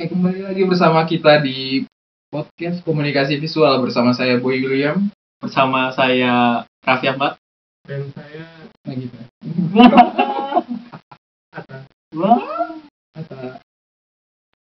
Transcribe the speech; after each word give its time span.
Oke, 0.00 0.16
kembali 0.16 0.40
lagi 0.48 0.64
bersama 0.64 1.04
kita 1.04 1.44
di 1.44 1.84
podcast 2.32 2.80
komunikasi 2.88 3.36
visual 3.36 3.84
bersama 3.84 4.16
saya 4.16 4.40
Boy 4.40 4.64
William. 4.64 5.12
bersama 5.36 5.92
saya 5.92 6.64
Raffi 6.80 7.04
Ahmad. 7.12 7.36
dan 7.84 8.08
saya 8.16 8.48
gitu. 8.96 9.12
Atta 11.52 11.84
Wah, 12.16 12.40
Kata 13.12 13.60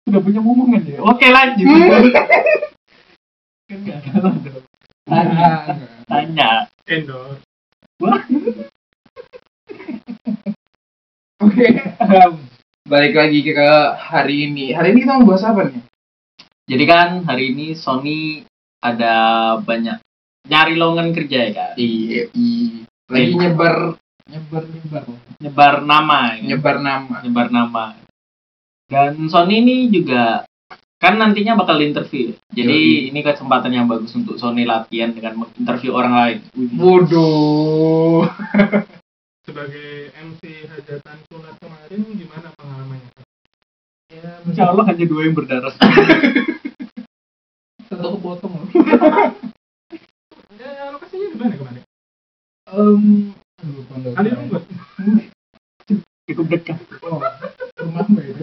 sudah 0.04 0.20
punya 0.20 0.44
momongan 0.44 0.84
ya. 0.84 1.00
Oke 1.00 1.24
lanjut. 1.24 1.64
kan 3.72 3.78
nggak 3.88 3.98
salah 4.04 4.36
dong. 4.36 4.64
Tanya, 5.08 5.48
tanya. 6.12 6.50
Endor 6.84 7.40
Wah, 8.04 8.20
Oke. 11.40 11.66
Balik 12.82 13.14
lagi 13.14 13.46
ke 13.46 13.70
hari 13.94 14.50
ini. 14.50 14.74
Hari 14.74 14.90
ini 14.90 15.06
kita 15.06 15.22
mau 15.22 15.30
bahas 15.30 15.46
apa 15.46 15.70
nih? 15.70 15.82
jadi 16.62 16.84
kan 16.86 17.08
hari 17.26 17.52
ini 17.52 17.74
Sony 17.74 18.46
ada 18.82 19.14
banyak 19.62 19.98
nyari 20.50 20.74
lowongan 20.74 21.14
kerja 21.14 21.38
ya 21.46 21.50
kan. 21.54 21.72
Iya, 21.78 22.26
iya. 22.34 22.82
Lagi 23.06 23.34
nyebar 23.38 23.76
nyebar 24.26 24.62
nyebar 24.66 25.02
Nyebar 25.42 25.74
nama, 25.86 26.18
ya. 26.38 26.54
nyebar 26.54 26.76
nama. 26.82 27.14
nyebar 27.22 27.48
nama. 27.54 27.84
Dan 28.90 29.30
Sony 29.30 29.62
ini 29.62 29.76
juga 29.94 30.42
kan 30.98 31.18
nantinya 31.18 31.54
bakal 31.54 31.78
interview. 31.82 32.34
Jadi 32.50 32.78
Yoi. 33.06 33.10
ini 33.14 33.20
kesempatan 33.22 33.70
yang 33.74 33.86
bagus 33.86 34.10
untuk 34.18 34.42
Sony 34.42 34.66
latihan 34.66 35.14
dengan 35.14 35.46
interview 35.54 35.94
orang 35.94 36.14
lain. 36.18 36.38
Waduh. 36.78 38.26
sebagai 39.42 40.14
MC 40.14 40.70
hajatan 40.70 41.18
sunat 41.26 41.58
kemarin 41.58 42.00
gimana 42.14 42.48
Ya, 42.61 42.61
Insya 44.22 44.70
Allah 44.70 44.84
hanya 44.86 45.04
dua 45.06 45.26
yang 45.26 45.34
berdarah. 45.34 45.74
satu 47.92 48.16
kepotong 48.16 48.52
loh. 48.56 48.68
ya 50.56 50.88
lokasinya 50.94 51.28
di 51.28 51.36
mana 51.36 51.54
kemarin 51.58 51.82
lupa. 53.62 53.94
kali 54.16 54.28
rumput 54.32 54.62
Cukup 56.22 56.46
dekat. 56.48 56.78
Oh, 57.04 57.20
rumahmu 57.82 58.20
itu. 58.24 58.42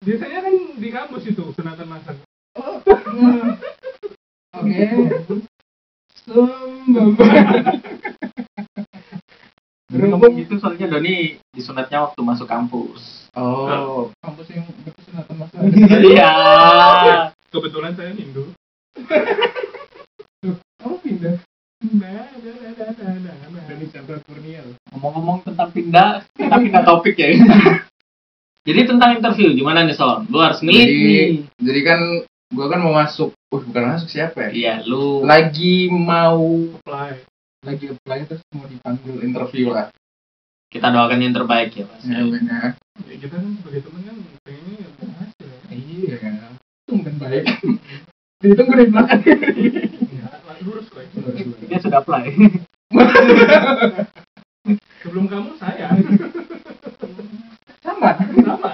biasanya 0.00 0.38
kan 0.40 0.54
di 0.80 0.88
kampus 0.88 1.28
itu 1.28 1.44
sunatan 1.52 1.86
masal 1.86 2.16
Oke. 4.56 4.88
Sembah. 6.26 7.06
Jadi 7.20 8.09
ngomong 9.90 10.32
gitu 10.38 10.54
soalnya 10.62 10.86
Doni 10.86 11.38
disunatnya 11.50 12.06
waktu 12.06 12.20
masuk 12.22 12.46
kampus. 12.46 13.30
Oh, 13.34 14.10
kampus 14.22 14.46
yang 14.50 14.66
betul 14.66 15.02
sunatan 15.06 15.34
masal. 15.38 15.58
Iya. 16.02 16.32
kebetulan 17.50 17.92
saya 17.98 18.14
Hindu 18.14 18.54
Kamu 20.80 20.96
pindah 21.02 21.36
nah, 21.98 22.30
nah, 22.30 22.54
nah, 22.60 22.72
nah, 22.78 22.90
nah, 22.94 23.14
nah, 23.18 23.34
nah. 23.50 23.64
dari 23.66 23.86
Chandra 23.90 24.16
Kurnia 24.24 24.62
loh. 24.62 24.76
Ngomong-ngomong 24.94 25.42
tentang 25.44 25.68
pindah, 25.74 26.22
kita 26.36 26.56
pindah 26.60 26.82
topik 26.84 27.16
ya. 27.18 27.34
Jadi 28.68 28.80
tentang 28.84 29.16
interview, 29.16 29.56
gimana 29.56 29.88
nih 29.88 29.96
Son? 29.96 30.28
Lu 30.28 30.38
harus 30.40 30.60
ngelit 30.60 30.86
Jadi- 30.86 31.00
nih. 31.00 31.30
Jadi 31.58 31.80
kan 31.82 32.00
gua 32.52 32.66
kan 32.68 32.80
mau 32.84 32.94
masuk. 32.94 33.32
Uh, 33.50 33.62
bukan 33.66 33.96
masuk 33.96 34.08
siapa 34.12 34.46
ya? 34.46 34.50
Iya, 34.54 34.74
lu 34.86 35.26
Lagi 35.26 35.90
mau 35.90 36.38
apply 36.78 37.29
lagi 37.60 37.92
apply 37.92 38.24
terus 38.24 38.40
mau 38.56 38.64
dipanggil 38.64 39.20
interview 39.20 39.68
lah. 39.76 39.92
kita 40.70 40.86
doakan 40.86 41.20
yang 41.20 41.34
terbaik 41.34 41.74
ya, 41.74 41.84
Mas. 41.84 42.06
Ya 42.06 42.22
benar. 42.24 42.78
ya, 43.04 43.14
kita 43.18 43.36
kan 43.36 43.58
sebagai 43.58 43.82
teman 43.84 44.00
kan 44.06 44.16
pengennya 44.46 44.86
berhasil 44.96 45.46
ya 45.50 45.58
Iya. 45.74 46.56
Tumben 46.86 47.16
baik. 47.20 47.44
Ditunggu 48.40 48.74
di 48.78 48.86
belakang. 48.88 49.20
ya 50.08 50.28
lurus 50.64 50.86
kok 50.88 51.02
itu. 51.04 51.20
Dia 51.68 51.78
sudah 51.82 52.00
apply. 52.00 52.24
sebelum 55.00 55.26
kamu 55.26 55.56
saya 55.56 55.90
Sama. 57.84 58.10
sama 58.22 58.70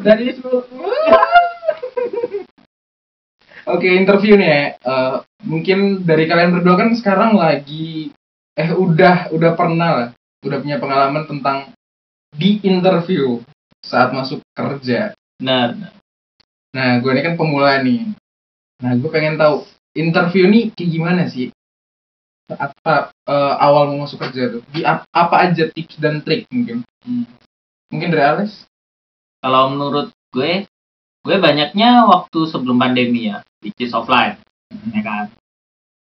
Dari 0.00 0.32
sebelum. 0.34 0.64
Oke 3.74 3.88
interview 3.96 4.36
nih 4.36 4.48
ya. 4.48 4.62
Eh, 4.80 5.16
mungkin 5.44 6.04
dari 6.08 6.24
kalian 6.24 6.56
berdua 6.56 6.76
kan 6.80 6.90
sekarang 6.96 7.36
lagi 7.36 8.12
eh 8.54 8.70
udah 8.70 9.34
udah 9.34 9.50
pernah 9.58 9.90
lah 9.90 10.08
udah 10.44 10.58
punya 10.60 10.76
pengalaman 10.78 11.24
tentang 11.26 11.72
di 12.34 12.60
interview 12.62 13.40
saat 13.80 14.12
masuk 14.12 14.44
kerja. 14.52 15.16
Benar. 15.40 15.94
Nah, 16.74 16.98
gue 16.98 17.10
ini 17.14 17.22
kan 17.22 17.34
pemula 17.38 17.80
nih. 17.80 18.12
Nah, 18.82 18.92
gue 18.98 19.08
pengen 19.08 19.38
tahu 19.38 19.64
interview 19.94 20.50
nih 20.50 20.74
kayak 20.74 20.90
gimana 20.90 21.22
sih? 21.30 21.48
Apa 22.50 23.14
eh, 23.24 23.54
awal 23.56 23.94
mau 23.94 24.04
masuk 24.04 24.20
kerja 24.20 24.58
tuh? 24.58 24.62
Di 24.68 24.84
ap- 24.84 25.08
apa 25.14 25.48
aja 25.48 25.70
tips 25.70 25.96
dan 25.96 26.20
trik 26.20 26.44
mungkin? 26.52 26.84
Hmm. 27.06 27.24
Mungkin 27.88 28.10
dari 28.10 28.24
Alex? 28.26 28.66
Kalau 29.40 29.70
menurut 29.72 30.10
gue, 30.34 30.66
gue 31.24 31.36
banyaknya 31.38 32.08
waktu 32.10 32.48
sebelum 32.48 32.80
pandemi 32.80 33.30
ya, 33.30 33.44
which 33.62 33.76
is 33.78 33.94
offline, 33.94 34.40
ya 34.90 35.00
kan. 35.04 35.26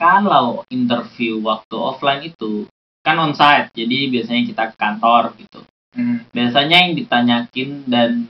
Kalau 0.03 0.67
interview 0.67 1.39
waktu 1.47 1.77
offline 1.79 2.27
itu 2.27 2.67
kan 3.07 3.15
onsite, 3.23 3.71
jadi 3.71 4.11
biasanya 4.11 4.43
kita 4.51 4.63
ke 4.75 4.77
kantor 4.79 5.39
gitu. 5.39 5.63
Hmm. 5.93 6.25
biasanya 6.33 6.89
yang 6.89 6.97
ditanyakin 6.97 7.85
dan 7.85 8.25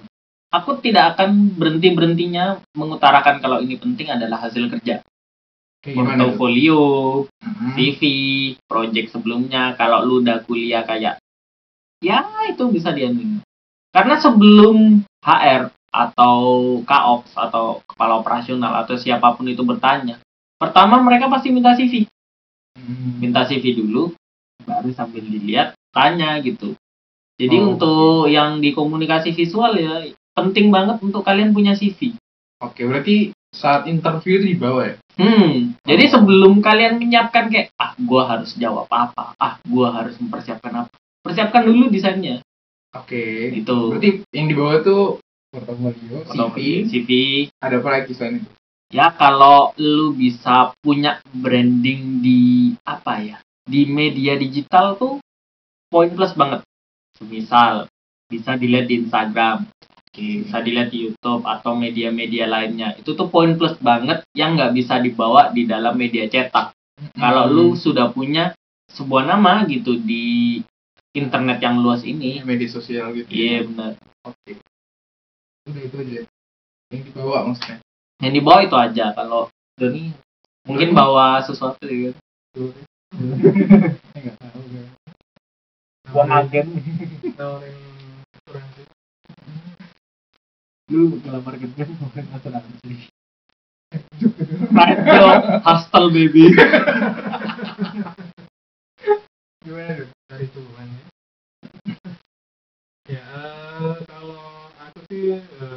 aku 0.51 0.83
tidak 0.83 1.15
akan 1.15 1.55
berhenti 1.55 1.95
berhentinya 1.95 2.59
mengutarakan 2.75 3.39
kalau 3.39 3.63
ini 3.63 3.79
penting 3.79 4.11
adalah 4.11 4.43
hasil 4.43 4.67
kerja 4.67 4.99
Kayak 5.83 5.95
portofolio 5.95 6.83
Hmm. 7.39 7.75
CV 7.79 8.03
project 8.67 9.15
sebelumnya 9.15 9.79
kalau 9.79 10.03
lu 10.03 10.27
udah 10.27 10.43
kuliah 10.43 10.83
kayak 10.83 11.23
ya 12.03 12.27
itu 12.51 12.67
bisa 12.75 12.91
diambil 12.91 13.39
karena 13.95 14.19
sebelum 14.19 15.07
HR 15.23 15.71
atau 15.95 16.43
KOPS 16.83 17.33
atau 17.39 17.79
kepala 17.87 18.19
operasional 18.19 18.83
atau 18.83 18.99
siapa 18.99 19.39
pun 19.39 19.47
itu 19.47 19.63
bertanya 19.63 20.19
pertama 20.63 21.03
mereka 21.03 21.27
pasti 21.27 21.51
minta 21.51 21.75
CV 21.75 22.07
Hmm. 22.73 23.19
minta 23.21 23.43
CV 23.45 23.77
dulu 23.77 24.15
baru 24.63 24.95
sambil 24.95 25.21
dilihat 25.21 25.75
tanya 25.91 26.39
gitu 26.39 26.73
jadi 27.37 27.59
Oh. 27.59 27.75
untuk 27.75 28.31
yang 28.31 28.59
di 28.59 28.71
komunikasi 28.71 29.35
visual 29.35 29.75
ya 29.75 30.07
penting 30.33 30.71
banget 30.71 31.03
untuk 31.03 31.21
kalian 31.21 31.51
punya 31.51 31.75
CV 31.75 32.15
Oke, 32.63 32.87
berarti 32.87 33.35
saat 33.51 33.91
interview 33.91 34.39
itu 34.39 34.55
dibawa 34.55 34.89
ya? 34.89 34.95
hmm 35.19 35.77
jadi 35.85 36.05
Oh. 36.09 36.11
sebelum 36.17 36.63
kalian 36.63 36.97
menyiapkan 36.97 37.51
kayak 37.51 37.75
ah 37.77 37.93
gua 37.99 38.31
harus 38.31 38.55
jawab 38.57 38.87
apa 38.89 39.35
ah 39.37 39.59
gua 39.67 39.93
harus 39.93 40.15
mempersiapkan 40.17 40.87
apa 40.87 40.95
persiapkan 41.21 41.67
dulu 41.67 41.91
desainnya 41.91 42.39
Oke. 42.95 43.53
gitu 43.53 43.93
Berarti 43.93 44.11
yang 44.33 44.47
dibawa 44.49 44.81
tuh 44.81 45.19
portofolio, 45.53 46.25
CV, 46.25 46.57
CV 46.89 47.09
ada 47.61 47.77
apa 47.79 47.89
lagi 47.93 48.17
selain 48.17 48.41
itu? 48.41 48.49
Ya 48.93 49.09
kalau 49.17 49.73
lu 49.81 50.13
bisa 50.13 50.77
punya 50.85 51.19
branding 51.33 52.21
di 52.21 52.77
apa 52.85 53.25
ya 53.25 53.39
di 53.65 53.89
media 53.89 54.37
digital 54.37 54.95
tuh 55.01 55.17
poin 55.89 56.13
plus 56.13 56.37
banget 56.37 56.61
misal 57.25 57.89
bisa 58.29 58.55
dilihat 58.61 58.87
di 58.91 59.03
Instagram 59.07 59.65
bisa 60.13 60.61
dilihat 60.61 60.93
di 60.93 61.09
YouTube 61.09 61.41
atau 61.49 61.73
media-media 61.73 62.45
lainnya 62.45 62.93
itu 63.01 63.17
tuh 63.17 63.33
poin 63.33 63.57
plus 63.57 63.81
banget 63.81 64.21
yang 64.37 64.61
nggak 64.61 64.77
bisa 64.77 65.01
dibawa 65.01 65.49
di 65.57 65.65
dalam 65.65 65.97
media 65.97 66.29
cetak 66.29 66.77
kalau 67.17 67.49
Hmm. 67.49 67.55
lu 67.57 67.67
sudah 67.75 68.13
punya 68.13 68.53
sebuah 68.93 69.25
nama 69.25 69.65
gitu 69.65 69.97
di 69.97 70.61
internet 71.17 71.65
yang 71.65 71.81
luas 71.81 72.05
ini 72.05 72.45
media 72.45 72.69
sosial 72.69 73.17
gitu. 73.17 73.29
iya 73.33 73.65
benar 73.65 73.97
Oke. 74.23 74.55
Udah 75.67 75.83
itu 75.83 75.97
aja. 75.99 76.21
Yang 76.95 77.03
dibawa 77.11 77.51
maksudnya. 77.51 77.83
Yang 78.23 78.33
dibawa 78.33 78.63
itu 78.63 78.77
aja 78.77 79.11
kalau 79.13 79.51
Doni 79.75 80.15
mungkin 80.63 80.95
bawa 80.95 81.43
sesuatu 81.43 81.83
Saya 81.83 82.15
nggak 84.15 84.37
tahu 84.39 84.63
gue. 84.71 84.85
agen 86.23 86.67
nawarin 87.35 87.75
asuransi 88.39 88.83
lu 90.89 91.19
ngelamar 91.19 91.55
kerja 91.57 91.83
bukan 91.89 92.25
asuransi 92.31 92.95
Radio 94.71 95.25
hostel 95.61 96.07
baby 96.09 96.53
Gimana 99.63 99.93
tuh? 99.95 100.09
dari 100.27 100.47
Tuhan 100.49 100.87
ya. 100.89 101.03
ya 103.09 103.25
kalau 104.05 104.43
aku 104.75 104.99
sih 105.07 105.39
eh, 105.39 105.72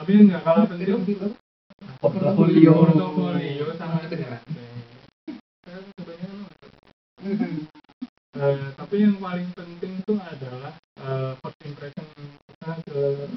tapi 0.00 0.16
nggak 0.16 0.40
kalah 0.40 0.64
penting 0.64 0.96
Portofolio. 2.00 2.72
portofolio 2.72 3.68
sama 3.76 4.00
Eh, 8.40 8.68
tapi 8.72 9.04
yang 9.04 9.20
paling 9.20 9.52
penting 9.52 10.00
itu 10.00 10.16
adalah 10.16 10.72
eh, 10.96 11.32
first 11.44 11.60
impression 11.68 12.06
kita 12.16 12.72
ke 12.88 13.28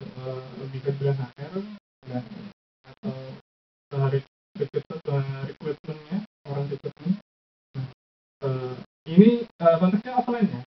eh, 0.00 0.44
lebih 0.64 0.80
ke 0.80 0.90
bilang 0.96 1.20
HR 1.20 1.60
dan 2.08 2.24
atau 2.88 3.12
ke 3.92 3.96
hari 4.00 4.18
recruitment 4.56 5.00
ke 5.04 5.12
recruitmentnya 5.52 6.18
orang 6.48 6.64
recruitment 6.72 7.16
nah, 7.76 7.86
eh, 8.48 8.74
ini 9.12 9.44
eh, 9.44 9.76
konteksnya 9.76 10.16
offline 10.16 10.48
ya? 10.48 10.62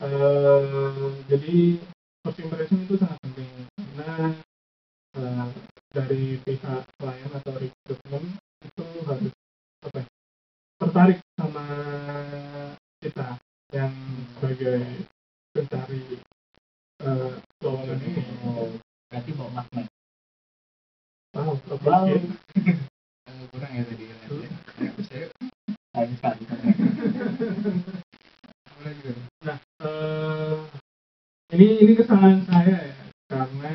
Eh, 0.00 1.08
jadi 1.28 1.56
first 2.24 2.40
impression 2.40 2.88
itu 2.88 2.96
sangat 2.96 3.13
eh, 5.14 5.48
dari 5.90 6.22
pihak 6.40 6.82
klien 6.98 7.30
atau 7.30 7.52
recruitment 7.54 8.26
itu 8.64 8.84
harus 9.04 9.32
apa 9.84 9.98
ya, 9.98 10.04
tertarik 10.80 11.18
sama 11.36 11.64
kita 12.98 13.28
yang 13.70 13.94
sebagai 14.34 14.80
pencari 15.50 16.02
eh, 17.00 17.32
lowongan 17.60 17.98
ini. 18.00 18.22
berarti 19.08 19.30
bawa 19.32 19.50
magnet 19.54 19.86
Wow, 21.34 21.58
Wow. 21.82 22.06
oke. 22.06 22.22
Eh, 23.26 23.44
kurang 23.50 23.72
ya 23.74 23.82
tadi 23.82 24.04
kan 24.06 24.18
ya, 24.38 24.90
saya 25.02 25.26
sayang 25.90 26.14
sekali 26.14 26.42
mulai 28.74 28.94
juga 28.98 29.12
Nah, 29.42 29.58
eh, 29.82 30.58
ini 31.52 31.66
ini 31.82 31.92
kesalahan 31.94 32.46
saya 32.46 32.76
ya, 32.86 32.96
karena 33.26 33.74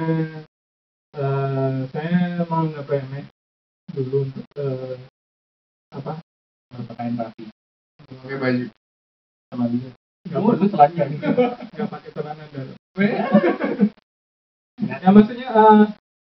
eh, 1.13 1.77
saya 1.91 2.19
mau 2.47 2.63
nge-PMS 2.63 3.27
dulu 3.91 4.17
untuk 4.23 4.45
eh, 4.55 4.95
apa? 5.91 6.23
berpakaian 6.69 7.19
rapi 7.19 7.43
pakai 8.23 8.37
baju 8.39 8.65
sama 9.51 9.65
dia 9.67 9.91
Nggak 10.29 10.39
Oh, 10.39 10.53
lu 10.53 10.65
telanjang 10.69 11.11
nggak 11.75 11.87
pakai 11.89 12.09
celana 12.13 12.43
dalam. 12.53 12.75
Ya 14.79 15.09
maksudnya 15.11 15.47
eh, 15.49 15.57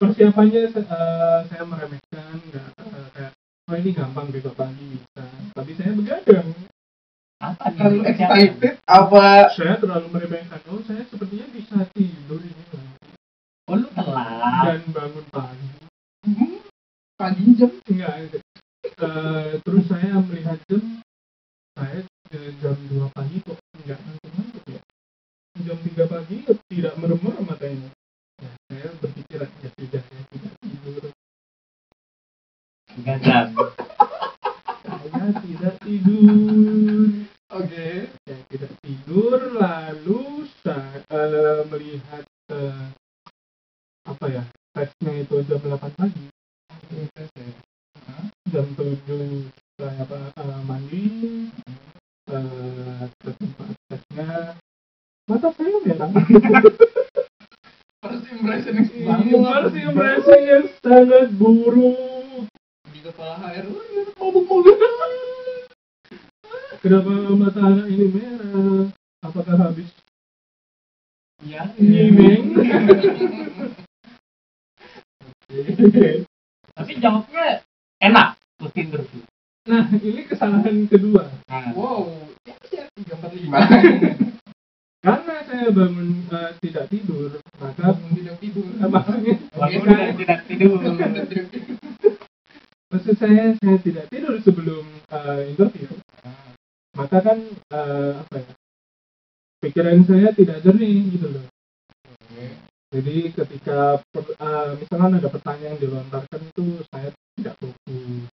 persiapannya 0.00 0.62
eh, 0.74 1.38
saya 1.46 1.62
meremehkan, 1.62 2.36
nggak 2.50 2.66
eh, 2.82 3.08
kayak 3.14 3.32
oh 3.70 3.74
ini 3.78 3.90
gampang 3.94 4.26
besok 4.34 4.54
pagi 4.58 4.84
bisa. 4.98 5.24
Tapi 5.54 5.70
saya 5.78 5.92
begadang. 5.94 6.48
apa 7.42 7.74
terlalu 7.74 8.06
excited 8.06 8.78
apa 8.86 9.50
Saya 9.50 9.74
terlalu 9.82 10.06
meremehkan. 10.14 10.62
Oh 10.70 10.78
saya 10.86 11.02
sepertinya 11.10 11.50
bisa 11.50 11.90
tidur 11.90 12.38
ini 12.38 12.62
oh 13.72 13.76
lu 13.80 13.88
telat 13.96 14.28
dan 14.68 14.82
bangun 14.92 15.26
pagi. 15.32 15.68
pagi 17.16 17.44
jam 17.56 17.72
Enggak. 17.88 18.14
Eh, 18.82 19.52
terus 19.62 19.84
saya 19.88 20.20
melihat 20.20 20.58
jam 20.68 20.82
saya 21.72 22.04
jam 22.60 22.76
2 22.76 23.16
pagi 23.16 23.36
kok 23.40 23.58
enggak 23.80 23.98
ngantuk-ngantuk 24.02 24.64
ya. 24.68 24.80
Jam 25.64 25.78
3 25.80 26.12
pagi 26.12 26.36
tidak 26.68 26.94
merem-merem 27.00 27.31
them 33.22 33.56
Apakah 69.52 69.68
habis 69.68 69.92
iya 71.44 71.68
nyimeng? 71.76 72.56
tapi 76.72 76.92
jawabnya 76.96 77.60
enak 78.00 78.40
terus 78.56 78.72
interview 78.80 79.20
Nah, 79.68 79.92
ini 79.92 80.24
kesalahan 80.24 80.88
kedua. 80.88 81.28
nah, 81.52 81.68
wow 81.76 82.08
ya 82.48 82.56
tiga 82.96 83.12
empat 83.20 83.32
lima 83.36 83.60
Karena 85.04 85.34
saya 85.44 85.68
bangun 85.68 86.08
eh, 86.32 86.50
tidak 86.64 86.88
tidur, 86.88 87.36
maka 87.60 87.92
bangun 87.92 88.16
tidak 88.24 88.36
tidur 88.40 88.72
eh, 88.80 88.88
maksudnya 88.88 89.34
bangun 89.52 89.84
dan 89.84 90.16
tidak 90.16 90.40
tidur 90.48 90.80
maksud 92.96 93.14
saya 93.20 93.52
saya 93.60 93.76
tidak 93.84 94.08
tidur 94.08 94.40
sebelum 94.40 94.88
eh, 95.12 95.52
interview. 95.52 95.92
Maka 96.96 97.20
kan 97.20 97.38
eh, 97.52 98.12
apa 98.16 98.36
ya? 98.40 98.51
Pikiran 99.62 100.02
saya 100.02 100.34
tidak 100.34 100.58
jernih 100.66 101.06
gitu 101.14 101.30
loh. 101.30 101.46
Jadi 102.90 103.30
ketika 103.30 104.02
per- 104.10 104.34
eh, 104.34 104.70
misalkan 104.74 105.22
ada 105.22 105.28
pertanyaan 105.30 105.78
yang 105.78 105.78
dilontarkan 105.78 106.40
itu 106.50 106.82
saya 106.90 107.14
tidak 107.38 107.54
fokus. 107.62 108.26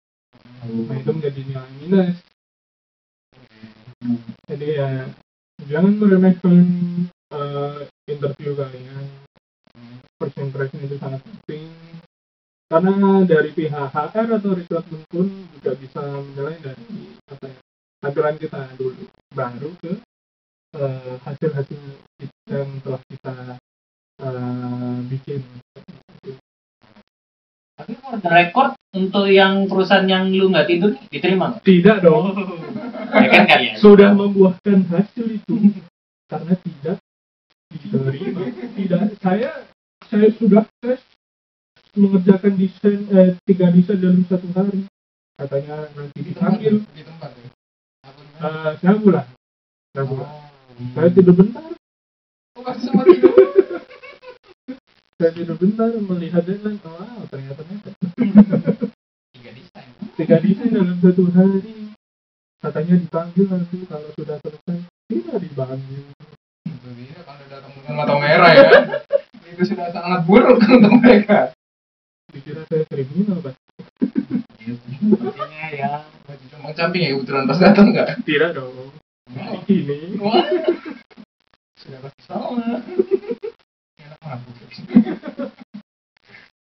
Nah 0.87 0.95
itu 0.95 1.11
menjadi 1.11 1.41
nilai 1.43 1.71
minus. 1.83 2.15
Jadi 4.47 4.67
ya 4.79 5.11
jangan 5.67 5.93
meremehkan 5.99 6.63
eh, 7.11 7.79
interview 8.07 8.55
kalian. 8.55 9.05
First 10.23 10.39
impression 10.39 10.79
itu 10.79 10.95
sangat 10.95 11.19
penting. 11.27 11.75
Karena 12.71 13.27
dari 13.27 13.51
pihak 13.51 13.91
HR 13.91 14.27
atau 14.39 14.55
recruitment 14.55 15.03
pun 15.11 15.27
juga 15.59 15.71
bisa 15.75 16.01
menilai 16.23 16.55
dari 16.63 16.87
apa 17.27 17.51
ya, 17.51 17.57
tampilan 17.99 18.35
kita 18.39 18.59
dulu, 18.79 19.11
baru 19.35 19.71
ke 19.83 20.06
eh, 20.77 21.15
hasil-hasil 21.25 21.79
yang 22.47 22.69
telah 22.85 23.01
kita 23.09 23.33
eh, 24.21 24.95
bikin. 25.09 25.41
tapi 27.77 27.93
for 28.01 28.17
the 28.17 28.31
record 28.33 28.73
untuk 28.97 29.29
yang 29.29 29.69
perusahaan 29.69 30.09
yang 30.09 30.33
lu 30.33 30.49
nggak 30.49 30.65
tidur 30.65 30.97
diterima 31.13 31.61
Tidak 31.61 32.01
dong. 32.01 32.33
ya 33.21 33.27
kan 33.29 33.45
kalian 33.45 33.75
sudah 33.77 34.09
membuahkan 34.17 34.89
hasil 34.89 35.25
itu. 35.37 35.53
Karena 36.25 36.53
tidak 36.57 36.97
diterima. 37.69 38.41
Tidak 38.73 39.01
saya 39.21 39.51
saya 40.09 40.27
sudah 40.41 40.65
tes 40.81 41.01
mengerjakan 41.93 42.53
desain 42.57 43.05
eh, 43.13 43.37
tiga 43.45 43.69
desain 43.69 44.01
dalam 44.01 44.25
satu 44.25 44.49
hari. 44.57 44.89
Katanya 45.37 45.85
nanti 45.93 46.19
dipanggil. 46.25 46.81
Di 46.97 47.05
tempat 47.05 47.29
ya? 47.37 47.45
Gimana 47.45 47.57
Eh, 48.37 48.71
saya 48.77 48.93
pulang 49.01 49.27
saya 49.97 50.05
pulang 50.05 50.29
Oh. 50.29 50.46
Saya 50.77 51.09
tidur 51.09 51.33
bentar. 51.33 51.63
Saya 55.17 55.31
tidur 55.33 55.57
bentar 55.57 55.89
melihat 55.97 56.45
deadline. 56.45 56.77
Oh 56.85 57.25
ternyata 57.33 57.65
mepet. 57.65 57.93
Tiga 59.33 59.51
desain. 59.57 59.89
Tiga 60.13 60.37
desain 60.37 60.69
dalam 60.69 60.97
satu 61.01 61.23
hari. 61.33 61.89
Katanya 62.61 62.95
dipanggil 63.01 63.45
nanti 63.49 63.77
kalau 63.89 64.09
sudah 64.21 64.37
selesai. 64.45 64.77
Tidak 65.09 65.37
dipanggil. 65.41 66.03
Dia 66.67 67.19
kalau 67.25 67.45
datang 67.49 67.71
dengan 67.73 67.93
mata 67.97 68.13
merah 68.21 68.51
ya. 68.53 68.69
Itu 69.49 69.63
sudah 69.65 69.89
sangat 69.89 70.21
buruk 70.29 70.61
untuk 70.61 70.93
mereka. 71.01 71.57
Dikira 72.29 72.61
saya 72.69 72.85
kriminal 72.85 73.41
pak. 73.41 73.57
Sepertinya 74.61 75.65
ya 75.73 75.89
cuma 76.51 76.69
camping 76.75 77.01
ya 77.07 77.15
kebetulan 77.15 77.47
pas 77.47 77.59
datang 77.63 77.95
nggak 77.95 78.27
tidak 78.27 78.51
dong 78.51 78.91
ini 79.67 80.15
Wah. 80.19 80.43
sudah 81.77 81.99
pasti 82.03 82.21
sama 82.25 82.81
enak 83.99 84.19
mabuk 84.23 84.55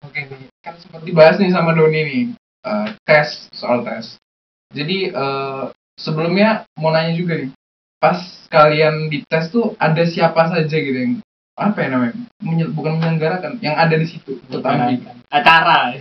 oke 0.04 0.20
nih 0.20 0.42
kan 0.62 0.74
sempat 0.78 1.00
dibahas 1.02 1.36
nih 1.42 1.50
sama 1.50 1.74
Doni 1.74 2.00
nih 2.02 2.22
eh, 2.64 2.86
tes 3.04 3.50
soal 3.52 3.82
tes 3.82 4.16
jadi 4.70 5.10
eh, 5.12 5.62
sebelumnya 5.98 6.66
mau 6.78 6.94
nanya 6.94 7.14
juga 7.18 7.38
nih 7.42 7.50
pas 7.98 8.18
kalian 8.52 9.08
dites 9.10 9.50
tuh 9.50 9.74
ada 9.80 10.04
siapa 10.06 10.46
saja 10.52 10.76
gitu 10.76 10.94
yang 10.94 11.14
apa 11.54 11.86
ya 11.86 11.88
namanya 11.94 12.14
Menye- 12.42 12.70
bukan 12.74 12.98
menyelenggarakan 12.98 13.62
yang 13.62 13.78
ada 13.78 13.94
di 13.94 14.06
situ 14.10 14.42
tetapi 14.50 14.98
acara 15.30 15.94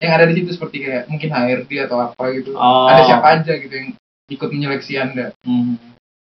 yang 0.00 0.12
ada 0.16 0.24
di 0.28 0.34
situ 0.40 0.56
seperti 0.56 0.88
kayak 0.88 1.04
mungkin 1.12 1.28
HRD 1.28 1.70
atau 1.84 2.08
apa 2.08 2.24
gitu 2.32 2.56
oh 2.56 2.88
ada 2.88 3.04
siapa 3.04 3.26
aja 3.40 3.52
gitu 3.60 3.70
yang 3.72 3.90
ikut 4.30 4.48
menyeleksi 4.48 4.96
anda 4.96 5.34
Hmm. 5.42 5.76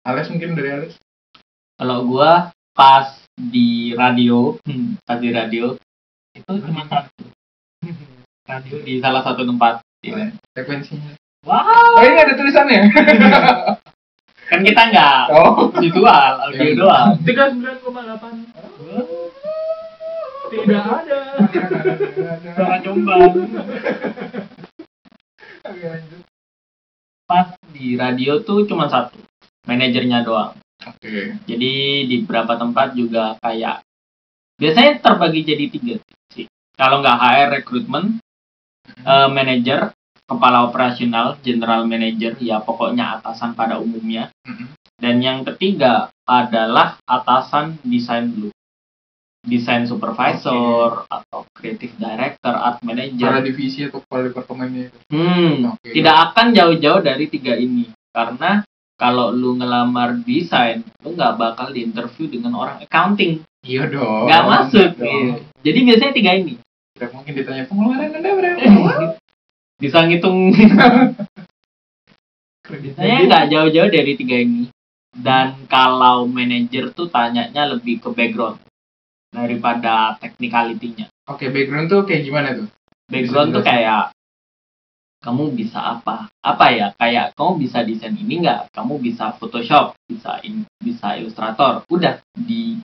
Alex 0.06 0.30
mungkin 0.30 0.54
dari 0.54 0.70
Alex 0.76 1.00
kalau 1.80 2.06
gua 2.06 2.52
pas 2.76 3.08
di 3.34 3.96
radio 3.96 4.60
hmm, 4.68 5.00
pas 5.08 5.18
di 5.18 5.32
radio 5.32 5.74
itu 6.36 6.52
cuma 6.62 6.84
satu 6.86 7.24
radio 8.52 8.76
di 8.84 9.00
salah 9.00 9.24
satu 9.24 9.48
tempat 9.48 9.80
Iya. 10.06 10.36
frekuensinya 10.54 11.18
Wow. 11.46 12.02
Oh 12.02 12.02
ini 12.02 12.18
ada 12.18 12.34
tulisannya. 12.34 12.90
Kan 14.50 14.66
kita 14.66 14.82
nggak 14.90 15.30
oh. 15.30 15.70
visual, 15.78 16.34
audio 16.42 16.62
Iya. 16.62 16.74
doang. 16.74 17.10
39,8 17.22 17.86
tidak 20.50 20.86
ada 20.86 21.22
Sama 22.58 22.78
Jombang. 22.82 23.30
Oke, 25.66 25.86
lanjut. 25.86 26.22
Pas 27.26 27.58
di 27.74 27.98
radio 27.98 28.40
tuh 28.46 28.70
cuma 28.70 28.86
satu, 28.86 29.18
manajernya 29.66 30.22
doang. 30.22 30.54
Oke. 30.86 31.42
Jadi 31.50 31.72
di 32.06 32.16
beberapa 32.22 32.54
tempat 32.54 32.94
juga 32.94 33.34
kayak 33.42 33.82
biasanya 34.62 35.02
terbagi 35.02 35.42
jadi 35.42 35.66
tiga 35.68 35.96
sih. 36.30 36.46
Kalau 36.78 37.02
nggak 37.02 37.18
HR 37.18 37.50
recruitment, 37.62 38.22
eh, 39.02 39.30
manager, 39.34 39.90
kepala 40.26 40.70
operasional, 40.70 41.38
general 41.42 41.90
manager, 41.90 42.38
ya 42.42 42.62
pokoknya 42.62 43.20
atasan 43.20 43.58
pada 43.58 43.82
umumnya. 43.82 44.30
Mhm. 44.46 44.66
Dan 44.96 45.20
yang 45.20 45.44
ketiga 45.44 46.08
adalah 46.24 46.96
atasan 47.04 47.78
desain 47.84 48.32
dulu. 48.32 48.55
Desain 49.46 49.86
supervisor 49.86 51.06
atau 51.06 51.46
creative 51.54 51.94
director, 51.96 52.50
art 52.50 52.82
Kepala 52.82 52.98
manager. 52.98 53.46
divisi 53.46 53.86
atau 53.86 54.02
kepala 54.02 54.34
departemennya. 54.34 54.90
Hmm, 55.08 55.70
Oke. 55.72 55.94
tidak 55.94 56.16
akan 56.28 56.48
jauh-jauh 56.50 57.02
dari 57.02 57.30
tiga 57.30 57.54
ini 57.54 57.86
karena 58.10 58.66
kalau 58.96 59.30
lu 59.30 59.54
ngelamar 59.54 60.18
desain, 60.24 60.82
lu 61.00 61.14
nggak 61.14 61.38
bakal 61.38 61.70
diinterview 61.70 62.26
dengan 62.26 62.58
orang 62.58 62.82
accounting, 62.82 63.46
Iya 63.62 63.86
dong. 63.86 64.26
nggak 64.26 64.44
masuk. 64.46 64.90
dong. 64.98 65.06
Iya. 65.06 65.36
Jadi 65.62 65.80
biasanya 65.84 66.14
tiga 66.16 66.32
ini. 66.34 66.54
Tidak 66.96 67.12
mungkin 67.12 67.34
ditanya 67.36 67.64
pengeluaran 67.68 68.10
anda 68.10 68.30
berapa? 68.34 68.64
Bisa 69.84 70.08
ngitung, 70.08 70.56
Kredit 72.66 72.98
saya 72.98 73.22
nggak 73.22 73.46
jauh-jauh 73.52 73.92
dari 73.92 74.16
tiga 74.16 74.42
ini. 74.42 74.74
Dan 75.16 75.70
kalau 75.70 76.26
manajer 76.26 76.92
tuh 76.92 77.08
tanyanya 77.08 77.70
lebih 77.70 78.02
ke 78.02 78.10
background 78.12 78.60
daripada 79.36 80.16
technicality-nya. 80.24 81.12
Oke, 81.28 81.52
background 81.52 81.92
tuh 81.92 82.08
kayak 82.08 82.24
gimana 82.24 82.56
tuh? 82.56 82.72
Background 83.12 83.52
tuh 83.52 83.64
kayak 83.68 84.16
kamu 85.20 85.58
bisa 85.58 85.82
apa? 85.82 86.30
Apa 86.40 86.66
ya? 86.72 86.88
Kayak 86.96 87.36
kamu 87.36 87.52
bisa 87.68 87.82
desain 87.84 88.16
ini 88.16 88.46
nggak? 88.46 88.72
Kamu 88.72 89.02
bisa 89.02 89.34
Photoshop, 89.36 89.98
bisa 90.08 90.40
in, 90.46 90.64
bisa 90.80 91.18
Illustrator. 91.18 91.84
Udah 91.92 92.22
di 92.38 92.80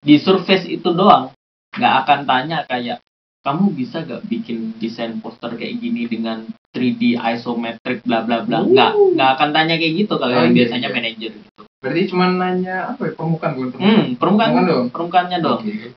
di 0.00 0.14
surface 0.16 0.64
itu 0.70 0.94
doang. 0.94 1.34
Nggak 1.74 1.94
akan 2.06 2.20
tanya 2.24 2.58
kayak 2.64 3.02
kamu 3.42 3.74
bisa 3.74 4.02
gak 4.02 4.22
bikin 4.26 4.78
desain 4.78 5.18
poster 5.18 5.50
kayak 5.54 5.78
gini 5.78 6.06
dengan 6.06 6.46
3D 6.70 7.18
isometric 7.18 8.00
bla 8.02 8.22
bla 8.22 8.42
bla. 8.42 8.62
Nggak 8.64 8.90
nggak 9.18 9.30
akan 9.36 9.48
tanya 9.50 9.74
kayak 9.76 9.94
gitu 10.06 10.14
kalau 10.16 10.32
Oh, 10.32 10.40
yang 10.46 10.54
iya, 10.54 10.58
biasanya 10.62 10.88
iya. 10.88 10.94
manajer 10.94 11.30
gitu. 11.36 11.60
Berarti 11.82 12.02
cuma 12.08 12.24
nanya 12.30 12.76
apa 12.94 13.02
ya? 13.04 13.12
Permukaan 13.12 13.52
bukan 13.52 13.68
permukaan. 13.74 13.90
Hmm, 13.90 14.06
permukaan 14.14 14.50
Permukaan 14.50 14.70
dong. 14.70 14.86
permukaannya 14.94 15.38
dong. 15.42 15.60
Oke. 15.60 15.88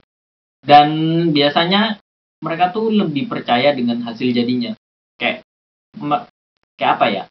dan 0.66 0.88
biasanya 1.30 2.02
mereka 2.42 2.74
tuh 2.74 2.90
lebih 2.90 3.30
percaya 3.30 3.70
dengan 3.70 4.02
hasil 4.02 4.34
jadinya 4.34 4.74
kayak 5.14 5.46
kayak 6.74 6.92
apa 6.98 7.06
ya 7.08 7.24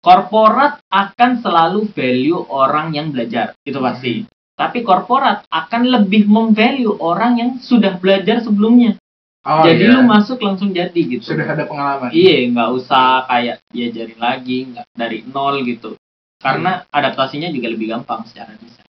korporat 0.00 0.80
akan 0.88 1.30
selalu 1.38 1.86
value 1.92 2.40
orang 2.48 2.96
yang 2.96 3.12
belajar 3.12 3.52
itu 3.62 3.76
pasti 3.76 4.24
tapi 4.56 4.80
korporat 4.82 5.44
akan 5.52 5.82
lebih 6.00 6.24
memvalue 6.26 6.96
orang 6.98 7.38
yang 7.38 7.50
sudah 7.60 8.00
belajar 8.00 8.40
sebelumnya 8.40 8.96
Oh, 9.42 9.66
jadi 9.66 9.90
iya. 9.90 9.94
lu 9.98 10.06
masuk 10.06 10.38
langsung 10.38 10.70
jadi 10.70 10.94
gitu 10.94 11.34
sudah 11.34 11.42
ada 11.50 11.66
pengalaman. 11.66 12.14
iya 12.14 12.46
nggak 12.46 12.70
usah 12.78 13.26
kayak 13.26 13.58
diajarin 13.74 14.20
lagi 14.22 14.70
nggak 14.70 14.86
dari 14.94 15.18
nol 15.26 15.66
gitu 15.66 15.98
karena 16.38 16.86
adaptasinya 16.90 17.50
juga 17.50 17.66
lebih 17.70 17.90
gampang 17.90 18.22
secara 18.26 18.54
desain 18.54 18.86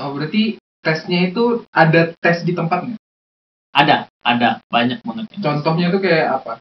Oh, 0.00 0.16
berarti 0.16 0.56
tesnya 0.80 1.28
itu 1.28 1.60
ada 1.68 2.16
tes 2.16 2.40
di 2.40 2.56
tempatnya. 2.56 2.96
ada 3.76 4.08
ada 4.24 4.64
banyak 4.72 5.04
banget 5.04 5.28
Contohnya 5.36 5.92
tuh 5.92 6.00
kayak 6.00 6.40
apa? 6.40 6.52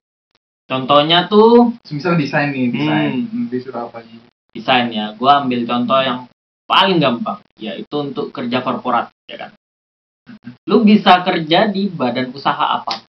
contohnya 0.67 1.25
tuh 1.25 1.74
Misal 1.89 2.19
desain 2.19 2.51
nih, 2.51 2.69
desain. 2.69 3.24
Hmm. 3.25 3.48
Hmm. 3.48 3.79
Apa 3.88 4.03
sih? 4.03 4.19
desain 4.51 4.91
ya 4.91 5.15
gue 5.15 5.31
ambil 5.31 5.63
contoh 5.63 6.00
yang 6.03 6.27
paling 6.67 7.00
gampang 7.00 7.39
yaitu 7.55 7.96
untuk 7.96 8.29
kerja 8.29 8.60
korporat 8.60 9.08
ya 9.25 9.39
kan 9.39 9.51
lu 10.67 10.84
bisa 10.84 11.24
kerja 11.24 11.72
di 11.72 11.88
badan 11.88 12.29
usaha 12.29 12.81
apa 12.81 13.01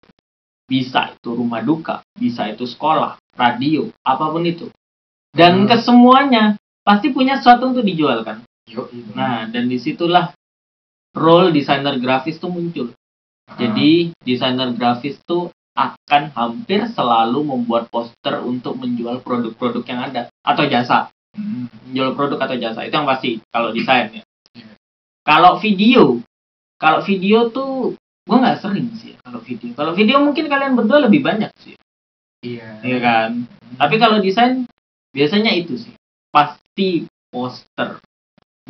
bisa 0.71 1.11
itu 1.11 1.35
rumah 1.35 1.61
duka 1.61 2.07
bisa 2.15 2.47
itu 2.47 2.62
sekolah 2.62 3.19
radio 3.35 3.91
apa 4.07 4.31
pun 4.31 4.47
itu 4.47 4.71
dan 5.35 5.67
Hmm. 5.67 5.69
kesemuanya 5.69 6.55
pasti 6.87 7.11
punya 7.11 7.43
sesuatu 7.43 7.75
untuk 7.75 7.83
dijual 7.83 8.23
kan 8.23 8.47
Yo, 8.71 8.87
itu. 8.95 9.11
nah 9.19 9.50
dan 9.50 9.67
di 9.67 9.83
situlah 9.83 10.31
role 11.12 11.50
desainer 11.50 11.99
grafis 11.99 12.39
tuh 12.39 12.49
muncul 12.49 12.95
Ah. 13.50 13.59
jadi 13.59 14.15
desainer 14.23 14.71
grafis 14.73 15.19
tuh 15.27 15.50
akan 15.75 16.31
hampir 16.35 16.87
selalu 16.87 17.43
membuat 17.43 17.91
poster 17.91 18.39
untuk 18.43 18.79
menjual 18.79 19.23
produk-produk 19.23 19.83
yang 19.87 20.00
ada 20.07 20.23
atau 20.47 20.65
jasa 20.67 21.11
Hmm. 21.31 21.67
jual 21.91 22.15
produk 22.15 22.43
atau 22.43 22.59
jasa 22.59 22.87
itu 22.87 22.95
yang 22.95 23.07
pasti 23.07 23.39
kalau 23.50 23.71
desain 23.71 24.11
ya 24.11 24.23
Iya. 24.55 24.67
kalau 25.23 25.59
video 25.59 26.19
kalau 26.75 27.03
video 27.03 27.50
tuh 27.50 27.95
gue 28.30 28.37
nggak 28.38 28.60
sering 28.62 28.88
sih 28.94 29.18
kalau 29.18 29.42
video 29.42 29.75
kalau 29.75 29.92
video 29.99 30.22
mungkin 30.22 30.46
kalian 30.46 30.78
berdua 30.78 31.02
lebih 31.10 31.26
banyak 31.26 31.50
sih 31.58 31.75
Iya. 32.40 32.80
iya 32.87 32.99
kan 33.02 33.44
tapi 33.76 33.99
kalau 33.99 34.22
desain 34.22 34.64
biasanya 35.10 35.52
itu 35.52 35.76
sih 35.76 35.92
pasti 36.30 37.04
poster 37.28 37.99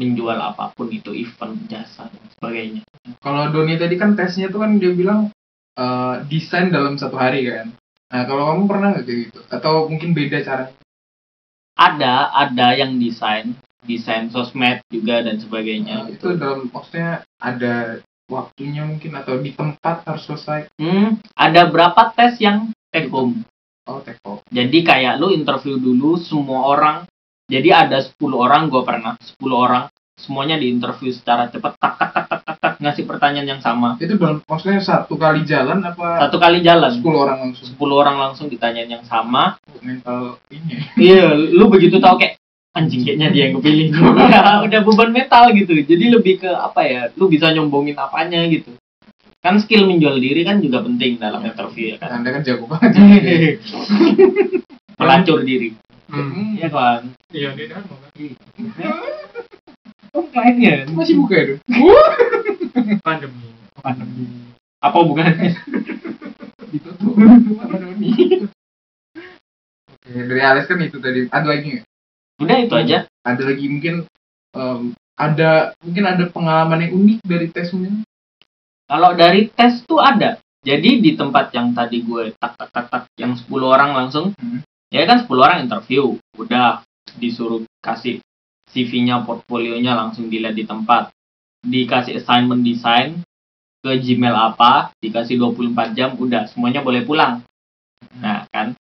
menjual 0.00 0.34
apa 0.40 0.72
pun 0.72 0.88
itu 0.88 1.12
event 1.12 1.68
jasa 1.68 2.08
dan 2.08 2.24
sebagainya 2.40 2.82
Kalau 3.20 3.52
Doni 3.52 3.76
tadi 3.76 4.00
kan 4.00 4.16
tesnya 4.16 4.48
tuh 4.48 4.64
kan 4.64 4.80
dia 4.80 4.90
bilang 4.96 5.28
eh, 5.76 6.14
desain 6.28 6.68
dalam 6.72 6.96
satu 7.00 7.16
hari 7.16 7.48
kan. 7.48 7.72
Nah, 8.10 8.22
kalau 8.28 8.52
kamu 8.52 8.62
pernah 8.68 8.88
nggak 8.92 9.04
kayak 9.08 9.20
gitu? 9.28 9.40
Atau 9.48 9.88
mungkin 9.88 10.12
beda 10.12 10.38
caranya? 10.44 10.74
ada 11.80 12.28
ada 12.36 12.76
yang 12.76 13.00
desain 13.00 13.56
desain 13.88 14.28
sosmed 14.28 14.84
juga 14.92 15.24
dan 15.24 15.40
sebagainya 15.40 16.04
Nah, 16.04 16.08
itu 16.12 16.36
dalam 16.36 16.68
maksudnya 16.68 17.24
ada 17.40 18.04
waktunya 18.30 18.86
mungkin 18.86 19.10
atau 19.18 19.42
di 19.42 19.50
tempat 19.50 20.06
harus 20.06 20.22
selesai. 20.30 20.70
hmm, 20.78 21.34
ada 21.34 21.66
berapa 21.66 22.14
tes 22.14 22.38
yang 22.38 22.70
take 22.94 23.10
home 23.10 23.42
Oh, 23.90 23.98
teko. 24.06 24.44
Jadi 24.54 24.86
kayak 24.86 25.18
lu 25.18 25.34
interview 25.34 25.74
dulu 25.74 26.14
semua 26.20 26.70
orang. 26.70 26.96
Jadi 27.50 27.74
ada 27.74 27.98
10 27.98 28.14
orang, 28.30 28.70
gue 28.70 28.78
pernah 28.86 29.18
10 29.18 29.50
orang, 29.50 29.90
semuanya 30.14 30.54
diinterview 30.54 31.10
secara 31.10 31.50
cepat, 31.50 31.74
tak 31.74 31.98
tak 31.98 32.10
tak 32.14 32.24
tak 32.30 32.40
tak, 32.46 32.56
tak 32.62 32.72
ngasih 32.78 33.04
pertanyaan 33.10 33.58
yang 33.58 33.62
sama. 33.64 33.98
Itu 33.98 34.14
dalam 34.14 34.38
maksudnya 34.46 34.78
satu 34.78 35.18
kali 35.18 35.42
jalan 35.42 35.82
apa 35.82 36.22
Satu 36.22 36.38
kali 36.38 36.62
jalan, 36.62 37.02
10 37.02 37.10
orang 37.10 37.38
langsung 37.42 37.66
10 37.74 37.90
orang 37.90 38.16
langsung 38.22 38.46
ditanyain 38.46 38.86
yang 38.86 39.02
sama. 39.02 39.58
mental 39.82 40.38
ini. 40.54 40.78
ya. 40.78 40.80
Iya, 40.94 41.26
lu 41.34 41.66
begitu 41.66 41.98
tahu 41.98 42.22
kayak 42.22 42.38
anjing 42.74 43.02
kayaknya 43.02 43.28
dia 43.34 43.42
yang 43.50 43.54
kepilih. 43.58 43.86
udah, 44.66 44.80
beban 44.86 45.10
metal 45.10 45.50
gitu. 45.54 45.72
Jadi 45.74 46.04
lebih 46.10 46.34
ke 46.42 46.50
apa 46.50 46.80
ya? 46.86 47.02
Lu 47.18 47.26
bisa 47.26 47.50
nyombongin 47.50 47.98
apanya 47.98 48.46
gitu. 48.46 48.74
Kan 49.40 49.56
skill 49.56 49.88
menjual 49.88 50.20
diri 50.20 50.44
kan 50.44 50.60
juga 50.60 50.84
penting 50.84 51.16
dalam 51.16 51.40
interview 51.40 51.92
ya 51.92 51.96
kan. 51.96 52.20
Anda 52.20 52.36
kan 52.36 52.42
jago 52.44 52.68
banget. 52.68 52.92
Pelacur 55.00 55.40
diri. 55.42 55.72
Hmm. 56.10 56.60
Iya 56.60 56.68
kan? 56.68 57.00
Iya, 57.32 57.48
dia 57.56 57.66
kan 57.72 57.82
mau 57.88 57.96
kan. 57.96 58.12
Oh, 60.10 60.26
kliennya. 60.28 60.90
Masih 60.92 61.16
buka 61.16 61.34
itu. 61.38 61.54
Pandemi. 63.00 63.48
Apa 64.82 64.98
bukannya? 65.06 65.54
Ditutup 66.68 67.14
Doni. 68.00 68.10
Oke, 69.90 70.10
dari 70.26 70.42
Alex 70.42 70.66
kan 70.66 70.82
itu 70.82 70.98
tadi. 70.98 71.30
Ada 71.30 71.46
lagi 71.46 71.66
nggak? 71.78 71.89
Udah 72.40 72.56
itu 72.56 72.74
aja. 72.74 73.04
Ada 73.22 73.42
lagi 73.44 73.66
mungkin 73.68 73.94
em, 74.56 74.82
ada 75.20 75.76
mungkin 75.84 76.04
ada 76.08 76.24
pengalaman 76.32 76.88
yang 76.88 76.92
unik 76.96 77.18
dari 77.22 77.46
tesnya. 77.52 77.92
Kalau 78.88 79.12
dari 79.14 79.52
tes 79.52 79.84
tuh 79.84 80.00
ada. 80.00 80.40
Jadi 80.60 81.00
di 81.00 81.16
tempat 81.16 81.52
yang 81.56 81.72
tadi 81.72 82.04
gue 82.04 82.36
tak 82.36 82.52
tak 82.56 82.68
tak 82.72 82.86
tak 82.92 83.02
yang 83.16 83.32
10 83.32 83.48
orang 83.64 83.96
langsung, 83.96 84.36
Hmm. 84.36 84.60
ya 84.92 85.08
kan 85.08 85.24
10 85.24 85.40
orang 85.40 85.64
interview, 85.64 86.20
udah 86.36 86.84
disuruh 87.16 87.64
kasih 87.80 88.20
CV-nya, 88.68 89.24
portfolionya 89.24 89.96
langsung 89.96 90.28
dilihat 90.28 90.52
di 90.52 90.68
tempat. 90.68 91.08
Dikasih 91.64 92.20
assignment 92.20 92.60
desain 92.60 93.24
ke 93.80 93.90
Gmail 94.04 94.36
apa, 94.36 94.92
dikasih 95.00 95.40
24 95.40 95.96
jam, 95.96 96.12
udah 96.20 96.44
semuanya 96.52 96.84
boleh 96.84 97.08
pulang. 97.08 97.40
Nah 98.20 98.44
kan, 98.52 98.76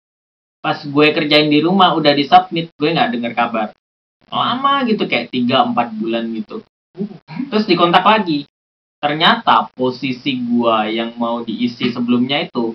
pas 0.59 0.79
gue 0.83 1.07
kerjain 1.15 1.49
di 1.49 1.63
rumah 1.63 1.95
udah 1.95 2.13
disubmit, 2.15 2.71
gue 2.75 2.91
nggak 2.91 3.15
dengar 3.15 3.33
kabar. 3.35 3.69
Lama 4.29 4.85
gitu 4.85 5.09
kayak 5.09 5.33
3-4 5.33 6.01
bulan 6.01 6.25
gitu. 6.37 6.61
Terus 7.49 7.65
dikontak 7.65 8.05
lagi. 8.05 8.45
Ternyata 8.99 9.71
posisi 9.79 10.35
gua 10.43 10.91
yang 10.91 11.15
mau 11.15 11.47
diisi 11.47 11.87
sebelumnya 11.95 12.43
itu 12.43 12.75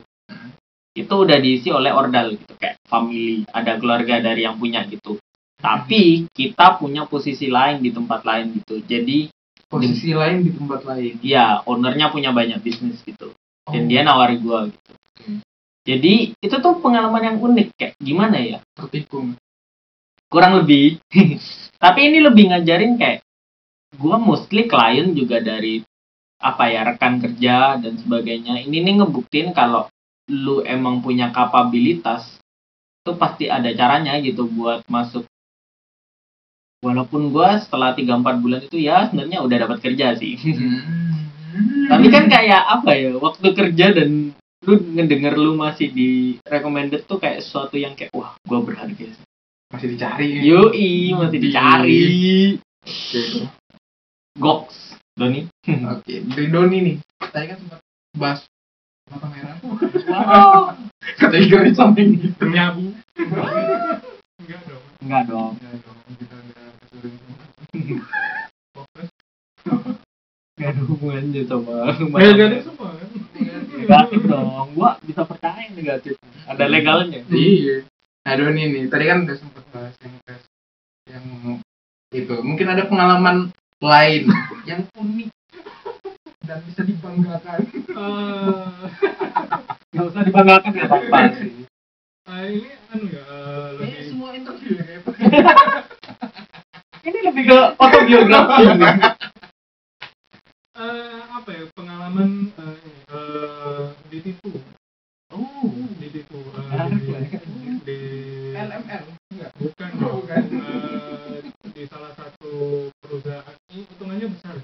itu 0.93 1.09
udah 1.09 1.37
diisi 1.41 1.73
oleh 1.73 1.89
ordal 1.89 2.37
gitu 2.37 2.53
kayak 2.53 2.77
family 2.85 3.41
ada 3.49 3.81
keluarga 3.81 4.21
dari 4.21 4.45
yang 4.45 4.61
punya 4.61 4.85
gitu 4.85 5.17
tapi 5.57 6.29
kita 6.29 6.77
punya 6.77 7.09
posisi 7.09 7.49
lain 7.49 7.81
di 7.81 7.89
tempat 7.89 8.21
lain 8.21 8.53
gitu 8.61 8.77
jadi 8.85 9.25
Posisi 9.65 10.13
lain 10.13 10.45
di 10.45 10.53
tempat 10.53 10.85
lain. 10.85 11.17
ya 11.25 11.65
ownernya 11.65 12.13
punya 12.13 12.29
banyak 12.29 12.61
bisnis 12.61 13.01
gitu 13.01 13.33
Oh, 13.63 13.71
dan 13.71 13.87
dia 13.87 14.03
nawari 14.03 14.37
gua 14.43 14.67
gitu. 14.67 14.91
Jadi 15.83 16.31
itu 16.39 16.55
tuh 16.63 16.79
pengalaman 16.79 17.23
yang 17.35 17.37
unik 17.43 17.67
kayak 17.75 17.93
gimana 17.99 18.39
ya? 18.39 18.59
Tertikung. 18.75 19.35
kurang 20.31 20.65
lebih. 20.65 20.97
Tapi 21.83 22.09
ini 22.09 22.17
lebih 22.23 22.49
ngajarin 22.49 22.97
kayak 22.97 23.21
gua 23.99 24.17
mostly 24.17 24.65
klien 24.65 25.13
juga 25.13 25.37
dari 25.43 25.85
apa 26.41 26.73
ya 26.73 26.87
rekan 26.89 27.21
kerja 27.21 27.77
dan 27.77 27.93
sebagainya. 28.01 28.63
Ini 28.65 28.81
nih 28.81 29.03
ngebuktiin 29.03 29.53
kalau 29.53 29.85
lu 30.31 30.63
emang 30.65 31.03
punya 31.03 31.29
kapabilitas 31.29 32.39
itu 33.03 33.13
pasti 33.19 33.45
ada 33.51 33.69
caranya 33.75 34.17
gitu 34.23 34.49
buat 34.49 34.81
masuk. 34.89 35.27
Walaupun 36.81 37.29
gua 37.29 37.61
setelah 37.61 37.93
3-4 37.93 38.41
bulan 38.41 38.59
itu 38.65 38.81
ya 38.81 39.11
sebenarnya 39.11 39.43
udah 39.43 39.57
dapat 39.67 39.77
kerja 39.83 40.17
sih. 40.17 40.39
Hmm. 41.53 41.85
tapi 41.85 42.09
kan 42.09 42.25
kayak 42.25 42.65
apa 42.65 42.97
ya 42.97 43.13
waktu 43.13 43.53
kerja 43.53 43.93
dan 43.93 44.33
lu 44.63 44.79
ngedenger 44.79 45.35
lu 45.35 45.59
masih 45.59 45.91
di 45.91 46.39
recommended 46.47 47.03
tuh 47.03 47.19
kayak 47.19 47.43
sesuatu 47.43 47.75
yang 47.75 47.93
kayak 47.99 48.11
wah 48.15 48.35
gua 48.47 48.63
berharga 48.63 49.11
sih. 49.11 49.25
masih 49.73 49.89
dicari. 49.97 50.29
Yoi, 50.45 51.17
masih 51.17 51.39
dicari. 51.41 52.01
Oke. 52.85 53.49
Goks, 54.37 55.01
Doni. 55.17 55.49
Oke, 55.65 56.13
dari 56.29 56.47
Doni 56.53 56.77
nih. 56.81 56.97
Tadi 57.17 57.45
kan 57.49 57.57
sempat 57.57 57.79
bahas 58.13 58.39
mata 59.09 59.27
merah. 59.33 59.57
Wow. 60.13 60.77
Kategori 61.17 61.73
sampai 61.73 62.13
gitu. 62.13 62.37
Penyabu. 62.37 62.93
Enggak 63.17 64.61
dong. 64.69 64.83
Enggak 65.01 65.23
dong. 65.25 65.51
Enggak 65.57 65.77
dong. 65.81 65.97
Kita 66.21 66.35
enggak 66.37 66.77
Enggak 70.63 70.79
ada 70.79 70.83
hubungannya 70.87 71.41
sama. 71.43 71.75
Negatif 71.99 72.63
semua 72.63 72.89
kan. 72.95 73.07
Negatif 73.75 74.21
dong. 74.23 74.67
Gua 74.71 74.95
bisa 75.03 75.21
percaya 75.27 75.59
yang 75.59 75.75
negatif. 75.75 76.15
Ada 76.47 76.71
legalnya. 76.71 77.19
Iya. 77.27 77.83
Nah 78.23 78.33
Doni 78.39 78.63
nih, 78.71 78.83
tadi 78.87 79.03
kan 79.03 79.27
udah 79.27 79.35
sempat 79.35 79.63
bahas 79.75 79.91
yang 79.99 80.15
tes 80.23 80.41
yang 81.11 81.25
itu. 82.15 82.35
Mungkin 82.39 82.67
ada 82.71 82.87
pengalaman 82.87 83.51
lain 83.83 84.23
yang 84.71 84.87
unik 84.95 85.27
dan 86.47 86.63
bisa 86.63 86.81
dibanggakan. 86.87 87.59
Eh, 87.75 88.71
Enggak 89.91 90.05
usah 90.15 90.23
dibanggakan 90.23 90.71
ya 90.71 90.85
apa 90.87 91.19
sih. 91.35 91.67
ah, 92.23 92.39
ini 92.47 92.71
anu 92.87 93.05
ya 93.11 93.27
lebih 93.83 94.07
semua 94.07 94.31
interview 94.31 94.79
ya 94.79 94.83
kayak 94.87 95.03
Ini 97.03 97.19
lebih 97.19 97.51
ke 97.51 97.59
autobiografi. 97.75 98.63
Eh, 100.73 101.21
apa 101.29 101.49
ya 101.49 101.63
pengalaman 101.73 102.49
eh, 102.51 102.75
ini, 102.81 102.93
eh, 103.07 103.85
ditipu 104.09 104.49
Oh, 105.33 105.65
ditipu 105.97 106.37
Menarik 106.45 107.01
di, 107.01 107.09
ya. 107.09 107.19
di 107.81 107.97
LML 108.53 109.03
enggak? 109.33 109.51
bukan 109.57 109.89
Oh, 109.99 110.21
bukan. 110.21 110.43
Eh, 110.45 111.37
di 111.73 111.83
salah 111.89 112.13
satu 112.13 112.51
perusahaan 113.01 113.57
ini 113.73 113.81
hitungannya 113.89 114.27
besar. 114.29 114.55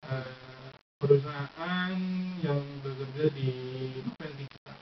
Eh, 0.00 0.68
perusahaan 0.96 1.92
yang 2.40 2.60
bekerja 2.80 3.24
di 3.36 3.50
novel 4.00 4.32
digital 4.36 4.78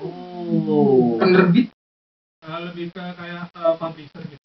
Oh. 0.00 1.20
Penerbit. 1.20 1.68
Eh, 2.40 2.60
lebih 2.64 2.88
ke 2.88 3.04
kayak 3.04 3.52
eh, 3.52 3.74
publisher 3.76 4.22
gitu 4.24 4.39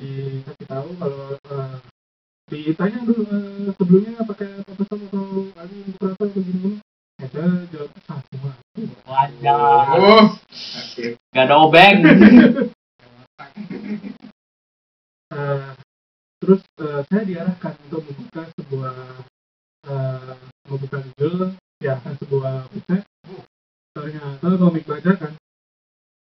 dikasih 0.00 0.66
tahu 0.66 0.88
kalau 1.00 1.24
eh, 1.36 1.76
ditanya 2.46 2.98
dulu 3.02 3.22
eh, 3.26 3.70
sebelumnya 3.74 4.22
pakai 4.22 4.48
Photoshop 4.64 5.00
atau 5.10 5.50
Ali 5.58 5.78
berapa 5.98 6.22
atau 6.22 6.40
gini 6.40 6.58
gini 6.62 6.70
ya 7.18 7.26
saya 7.32 7.50
jawab 7.72 7.90
satu 8.04 8.36
Wajar. 9.08 9.88
Oh. 9.96 10.24
Oke. 10.36 11.16
Gak 11.32 11.44
ada 11.48 11.56
obeng. 11.64 11.98
Eh, 15.26 15.70
terus 16.38 16.62
eh, 16.80 17.00
saya 17.10 17.22
diarahkan 17.26 17.74
untuk 17.90 18.06
membuka 18.06 18.46
sebuah 18.56 18.94
eh, 19.90 20.34
membuka 20.70 20.98
Google 21.02 21.58
ya 21.82 21.98
kan 22.00 22.14
sebuah 22.16 22.70
website 22.70 23.04
ternyata 23.92 24.46
komik 24.56 24.86
bajakan 24.86 25.34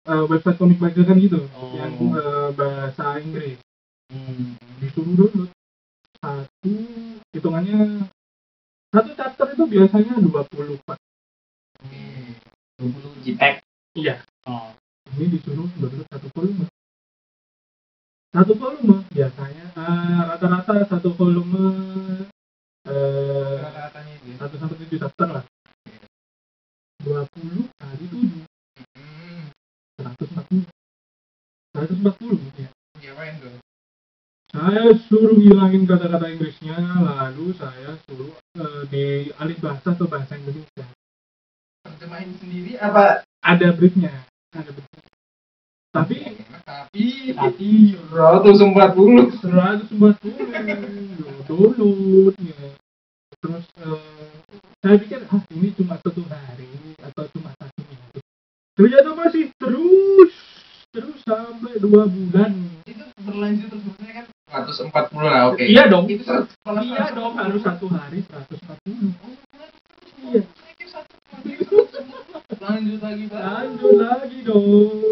Eh, 0.04 0.24
website 0.28 0.60
komik 0.60 0.76
bajakan 0.76 1.16
gitu 1.16 1.40
Oh. 1.56 1.72
yang 1.74 1.96
eh, 1.96 2.33
bahasa 3.14 3.22
Inggris 3.22 3.58
Hmm. 4.10 4.58
disuruh 4.78 5.14
download 5.16 5.50
satu 6.18 6.70
hitungannya 7.30 8.04
satu 8.90 9.10
chapter 9.14 9.46
itu 9.48 9.64
biasanya 9.64 10.18
20 10.18 10.76
pak 10.82 10.98
20 12.76 13.24
JPEG. 13.24 13.54
iya 13.94 14.18
Oh. 14.44 14.74
ini 15.14 15.30
disuruh 15.32 15.70
download 15.72 16.04
satu 16.06 16.26
volume 16.30 16.66
satu 18.28 18.52
volume 18.54 19.06
biasanya 19.08 19.64
eh, 19.72 20.20
rata-rata 20.26 20.74
satu 20.84 21.14
volume 21.14 21.64
eh, 22.84 23.56
Rata-ratanya 23.56 24.12
itu. 24.20 24.36
satu 24.36 24.54
sampai 24.58 24.76
tujuh 24.84 24.98
chapter 25.00 25.28
lah 25.32 25.44
20 27.00 27.70
kali 27.72 28.04
7 28.04 28.42
Hmm. 28.94 29.48
140 29.96 30.66
140 31.74 32.36
ya 32.60 32.68
Ya 32.68 32.70
tuh? 33.14 33.54
Saya 34.54 34.94
suruh 35.10 35.34
hilangin 35.38 35.82
kata-kata 35.82 36.30
Inggrisnya, 36.30 36.78
lalu 36.78 37.50
saya 37.58 37.98
suruh 38.06 38.30
eh, 38.54 38.82
dialih 38.86 39.58
bahasa 39.58 39.98
ke 39.98 40.04
bahasa 40.06 40.38
Indonesia. 40.38 40.86
Terjemahin 41.82 42.30
sendiri 42.38 42.78
apa? 42.78 43.26
Ada 43.42 43.74
briefnya, 43.74 44.14
ada 44.54 44.70
briefnya. 44.70 45.10
Tapi 45.94 46.16
Tapi 46.64 47.34
Tapi 47.34 47.70
140 48.14 49.42
140 49.42 49.94
tulut 51.50 52.34
ya. 52.38 52.66
Terus 53.42 53.66
eh, 53.78 54.38
saya 54.80 54.96
pikir 55.02 55.20
ah 55.28 55.42
ini 55.50 55.68
cuma 55.74 55.98
satu 55.98 56.22
hari 56.30 56.94
atau 57.02 57.24
cuma 57.34 57.50
satu 57.58 57.80
minggu. 57.90 58.22
Ternyata 58.78 59.10
masih 59.18 59.50
terus 59.58 60.43
terus 60.94 61.18
sampai 61.26 61.74
dua 61.82 62.06
bulan. 62.06 62.54
itu 62.86 63.02
berlanjut 63.26 63.66
terus 63.66 63.82
maksudnya 63.82 64.14
kan 64.22 64.26
140 64.94 64.94
lah 65.26 65.42
oke. 65.50 65.64
Iya 65.66 65.90
dong. 65.90 66.06
Itu 66.06 66.22
100 66.22 66.46
kalau 66.62 66.80
Iya 66.86 67.02
140. 67.10 67.18
dong 67.18 67.32
harus 67.34 67.60
satu 67.66 67.86
hari 67.90 68.18
140. 68.22 69.10
Iya. 70.30 70.40
Lanjut 72.64 73.00
lagi 73.02 73.24
Pak. 73.26 73.40
Lanjut 73.42 73.94
lagi 73.98 74.38
dong. 74.46 75.02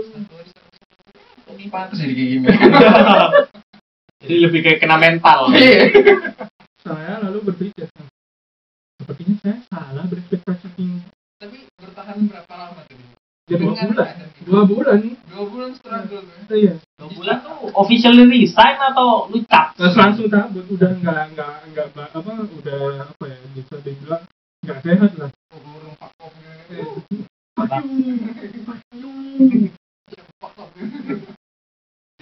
Ini 1.53 1.66
pantas 1.68 1.99
jadi 2.01 2.14
kayak 2.14 2.29
gini. 2.33 2.47
jadi 4.23 4.35
lebih 4.47 4.61
kayak 4.62 4.79
kena 4.81 4.97
mental. 4.97 5.51
Iya. 5.53 5.90
Saya 6.83 7.23
lalu 7.23 7.53
berpikir 7.53 7.87
"Hmm, 7.95 8.09
sepertinya 9.03 9.35
saya 9.42 9.57
salah 9.71 10.05
berekspektasi 10.07 10.66
tinggi. 10.79 11.03
Tapi 11.38 11.57
bertahan 11.79 12.18
berapa 12.31 12.55
lama 12.55 12.83
tuh? 12.87 13.12
Ya 13.50 13.59
dua 13.59 13.74
bulan. 13.74 14.14
Dua 14.46 14.62
bulan. 14.70 14.98
Dua 15.26 15.44
bulan 15.50 15.70
struggle 15.74 16.22
tuh. 16.22 16.55
Iya. 16.55 16.78
Dua 16.94 17.09
bulan 17.11 17.37
tuh 17.42 17.74
officially 17.74 18.22
resign 18.31 18.78
atau 18.78 19.26
lu 19.35 19.42
cap? 19.50 19.74
Terus 19.74 19.98
langsung 19.98 20.31
cabut 20.31 20.62
udah 20.70 20.94
nggak 21.02 21.35
nggak 21.35 21.55
nggak 21.74 21.87
ba- 21.90 22.12
apa 22.14 22.33
udah 22.46 22.81
apa 23.02 23.24
ya 23.26 23.38
bisa 23.50 23.74
dibilang 23.83 24.22
nggak 24.62 24.78
sehat 24.87 25.11
lah. 25.18 25.31
Pak 27.59 27.66
kop. 27.66 27.83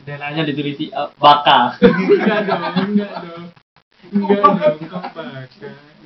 Jendelanya 0.00 0.42
ditulis 0.48 0.80
uh, 0.96 1.12
baka. 1.20 1.76
Enggak 1.84 2.48
dong, 2.48 2.96
enggak 2.96 3.12
dong. 3.28 3.44
Enggak 4.08 4.40
dong, 4.56 4.78
kok 4.88 5.04
baka. 5.12 5.44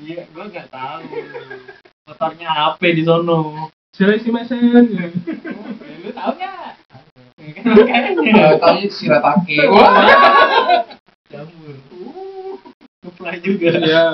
Iya, 0.03 0.27
gua 0.35 0.45
nggak 0.51 0.69
tahu. 0.75 1.07
Motornya 2.11 2.51
apa 2.51 2.83
di 2.91 3.03
sono? 3.07 3.71
Silai 3.95 4.19
si 4.19 4.29
mesen. 4.29 4.91
ya. 4.91 5.07
Lu 6.03 6.11
tahu 6.11 6.33
nggak? 6.35 6.71
Kan 7.55 7.65
makanya. 7.71 8.59
Tahu 8.59 8.91
siratake. 8.91 9.57
Wah. 9.71 10.83
Jamur. 11.31 11.77
Supply 13.01 13.37
juga. 13.39 13.71
Iya. 13.79 14.05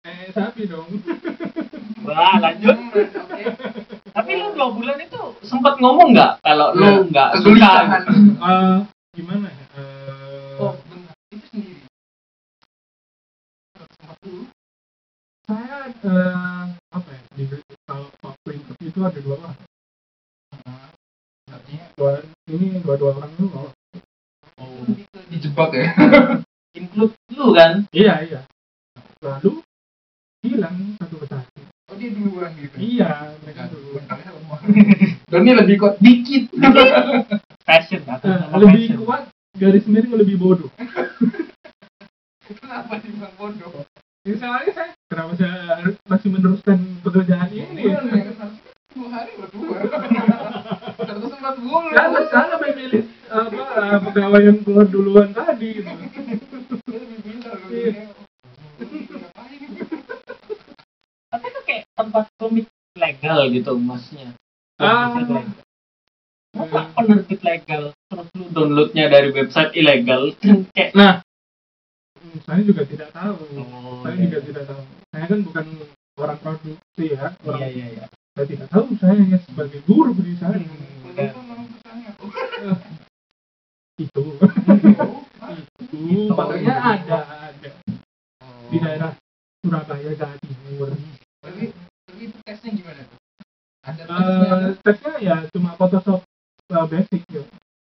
Eh, 0.00 0.32
sapi 0.32 0.66
dong. 0.66 0.88
Wah, 2.02 2.40
lanjut. 2.40 2.74
Tapi 4.10 4.30
lu 4.34 4.46
dua 4.50 4.68
bulan 4.72 4.98
itu 4.98 5.22
sempat 5.40 5.78
ngomong 5.78 6.10
nggak 6.10 6.42
kalau 6.42 6.74
Ya, 6.74 6.80
lu 6.80 7.06
nggak 7.06 7.28
Kesulitan. 7.38 7.84
suka? 7.86 8.10
Eh, 8.42 8.76
gimana 9.14 9.46
ya? 9.46 9.66
Eh, 9.78 10.58
Oh, 10.58 10.74
benar. 10.84 11.14
Itu 11.30 11.46
sendiri. 11.48 11.80
140. 13.78 14.50
saya 15.40 15.88
eh, 15.88 16.62
apa 16.90 17.08
ya? 17.08 17.20
Di, 17.32 17.44
kalau 17.82 18.06
waktu 18.20 18.48
interview 18.52 18.69
itu 18.80 18.98
ada 19.00 19.18
dua 19.20 19.36
orang. 19.36 19.56
Artinya 21.50 21.84
Dua, 21.96 22.12
ini 22.48 22.80
dua-dua 22.80 23.10
orang 23.14 23.30
itu 23.34 23.44
lolos. 23.50 23.74
Oh, 24.60 24.84
dijebak 25.28 25.70
ya. 25.72 25.86
include 26.78 27.14
lu 27.34 27.46
kan? 27.52 27.84
Iya, 27.92 28.14
iya. 28.24 28.40
Lalu 29.20 29.60
hilang 30.40 30.96
satu 30.96 31.14
persatu. 31.20 31.60
Oh 31.90 31.96
dia 31.98 32.08
duluan 32.14 32.54
gitu. 32.56 32.76
Iya, 32.78 33.34
mereka 33.42 33.68
dulu. 33.68 33.98
Bentarnya 33.98 34.30
lemah. 34.32 34.60
Doni 35.30 35.50
lebih 35.52 35.76
kuat 35.76 35.94
dikit. 35.98 36.48
Fashion 37.66 38.00
kan? 38.06 38.18
Eh, 38.22 38.36
Sama 38.38 38.56
lebih 38.62 38.84
fashion. 38.86 38.98
kuat 39.04 39.22
garis 39.58 39.84
miring 39.84 40.14
lebih 40.16 40.36
bodoh. 40.38 40.70
Kenapa 42.46 42.98
dibilang 43.02 43.34
bodoh? 43.36 43.84
Misalnya 44.20 44.68
saya 44.76 44.90
kenapa 45.08 45.32
saya 45.32 45.80
masih 46.04 46.28
meneruskan 46.28 46.78
pekerjaan 47.00 47.48
ini? 47.50 47.88
Ya 47.88 47.98
kan 48.36 48.52
dua 48.90 49.08
hari 49.14 49.32
berdua. 49.38 49.76
Seratus 50.98 51.32
empat 51.38 51.56
bulan. 51.62 51.94
Saya 51.94 52.26
salah 52.30 52.58
memilih 52.58 53.04
apa 53.30 53.62
eh, 53.62 53.98
pegawai 54.10 54.40
yang 54.42 54.58
keluar 54.66 54.86
duluan 54.90 55.28
tadi. 55.30 55.68
Gitu. 55.78 55.90
Iya. 57.70 57.92
Tapi 61.30 61.46
itu 61.46 61.60
kayak 61.62 61.84
tempat 61.94 62.24
komik 62.36 62.66
legal 62.98 63.40
gitu 63.54 63.72
maksudnya. 63.78 64.34
Ah. 64.82 65.14
Masa 66.50 66.90
penerbit 66.98 67.40
legal 67.46 67.94
terus 68.10 68.26
lu 68.34 68.50
downloadnya 68.50 69.06
dari 69.06 69.30
website 69.30 69.70
ilegal 69.78 70.34
dan 70.42 70.66
kayak 70.74 70.90
Nah, 70.98 71.14
hmm, 72.18 72.42
saya 72.42 72.60
juga 72.66 72.82
tidak 72.82 73.14
tahu. 73.14 73.38
Oh, 73.54 74.02
saya 74.02 74.18
iya. 74.18 74.26
juga 74.26 74.38
tidak 74.42 74.64
tahu. 74.66 74.82
Saya 75.14 75.24
kan 75.30 75.38
bukan 75.46 75.64
orang 76.18 76.38
produksi 76.42 77.04
ya. 77.06 77.30
Iya 77.30 77.46
Orang, 77.46 77.70
iya 77.70 77.86
iya. 77.94 78.06
Saya 78.36 78.46
tidak 78.46 78.68
tahu. 78.70 78.84
Saya 78.96 79.14
hanya 79.18 79.38
sebagai 79.42 79.80
guru 79.84 80.14
di 80.16 80.34
sana. 80.38 80.56
Nama 80.58 81.54
perusahaannya. 81.66 82.10
Itu. 84.00 84.22
Itu. 85.82 86.00
Makanya 86.32 86.74
ada, 86.78 87.18
ada 87.50 87.70
di 88.70 88.78
daerah 88.78 89.12
Surabaya 89.60 90.10
Jawa 90.14 90.36
Timur. 90.40 90.90
Tapi 91.42 91.74
itu 92.22 92.38
tesnya 92.46 92.70
gimana? 92.70 93.02
Ada 93.84 94.02
tesnya. 94.06 94.56
Eh, 94.56 94.72
tesnya 94.86 95.12
ya 95.20 95.36
cuma 95.50 95.74
Photoshop 95.74 96.20
eh, 96.70 96.86
basic 96.86 97.22
ya. 97.28 97.42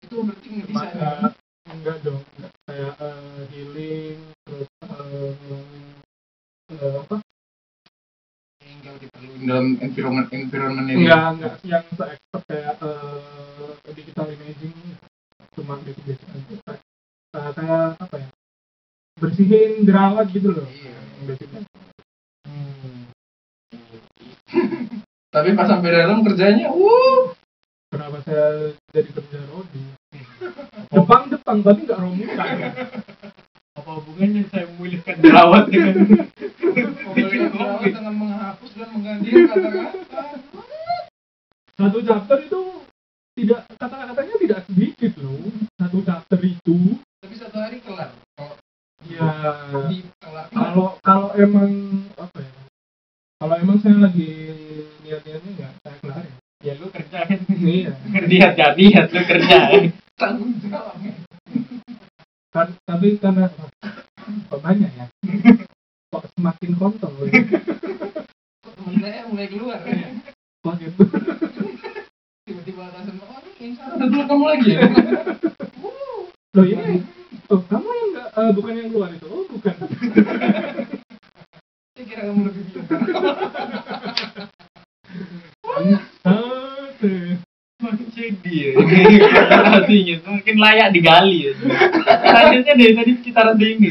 Itu 0.03 0.25
berarti 0.25 0.47
nggak 0.51 0.67
bisa. 0.73 0.81
Ma- 1.21 1.31
eh, 1.31 1.33
enggak 1.71 1.97
dong, 2.03 2.23
enggak. 2.41 2.53
kayak 2.67 2.95
eh, 2.99 3.41
healing 3.55 4.19
terus 4.49 4.69
eh, 4.89 5.33
eh, 6.75 6.95
apa? 7.07 7.17
Dalam 9.41 9.67
environment 9.81 10.29
environment 10.31 10.87
ini. 10.89 11.09
Enggak, 11.09 11.25
enggak 11.37 11.55
yang 11.65 11.87
se-expert 11.97 12.43
kayak 12.49 12.75
eh, 12.81 13.93
digital 13.97 14.27
imaging 14.29 14.75
cuma 15.57 15.75
basic-basic 15.81 16.29
aja. 16.29 16.57
Eh, 17.31 17.51
kayak 17.57 17.85
apa 17.97 18.17
ya? 18.21 18.29
Bersihin 19.21 19.85
jerawat 19.85 20.27
gitu 20.33 20.49
loh. 20.53 20.69
Iya. 20.69 20.93
Yang 20.93 21.25
basic 21.29 21.49
Hmm. 22.41 23.13
Tapi 25.35 25.49
pas 25.55 25.69
sampai 25.69 25.95
dalam 25.95 26.25
kerjanya, 26.27 26.73
wuh. 26.73 27.37
Kenapa 27.91 28.23
saya 28.23 28.75
jadi 28.95 29.11
kerja 29.11 29.39
rodi? 29.51 29.83
Jepang 30.91 31.27
Jepang 31.31 31.59
tapi 31.63 31.87
nggak 31.87 32.01
romukan. 32.03 32.49
Apa 33.81 33.97
hubungannya 33.97 34.45
saya 34.53 34.69
memulihkan 34.69 35.17
jerawat 35.25 35.65
dengan 35.73 35.97
Memulihkan 37.01 37.49
jerawat 37.49 37.81
dengan 37.89 38.15
menghapus 38.15 38.71
dan 38.77 38.89
menggantikan 38.93 39.45
kata-kata. 39.49 40.23
Satu 41.75 41.99
chapter 42.05 42.39
itu 42.45 42.61
tidak 43.41 43.65
kata-katanya 43.81 44.35
tidak 44.37 44.61
sedikit 44.69 45.13
loh. 45.17 45.49
Satu 45.81 45.99
chapter 46.05 46.41
itu 46.45 46.79
Tapi 47.25 47.35
satu 47.41 47.57
hari 47.57 47.81
kelar. 47.81 48.13
Kalau 48.37 48.53
ya 49.09 49.33
kelar. 50.21 50.47
kalau 50.53 50.87
kalau 51.01 51.29
emang 51.33 51.73
apa 52.21 52.37
ya? 52.37 52.53
Kalau 53.41 53.55
emang 53.57 53.81
saya 53.81 53.97
lagi 53.97 54.29
niat-niatnya 55.01 55.53
ya 55.57 55.69
saya 55.81 55.97
kelarin. 56.05 56.35
ya 56.61 56.73
lu 56.77 56.93
kerja 56.93 57.19
kan 57.25 57.41
Iya. 57.49 57.97
niat 58.29 58.53
gak 58.53 58.73
niat 58.77 59.07
lu 59.09 59.21
kerja 59.25 59.57
tanggung 60.21 60.53
jawabnya. 60.61 61.17
Kan, 62.51 62.75
tapi 62.83 63.15
karena 63.23 63.47
kok 64.51 64.59
banyak 64.59 64.91
ya. 64.91 65.07
Kok 66.11 66.25
semakin 66.35 66.71
kontol. 66.75 67.15
Kok 67.23 68.75
saya 68.99 69.23
mulai 69.31 69.47
keluar. 69.47 69.79
Kok 70.67 70.75
gitu. 70.83 71.03
Tiba-tiba 72.43 72.91
atasan, 72.91 73.23
oh 73.23 73.39
ini 73.39 73.71
insya 73.71 73.95
Allah 73.95 74.07
dulu 74.11 74.25
kamu 74.27 74.45
lagi 74.51 74.69
ya. 74.75 74.83
Loh 76.59 76.67
ini 76.67 77.07
Oh, 77.51 77.59
kamu 77.67 77.87
yang 77.91 78.09
enggak 78.15 78.29
eh, 78.31 78.51
bukan 78.55 78.79
yang 78.79 78.89
keluar 78.95 79.11
itu. 79.11 79.27
Oh, 79.27 79.43
bukan. 79.51 79.75
Saya 81.99 82.05
kira 82.07 82.23
kamu 82.31 82.47
lebih. 82.47 82.63
Aduh. 86.27 87.43
makin 87.81 88.09
sedih 88.13 88.59
ya 88.60 88.60
artinya 88.79 90.17
makin 90.27 90.57
layak 90.57 90.89
digali 90.95 91.51
ya 91.51 91.53
selanjutnya 92.07 92.75
dari 92.77 92.93
tadi 92.95 93.13
sekitaran 93.19 93.57
ini 93.59 93.91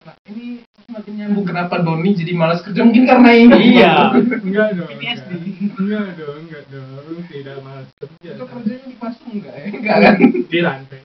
Nah, 0.00 0.16
ini 0.32 0.64
semakin 0.88 1.12
nyambung 1.12 1.44
kenapa 1.44 1.76
Doni 1.84 2.16
jadi 2.16 2.32
malas 2.32 2.64
kerja 2.64 2.80
mungkin 2.80 3.04
karena 3.04 3.36
ini. 3.36 3.76
Iya. 3.76 4.16
Enggak 4.16 4.68
dong. 4.72 4.88
PTSD. 4.96 5.30
Enggak. 5.76 5.76
enggak 5.76 6.06
dong, 6.16 6.36
enggak 6.48 6.64
dong. 6.72 7.16
Tidak 7.28 7.56
malas 7.60 7.88
kerja. 8.00 8.30
Itu 8.32 8.44
kerjanya 8.48 8.86
dipasung 8.88 9.30
enggak 9.36 9.54
ya? 9.54 9.66
Enggak 9.76 9.96
kan? 10.00 10.14
Di 10.48 10.58
rantai. 10.64 11.00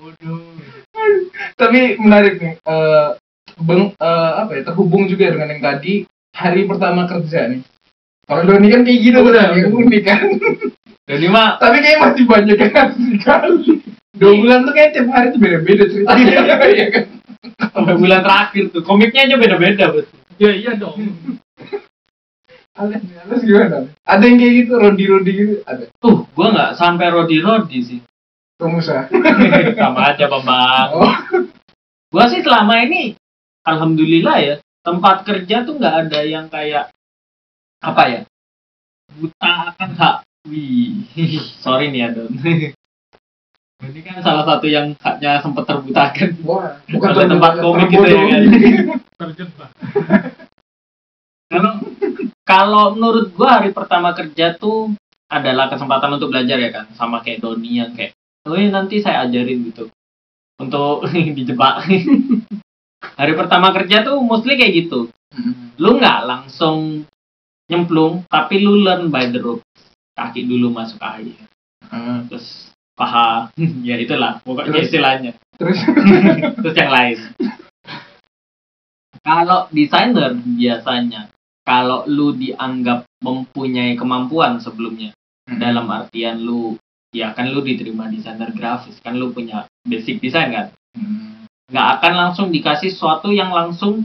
bodoh 0.00 0.40
Tapi 1.60 1.80
menarik 2.00 2.34
nih. 2.40 2.54
eh 2.64 3.08
beng, 3.60 3.92
eh, 3.92 4.32
apa 4.40 4.50
ya? 4.56 4.62
Terhubung 4.64 5.04
juga 5.04 5.36
dengan 5.36 5.52
yang 5.52 5.60
tadi 5.60 6.08
hari 6.32 6.64
pertama 6.64 7.04
kerja 7.04 7.44
nih. 7.44 7.60
Kalau 8.30 8.42
Doni 8.46 8.70
kan 8.70 8.86
kayak 8.86 8.98
gitu 9.02 9.18
Udah, 9.26 9.50
yang 9.50 9.74
udah. 9.74 9.82
unik 9.90 10.02
kan. 10.06 10.22
Jadi 11.10 11.26
mah 11.26 11.58
Tapi 11.58 11.76
kayaknya 11.82 12.00
masih 12.06 12.24
banyak 12.30 12.56
yang 12.62 12.74
harus 12.78 12.98
dikali. 13.02 13.58
Dua 14.14 14.32
bulan 14.38 14.58
tuh 14.62 14.72
kayak 14.78 14.90
tiap 14.94 15.08
hari 15.10 15.26
tuh 15.34 15.40
beda-beda 15.42 15.84
ceritanya. 15.90 16.54
Iya 16.70 16.86
kan? 16.94 17.04
sampai 17.72 17.94
bulan 17.96 18.20
terakhir 18.20 18.64
tuh 18.68 18.82
komiknya 18.84 19.24
aja 19.24 19.36
beda-beda 19.40 19.84
betul. 19.96 20.12
ya 20.36 20.52
iya 20.52 20.72
dong 20.76 21.00
Ales, 22.76 23.02
Ales 23.02 23.42
gimana? 23.44 23.92
Ada 24.08 24.24
yang 24.24 24.38
kayak 24.40 24.54
gitu, 24.64 24.72
rodi-rodi 24.78 25.30
gitu? 25.36 25.54
Ada. 25.68 25.84
Tuh, 26.00 26.24
gua 26.32 26.48
nggak 26.54 26.70
sampai 26.80 27.12
rodi-rodi 27.12 27.78
sih. 27.82 28.00
Romusa. 28.56 29.04
Sama 29.76 30.00
aja 30.14 30.24
bang. 30.30 30.88
Oh. 30.96 31.12
Gua 32.08 32.24
sih 32.30 32.40
selama 32.40 32.80
ini, 32.80 33.12
alhamdulillah 33.68 34.36
ya, 34.40 34.54
tempat 34.80 35.28
kerja 35.28 35.66
tuh 35.66 35.76
nggak 35.76 35.94
ada 36.08 36.20
yang 36.24 36.48
kayak 36.48 36.88
apa 37.80 38.02
ya 38.06 38.20
buta 39.10 39.50
akan 39.74 39.90
hak. 39.96 40.16
Wih, 40.48 41.04
sorry 41.64 41.92
nih 41.92 42.06
ya 42.06 42.08
Don. 42.14 42.32
Ini 43.80 44.00
kan 44.04 44.20
salah 44.20 44.44
satu 44.44 44.68
yang 44.68 44.92
haknya 45.00 45.40
sempat 45.40 45.64
terbutakan. 45.64 46.36
Wah, 46.44 46.76
Ada 46.84 47.24
tempat 47.32 47.52
terbodoh- 47.56 47.80
komik 47.80 47.88
gitu 47.88 48.06
ya 48.06 48.22
kan. 48.28 48.42
terjebak 49.20 49.70
Kalau 51.50 51.72
kalau 52.44 52.84
menurut 52.94 53.32
gua 53.34 53.58
hari 53.58 53.72
pertama 53.72 54.12
kerja 54.12 54.54
tuh 54.54 54.92
adalah 55.32 55.66
kesempatan 55.72 56.20
untuk 56.20 56.28
belajar 56.30 56.58
ya 56.60 56.70
kan, 56.70 56.86
sama 56.94 57.22
kayak 57.22 57.40
Doni 57.40 57.78
yang 57.78 57.94
kayak, 57.94 58.12
oh 58.50 58.58
iya, 58.58 58.68
nanti 58.68 58.98
saya 58.98 59.24
ajarin 59.26 59.62
gitu 59.70 59.86
untuk 60.58 61.06
dijebak. 61.36 61.86
hari 63.16 63.32
pertama 63.32 63.70
kerja 63.72 64.02
tuh 64.04 64.20
mostly 64.20 64.58
kayak 64.60 64.86
gitu. 64.86 65.08
Hmm. 65.30 65.72
Lu 65.78 65.96
nggak 65.96 66.26
langsung 66.26 67.06
nyemplung, 67.70 68.26
tapi 68.26 68.58
lu 68.58 68.82
learn 68.82 69.08
by 69.08 69.30
the 69.30 69.38
rope. 69.38 69.62
Kaki 70.12 70.44
dulu 70.44 70.74
masuk 70.74 70.98
air, 71.00 71.32
Hmm. 71.86 72.28
terus 72.28 72.70
paha, 72.98 73.48
ya 73.88 73.96
itulah 73.96 74.42
pokoknya 74.44 74.82
Terus? 74.82 74.86
istilahnya. 74.90 75.32
Terus 75.56 75.78
terus 76.60 76.74
yang 76.76 76.92
lain. 76.92 77.18
Kalau 79.20 79.68
desainer 79.70 80.32
biasanya, 80.34 81.28
kalau 81.64 82.08
lu 82.08 82.32
dianggap 82.36 83.04
mempunyai 83.20 83.94
kemampuan 83.96 84.60
sebelumnya, 84.60 85.12
dalam 85.44 85.88
artian 85.92 86.40
lu, 86.40 86.76
ya 87.12 87.32
kan 87.36 87.48
lu 87.52 87.60
diterima 87.60 88.08
desainer 88.08 88.48
grafis, 88.52 88.96
kan 89.04 89.16
lu 89.16 89.30
punya 89.32 89.68
basic 89.84 90.20
desain 90.20 90.50
kan, 90.52 90.66
Hmm. 90.96 91.46
nggak 91.70 91.88
akan 92.00 92.12
langsung 92.16 92.48
dikasih 92.50 92.90
sesuatu 92.90 93.30
yang 93.30 93.54
langsung 93.54 94.02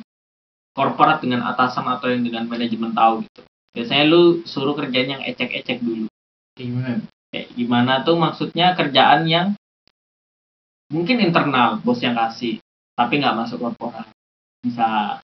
korporat 0.75 1.23
dengan 1.23 1.47
atasan 1.47 1.87
atau 1.87 2.11
yang 2.11 2.21
dengan 2.21 2.45
manajemen 2.45 2.91
tahu 2.91 3.23
gitu. 3.25 3.41
Biasanya 3.75 4.05
lu 4.05 4.21
suruh 4.43 4.73
kerjaan 4.73 5.11
yang 5.11 5.21
ecek-ecek 5.21 5.79
dulu. 5.79 6.07
gimana? 6.55 7.03
Kayak 7.29 7.47
gimana 7.51 7.93
tuh 8.01 8.15
maksudnya 8.15 8.71
kerjaan 8.73 9.27
yang 9.27 9.47
mungkin 10.87 11.19
internal 11.19 11.81
bos 11.81 11.99
yang 11.99 12.15
kasih, 12.15 12.63
tapi 12.93 13.19
nggak 13.19 13.35
masuk 13.35 13.59
korporat. 13.61 14.07
Bisa 14.61 15.19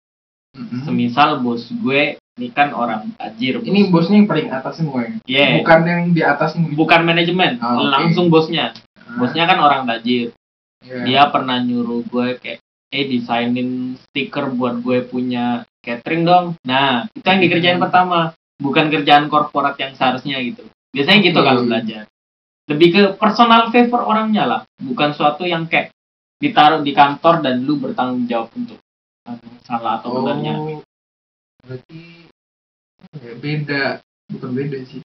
Hmm. 0.52 0.84
semisal 0.84 1.40
bos 1.40 1.64
gue 1.72 2.20
ini 2.36 2.52
kan 2.52 2.76
orang 2.76 3.16
tajir. 3.16 3.64
Ini 3.64 3.88
bosnya 3.88 4.20
yang 4.20 4.28
paling 4.28 4.52
atas 4.52 4.76
semua 4.76 5.00
ya? 5.02 5.16
Iya. 5.24 5.46
Bukan 5.58 5.80
yang 5.82 6.02
di 6.12 6.20
atas 6.22 6.60
ini. 6.60 6.76
bukan 6.76 7.02
manajemen, 7.02 7.56
oke. 7.56 7.88
langsung 7.88 8.28
bosnya. 8.28 8.76
Ah, 8.98 9.16
Bosnya 9.16 9.48
kan 9.48 9.56
orang 9.58 9.88
tajir. 9.88 10.36
iya. 10.82 11.08
Dia 11.08 11.22
pernah 11.28 11.56
nyuruh 11.58 12.04
gue 12.04 12.36
kayak 12.36 12.60
eh 12.92 13.06
desainin 13.08 13.96
stiker 13.96 14.52
buat 14.52 14.84
gue 14.84 15.08
punya 15.08 15.64
catering 15.80 16.28
dong. 16.28 16.46
Nah, 16.62 17.08
itu 17.10 17.24
yang 17.24 17.40
dikerjain 17.40 17.80
Hmm. 17.80 17.86
pertama, 17.88 18.36
bukan 18.62 18.94
kerjaan 18.94 19.26
korporat 19.26 19.74
yang 19.82 19.98
seharusnya 19.98 20.38
gitu. 20.46 20.62
Biasanya 20.94 21.20
gitu 21.26 21.40
Oke. 21.42 21.48
kalau 21.50 21.62
belajar. 21.66 22.06
Lebih 22.70 22.88
ke 22.94 23.04
personal 23.18 23.74
favor 23.74 24.06
orangnya 24.06 24.44
lah, 24.46 24.62
bukan 24.78 25.18
suatu 25.18 25.44
yang 25.50 25.66
kayak 25.66 25.92
ditaruh 26.38 26.86
di 26.86 26.94
kantor 26.94 27.42
dan 27.42 27.66
lu 27.66 27.82
bertanggung 27.82 28.30
jawab 28.30 28.54
untuk 28.54 28.78
anu, 29.26 29.50
salah 29.66 30.00
atau 30.00 30.22
benarnya. 30.22 30.54
Oh, 30.58 30.80
berarti 31.66 32.00
ya, 33.18 33.34
beda, 33.38 33.84
bukan 34.30 34.50
beda 34.54 34.78
sih. 34.88 35.02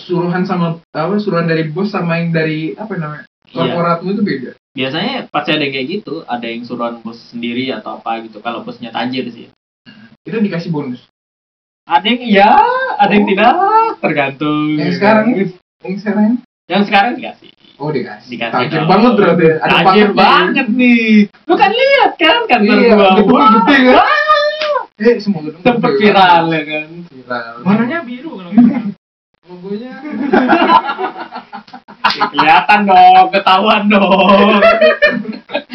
Suruhan 0.00 0.48
sama 0.48 0.80
apa? 0.80 1.16
Suruhan 1.20 1.46
dari 1.46 1.68
bos 1.68 1.92
sama 1.92 2.18
yang 2.18 2.32
dari 2.32 2.72
apa 2.74 2.96
namanya? 2.96 3.26
Iya. 3.48 3.72
Korporatmu 3.72 4.08
itu 4.16 4.22
beda. 4.24 4.50
Biasanya 4.76 5.26
pasti 5.32 5.50
ada 5.56 5.64
yang 5.64 5.74
kayak 5.74 5.88
gitu, 5.90 6.14
ada 6.28 6.46
yang 6.46 6.62
suruhan 6.62 7.00
bos 7.04 7.18
sendiri 7.32 7.72
atau 7.74 7.98
apa 8.00 8.22
gitu. 8.24 8.38
Kalau 8.40 8.62
bosnya 8.62 8.94
tajir 8.94 9.26
sih. 9.32 9.50
Itu 10.22 10.38
dikasih 10.38 10.70
bonus. 10.70 11.02
Ada 11.88 12.04
yang 12.04 12.20
iya, 12.22 12.50
ada 12.94 13.08
yang 13.10 13.24
tidak, 13.26 13.52
tergantung. 13.98 14.76
Yang 14.76 14.92
sekarang 14.94 15.26
Yang 15.80 15.96
sekarang 15.98 16.30
Yang 16.68 16.82
sekarang 16.84 17.12
dikasih. 17.16 17.48
oh 17.78 17.88
dikasih. 17.88 18.28
Dikasih 18.28 18.52
Tajir 18.60 18.78
dong. 18.78 18.88
banget 18.90 19.12
berarti. 19.14 19.44
Ada 19.56 19.72
Tajir 19.82 20.08
banget 20.12 20.66
nih. 20.68 21.08
Lu 21.42 21.54
kan 21.54 21.70
lihat 21.70 22.12
kan 22.14 22.36
kantor 22.44 22.76
Iya, 22.76 22.92
gua. 22.92 23.08
gedung 23.14 23.28
Wah, 23.32 23.48
gede 23.56 23.76
kan? 23.88 23.96
Eh, 24.98 25.14
semua 25.16 25.40
gedung 25.40 25.62
Sempet 25.62 25.92
viral 25.94 26.44
ya 26.50 26.62
kan. 26.66 26.88
Viral. 27.06 27.52
warnanya 27.62 27.98
biru 28.02 28.30
kalau 28.34 28.50
salah. 28.52 28.84
logonya? 29.48 29.92
Ya, 32.08 32.24
kelihatan 32.26 32.80
dong, 32.82 33.26
ketahuan 33.30 33.84
dong. 33.86 34.58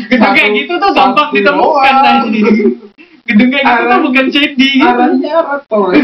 Gedung 0.03 0.33
kayak 0.33 0.51
gitu 0.55 0.73
tuh 0.75 0.91
gampang 0.91 1.29
ditemukan 1.31 1.95
tadi. 2.01 2.41
Gedung 3.23 3.55
kayak 3.55 3.63
gitu 3.63 3.83
tuh 3.87 3.99
bukan 4.03 4.25
shady. 4.27 4.71
Arahnya 4.83 5.31
arah 5.39 5.63
tol. 5.71 5.87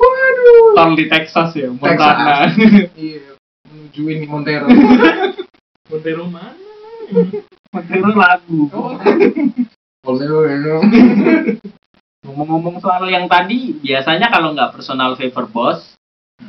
Waduh. 0.00 0.78
Tol 0.78 0.90
di 0.94 1.06
Texas 1.10 1.50
ya, 1.58 1.68
Montana. 1.74 2.46
Iya, 2.94 3.34
menuju 3.66 4.02
ini 4.06 4.26
Montero. 4.30 4.70
Montero 5.90 6.24
mana 6.30 6.54
Montana 7.74 8.10
lagu. 8.14 8.70
Oh. 8.70 8.94
Montero 10.06 10.46
itu. 10.46 10.78
Ngomong-ngomong 12.20 12.78
soal 12.78 13.10
yang 13.10 13.26
tadi, 13.26 13.74
biasanya 13.82 14.30
kalau 14.30 14.54
nggak 14.54 14.78
personal 14.78 15.18
favor 15.18 15.50
bos, 15.50 15.98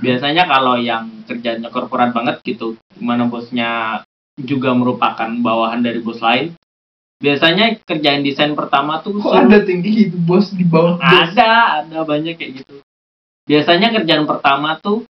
biasanya 0.04 0.45
kalau 0.45 0.78
yang 0.78 1.26
kerjanya 1.26 1.74
korporat 1.74 2.13
banget 2.13 2.43
gitu, 2.45 2.78
mana 3.02 3.26
bosnya 3.26 4.04
juga 4.38 4.76
merupakan 4.76 5.32
bawahan 5.41 5.82
dari 5.82 6.04
bos 6.04 6.19
lain, 6.19 6.54
biasanya 7.21 7.77
kerjaan 7.79 8.21
desain 8.21 8.51
pertama 8.51 8.99
tuh 8.99 9.15
Kok 9.15 9.23
suruh- 9.23 9.45
ada 9.45 9.62
tinggi 9.62 10.10
itu 10.10 10.17
bos 10.17 10.49
di 10.49 10.63
bawah 10.63 10.97
bos? 10.97 11.05
ada, 11.05 11.51
ada 11.79 12.01
banyak 12.01 12.34
kayak 12.34 12.51
gitu. 12.60 12.81
Biasanya 13.43 13.93
kerjaan 13.93 14.25
pertama 14.25 14.75
tuh 14.75 15.05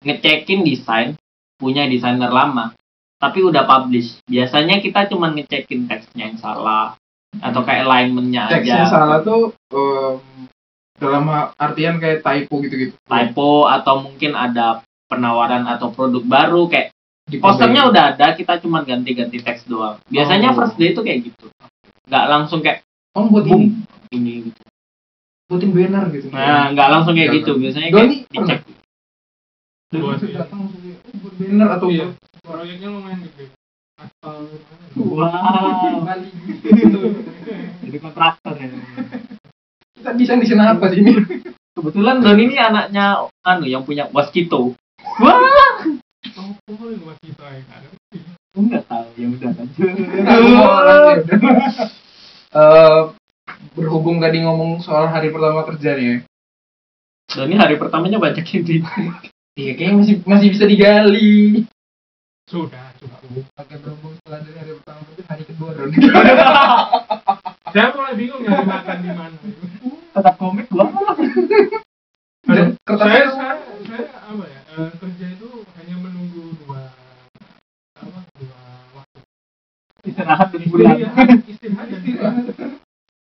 ngecekin 0.00 0.60
desain 0.62 1.16
punya 1.56 1.84
desainer 1.84 2.28
lama, 2.28 2.76
tapi 3.16 3.40
udah 3.40 3.64
publish. 3.64 4.20
Biasanya 4.24 4.78
kita 4.78 5.06
cuma 5.06 5.28
ngecekin 5.28 5.84
teksnya 5.84 6.28
yang 6.28 6.36
salah 6.36 6.94
atau 7.34 7.60
kayak 7.60 7.82
alignmentnya 7.82 8.46
Teksnya 8.46 8.84
aja. 8.84 8.90
salah 8.90 9.18
tuh 9.20 9.50
em, 9.68 10.46
dalam 10.94 11.24
artian 11.56 11.96
kayak 11.96 12.20
typo 12.20 12.60
gitu-gitu. 12.60 12.94
typo 13.00 13.66
atau 13.66 13.98
mungkin 14.00 14.32
ada 14.32 14.78
penawaran 15.06 15.64
atau 15.64 15.90
produk 15.90 16.22
baru 16.22 16.66
kayak 16.66 16.92
Di 17.24 17.40
posternya 17.40 17.88
udah 17.88 18.04
ada 18.14 18.36
kita 18.36 18.60
cuma 18.60 18.84
ganti-ganti 18.84 19.40
teks 19.40 19.64
doang. 19.64 19.96
Biasanya 20.06 20.52
Oh. 20.52 20.56
first 20.60 20.76
day 20.76 20.92
itu 20.92 21.00
kayak 21.00 21.20
gitu. 21.24 21.46
Nggak 22.04 22.24
langsung 22.28 22.60
kayak 22.60 22.84
Oh, 23.14 23.30
buat 23.30 23.46
ini, 23.46 23.50
boom 23.50 23.62
ini. 24.10 24.32
gitu. 24.50 24.60
Buatin 25.46 25.70
banner 25.70 26.04
gitu. 26.10 26.26
nah 26.28 26.68
nggak 26.68 26.88
langsung 26.90 27.14
kayak 27.14 27.30
gitu. 27.40 27.52
Biasanya 27.56 27.88
kayak 27.90 28.08
dicek. 28.10 28.60
Gua 29.94 30.18
sih. 30.18 30.34
datang 30.34 30.66
langsung 30.66 30.80
kayak, 30.82 30.98
"Oh, 31.00 31.14
buat 31.22 31.34
banner 31.38 31.68
atau 31.70 31.86
Iya. 31.88 32.06
proyeknya 32.42 32.88
lumayan 32.90 33.20
gede. 33.22 33.44
Wow. 34.98 36.02
Jadi 37.84 37.98
kontraktor 37.98 38.54
ya. 38.58 38.68
Kita 39.94 40.10
bisa 40.12 40.32
di 40.34 40.46
sana 40.46 40.74
apa 40.74 40.90
sih 40.90 40.98
ini? 41.00 41.14
kebetulan 41.74 42.22
Don 42.22 42.38
ini 42.38 42.54
anaknya 42.54 43.22
anu 43.42 43.66
yang 43.66 43.82
punya 43.82 44.06
waskito. 44.10 44.74
Wah 45.20 45.63
oh 46.32 46.88
ya 47.52 47.62
kan 47.68 47.82
Aku 48.54 48.60
nggak 48.70 48.86
tahu 48.86 49.06
ya 49.18 49.26
udah. 49.34 49.50
Eh, 52.54 53.00
berhubung 53.74 54.22
tadi 54.22 54.46
ngomong 54.46 54.78
soal 54.78 55.10
hari 55.10 55.34
pertama 55.34 55.66
kerja 55.66 55.98
nih 55.98 56.06
ya. 56.06 56.16
Don 57.34 57.50
ini 57.50 57.58
hari 57.58 57.74
pertamanya 57.82 58.22
banyak 58.22 58.46
ini 58.46 58.78
Iya, 59.58 59.72
kayaknya 59.74 59.94
masih 59.98 60.16
masih 60.22 60.48
bisa 60.54 60.64
digali. 60.70 61.66
sudah 62.44 62.92
cukup 63.00 63.42
Pakai 63.56 63.80
berhubung 63.80 64.14
setelah 64.20 64.44
dari 64.44 64.58
hari 64.60 64.72
pertama 64.78 65.00
itu 65.08 65.22
hari 65.24 65.42
kedua 65.48 65.70
saya 67.72 67.88
mulai 67.90 68.14
bingung 68.14 68.44
nyari 68.44 68.66
makan 68.68 68.96
di 69.00 69.10
mana 69.10 69.34
tetap 70.14 70.34
komik 70.38 70.68
gua 70.70 70.86
Dan 72.44 72.76
saya 72.86 73.32
saya 73.32 74.04
apa 74.30 74.44
ya 74.46 74.60
eh, 74.76 74.90
kerja 75.00 75.26
itu 75.32 75.48
hanya 75.80 75.96
menunggu 75.98 76.52
sebulan. 76.54 76.92
Iya, 78.44 78.54
istirahat 80.04 80.48
dan 80.52 80.60
istirahat. 81.48 81.88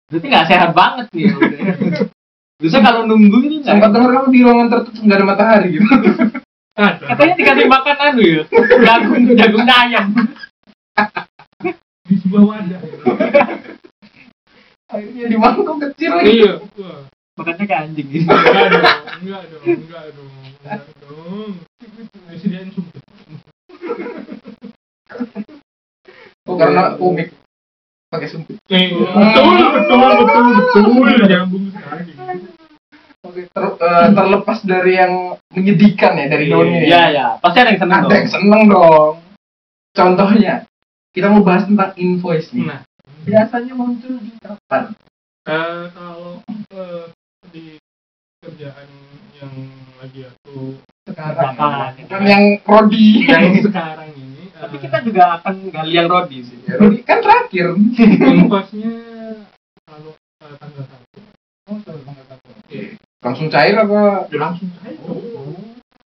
Berarti 0.08 0.23
nggak 0.34 0.48
sehat 0.50 0.70
banget 0.74 1.06
nih. 1.14 1.30
udah. 1.30 1.60
Bisa 2.62 2.78
kalau 2.82 3.06
nunggu 3.06 3.38
ini 3.46 3.62
nggak. 3.62 3.78
Sempat 3.78 3.90
denger 3.94 4.10
kamu 4.10 4.28
di 4.34 4.40
ruangan 4.42 4.68
tertutup 4.74 5.02
nggak 5.06 5.18
ada 5.22 5.26
matahari 5.26 5.68
gitu. 5.78 5.86
Katanya 6.74 7.34
dikasih 7.38 7.66
makan 7.70 7.96
anu 8.02 8.22
ya, 8.26 8.42
jagung 8.82 9.22
jagung 9.38 9.66
ayam. 9.70 10.06
di 12.04 12.14
sebuah 12.18 12.42
wadah. 12.44 12.80
Akhirnya 14.90 15.24
di 15.30 15.36
mangkok 15.38 15.78
kecil 15.86 16.10
lagi. 16.18 16.42
Iya. 16.42 16.52
Wah. 16.82 17.00
Makannya 17.34 17.64
kayak 17.66 17.82
anjing 17.90 18.08
gitu. 18.10 18.26
Enggak 18.30 18.70
dong, 18.70 18.84
enggak 19.22 19.42
dong, 19.50 19.62
enggak 19.64 20.04
dong, 20.14 20.30
enggak 20.34 20.80
dong. 21.02 21.52
Disediain 22.30 22.70
sumpit. 22.74 23.02
Oh 26.44 26.54
karena 26.60 26.94
unik 27.00 27.43
pakai 28.14 28.28
sumpit. 28.28 28.56
Eh, 28.64 28.94
betul, 28.94 29.44
betul, 29.74 29.98
betul, 29.98 30.44
betul. 30.54 30.84
Nyambung 31.26 31.64
sekali. 31.68 32.10
Oke, 33.24 33.40
ter- 33.48 33.76
eh, 33.80 34.08
terlepas 34.12 34.58
dari 34.62 34.92
yang 34.94 35.12
menyedihkan 35.50 36.12
ya 36.14 36.26
dari 36.28 36.44
daunnya. 36.46 36.80
Iya 36.80 37.02
ya, 37.10 37.26
pasti 37.40 37.58
ada 37.58 37.70
yang 37.72 37.80
seneng 37.80 37.98
Ada 37.98 38.04
dong. 38.04 38.14
yang 38.14 38.28
seneng 38.30 38.62
dong. 38.68 39.12
Contohnya, 39.90 40.54
kita 41.10 41.26
mau 41.28 41.40
bahas 41.40 41.64
tentang 41.64 41.94
invoice 41.96 42.52
nih. 42.52 42.64
Nah, 42.64 42.80
Biasanya 43.24 43.72
muncul 43.72 44.20
di 44.20 44.36
kapan? 44.36 44.92
eh, 45.44 45.84
kalau 45.90 46.44
eh, 46.70 47.04
di 47.48 47.80
kerjaan 48.38 48.88
yang 49.34 49.54
lagi 49.96 50.20
aku 50.26 50.76
Sekarang. 51.04 51.56
Kapan? 51.56 51.90
Bukan 52.00 52.22
yang 52.24 52.44
prodi. 52.60 53.24
yang 53.24 53.56
sekarang 53.60 54.08
ini, 54.12 54.13
Tapi 54.64 54.76
kita 54.80 54.98
juga 55.04 55.22
akan 55.36 55.54
gali 55.68 55.92
yang 55.92 56.08
Rodi 56.08 56.40
sih. 56.40 56.56
Ya, 56.64 56.80
Rodi 56.80 57.04
kan 57.04 57.20
terakhir. 57.20 57.76
kalau 59.84 60.16
eh, 60.16 60.56
tanggal 60.56 60.84
satu. 60.88 61.20
Oh, 61.68 61.78
Oke. 62.64 62.96
Langsung 63.20 63.48
cair 63.52 63.76
apa? 63.76 64.24
Ya 64.32 64.38
langsung 64.40 64.68
saya 64.80 64.96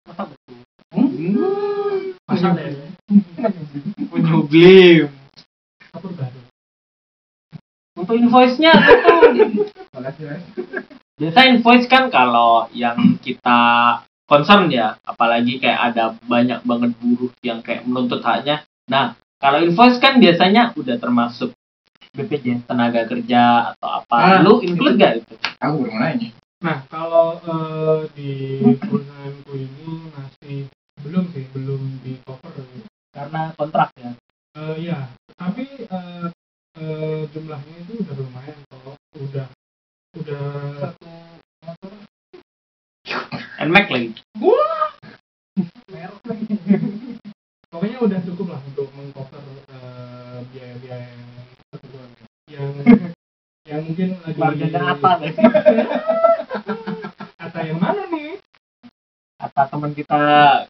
Masa 0.06 0.24
betul? 0.30 0.58
Hmm. 0.94 2.14
Masa 2.30 2.46
ada 2.54 2.62
ya? 2.62 2.86
Menyublim. 4.14 5.10
Kapur 5.90 6.14
baru. 6.14 6.40
Untuk 7.98 8.16
invoice-nya 8.18 8.74
itu 9.34 9.66
Makasih, 9.94 10.26
Mas. 10.30 10.44
biasa 11.14 11.40
invoice 11.50 11.86
kan 11.90 12.10
kalau 12.10 12.66
yang 12.74 12.98
kita 13.22 13.62
concern 14.26 14.72
ya, 14.72 14.98
apalagi 15.04 15.60
kayak 15.60 15.94
ada 15.94 16.16
banyak 16.26 16.64
banget 16.64 16.92
buruh 17.00 17.32
yang 17.44 17.60
kayak 17.60 17.84
menuntut 17.84 18.24
haknya. 18.24 18.64
Nah, 18.88 19.16
kalau 19.40 19.60
invoice 19.60 20.00
kan 20.00 20.20
biasanya 20.20 20.72
udah 20.76 20.96
termasuk 21.00 21.52
BPJS 22.14 22.70
tenaga 22.70 23.10
kerja 23.10 23.74
atau 23.74 23.90
apa. 24.04 24.40
Lu 24.46 24.62
include 24.62 25.02
gak 25.02 25.14
itu? 25.26 25.34
Aku 25.60 25.82
baru 25.82 25.92
mau 25.98 26.02
nanya. 26.06 26.30
Nah, 26.64 26.78
kalau 26.88 27.42
eh, 27.44 28.00
di 28.16 28.32
perusahaanku 28.80 29.52
ini 29.52 29.90
masih 30.16 30.58
belum 31.04 31.26
sih, 31.36 31.44
belum 31.52 31.82
di 32.06 32.16
cover. 32.24 32.64
Karena 33.12 33.52
kontrak 33.60 33.92
ya. 34.00 34.12
Eh, 34.54 34.76
Iya, 34.88 35.10
tapi 35.36 35.66
eh, 35.90 36.28
eh, 36.78 37.22
jumlahnya 37.34 37.76
itu 37.84 37.94
udah 38.06 38.16
lumayan 38.16 38.60
kalau 38.70 38.94
udah 39.18 39.48
udah 40.14 40.46
Satu. 40.80 41.13
Nmax 43.64 43.86
lagi. 43.90 44.10
pokoknya 47.72 47.98
udah 48.06 48.20
cukup 48.28 48.48
lah 48.54 48.62
untuk 48.70 48.88
mengcover 48.94 49.42
eh, 49.72 50.38
biaya-biaya 50.54 51.08
yang 51.10 51.24
yang 52.52 52.70
yang 53.64 53.82
mungkin 53.88 54.20
lagi 54.22 54.36
Keluarganya 54.36 54.82
apa 54.94 55.10
nih? 55.24 55.34
Atta 57.44 57.60
yang 57.64 57.80
mana 57.80 58.04
nih? 58.12 58.38
Kata 59.40 59.62
teman 59.72 59.92
kita 59.96 60.22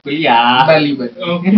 kuliah. 0.05 0.63
Bali, 0.69 0.91
Bali. 0.93 1.13
Oke. 1.17 1.49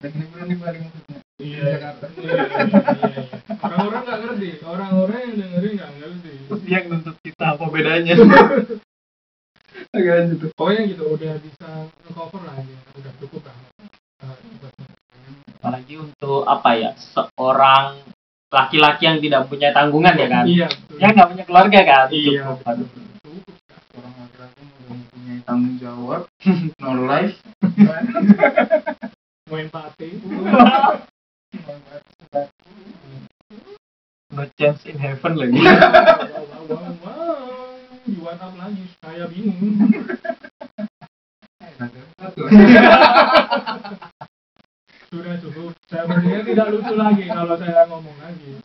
Di 0.00 0.24
Bali 0.32 0.54
maksudnya. 0.56 1.18
Iya. 1.38 1.62
Jakarta. 1.78 2.06
Iya, 2.18 2.32
iya, 2.34 2.44
iya, 2.50 3.06
iya. 3.14 3.22
Orang-orang 3.62 4.02
nggak 4.02 4.20
ngerti. 4.24 4.50
Orang-orang 4.66 5.18
yang 5.22 5.34
dengerin 5.38 5.72
nggak 5.78 5.92
ngerti. 6.02 6.32
Terus 6.48 6.62
dia 6.66 6.74
yang 6.74 6.86
nuntut 6.90 7.16
kita 7.22 7.44
apa 7.54 7.64
bedanya? 7.70 8.14
Agak 9.88 10.14
lanjut 10.20 10.36
tuh. 10.44 10.50
Pokoknya 10.52 10.82
gitu 10.84 11.04
udah 11.08 11.32
bisa 11.40 11.68
cover 12.12 12.42
lah 12.44 12.56
ya. 12.60 12.78
Udah 12.92 13.12
cukup 13.24 13.42
lah. 13.48 13.56
Apalagi 15.58 15.94
untuk 15.96 16.44
apa 16.44 16.70
ya? 16.76 16.90
Seorang 16.96 18.04
laki-laki 18.52 19.02
yang 19.08 19.18
tidak 19.20 19.48
punya 19.48 19.72
tanggungan 19.72 20.16
ya 20.16 20.28
kan? 20.28 20.44
Iya. 20.44 20.68
betul. 20.68 20.98
Yang 21.00 21.10
nggak 21.16 21.28
punya 21.32 21.44
keluarga 21.48 21.80
kan? 21.84 22.06
Iya. 22.12 22.40
Cukup. 22.44 22.58
Aduh. 22.68 22.88
Orang 23.96 24.14
laki-laki 24.20 24.60
udah 24.60 24.84
mempunyai 24.92 25.40
tanggung 25.44 25.76
jawab, 25.80 26.22
no 26.84 26.90
life. 27.08 27.36
Main 29.52 29.68
party. 29.72 30.08
No 34.28 34.44
chance 34.60 34.84
in 34.84 35.00
heaven 35.00 35.40
lagi. 35.40 35.56
wow, 35.56 35.72
wow, 36.46 36.62
wow, 36.68 36.94
wow. 37.00 37.48
Di 38.04 38.17
WhatsApp 38.28 38.54
lagi. 38.54 38.84
Saya 39.00 39.24
bingung. 39.26 39.78
Sudah 45.08 45.34
cukup. 45.40 45.72
Saya 45.88 46.04
mestinya 46.04 46.40
tidak 46.44 46.66
lucu 46.68 46.94
lagi 46.94 47.24
kalau 47.26 47.56
saya 47.56 47.82
ngomong 47.88 48.16
lagi. 48.20 48.60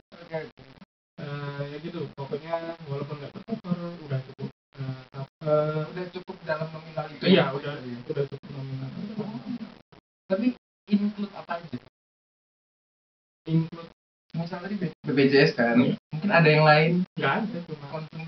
Eh, 1.14 1.60
ya 1.72 1.76
gitu. 1.80 2.04
Pokoknya 2.12 2.76
walaupun 2.84 3.16
nggak 3.16 3.32
tercover 3.32 3.78
udah 4.04 4.20
cukup. 4.28 4.48
Eh, 4.76 5.00
tap- 5.08 5.36
eh, 5.40 5.82
Udah 5.88 6.04
cukup 6.12 6.36
dalam 6.44 6.68
nominal 6.68 7.06
itu. 7.08 7.24
iya 7.24 7.44
udah 7.48 7.72
udah 7.80 8.24
cukup 8.28 8.50
nominal. 8.52 8.90
Tapi 10.28 10.46
include 10.90 11.32
apa 11.32 11.52
aja? 11.58 11.78
Include 13.46 13.90
Misal 14.34 14.66
tadi 14.66 14.74
BPJS 15.06 15.54
kan, 15.54 15.78
Iya. 15.78 15.94
mungkin 16.10 16.30
ada 16.34 16.48
yang 16.50 16.66
lain 16.66 16.92
nggak 17.14 17.32
ada 17.38 17.58
cuma 17.70 17.86
konsumsi 17.86 18.18
atau 18.18 18.23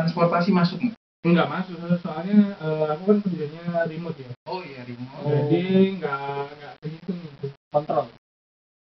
transportasi 0.00 0.50
masuk 0.56 0.80
nggak? 0.80 0.96
nggak 1.20 1.48
masuk 1.52 1.76
soalnya 2.00 2.56
eh, 2.56 2.84
aku 2.96 3.02
kan 3.04 3.18
kerjanya 3.20 3.84
remote 3.84 4.16
ya. 4.16 4.32
Oh 4.48 4.64
iya, 4.64 4.80
remote. 4.88 5.20
Jadi 5.28 5.62
nggak 6.00 6.48
nggak 6.56 6.72
begitu 6.80 7.10
gitu. 7.12 7.46
Kontrol. 7.68 8.08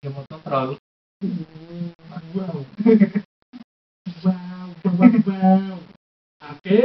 Mau 0.06 0.24
kontrol. 0.30 0.68
Wow. 2.32 2.66
Wow, 4.22 4.70
wow, 4.86 5.10
wow. 5.26 5.78
Oke. 6.42 6.80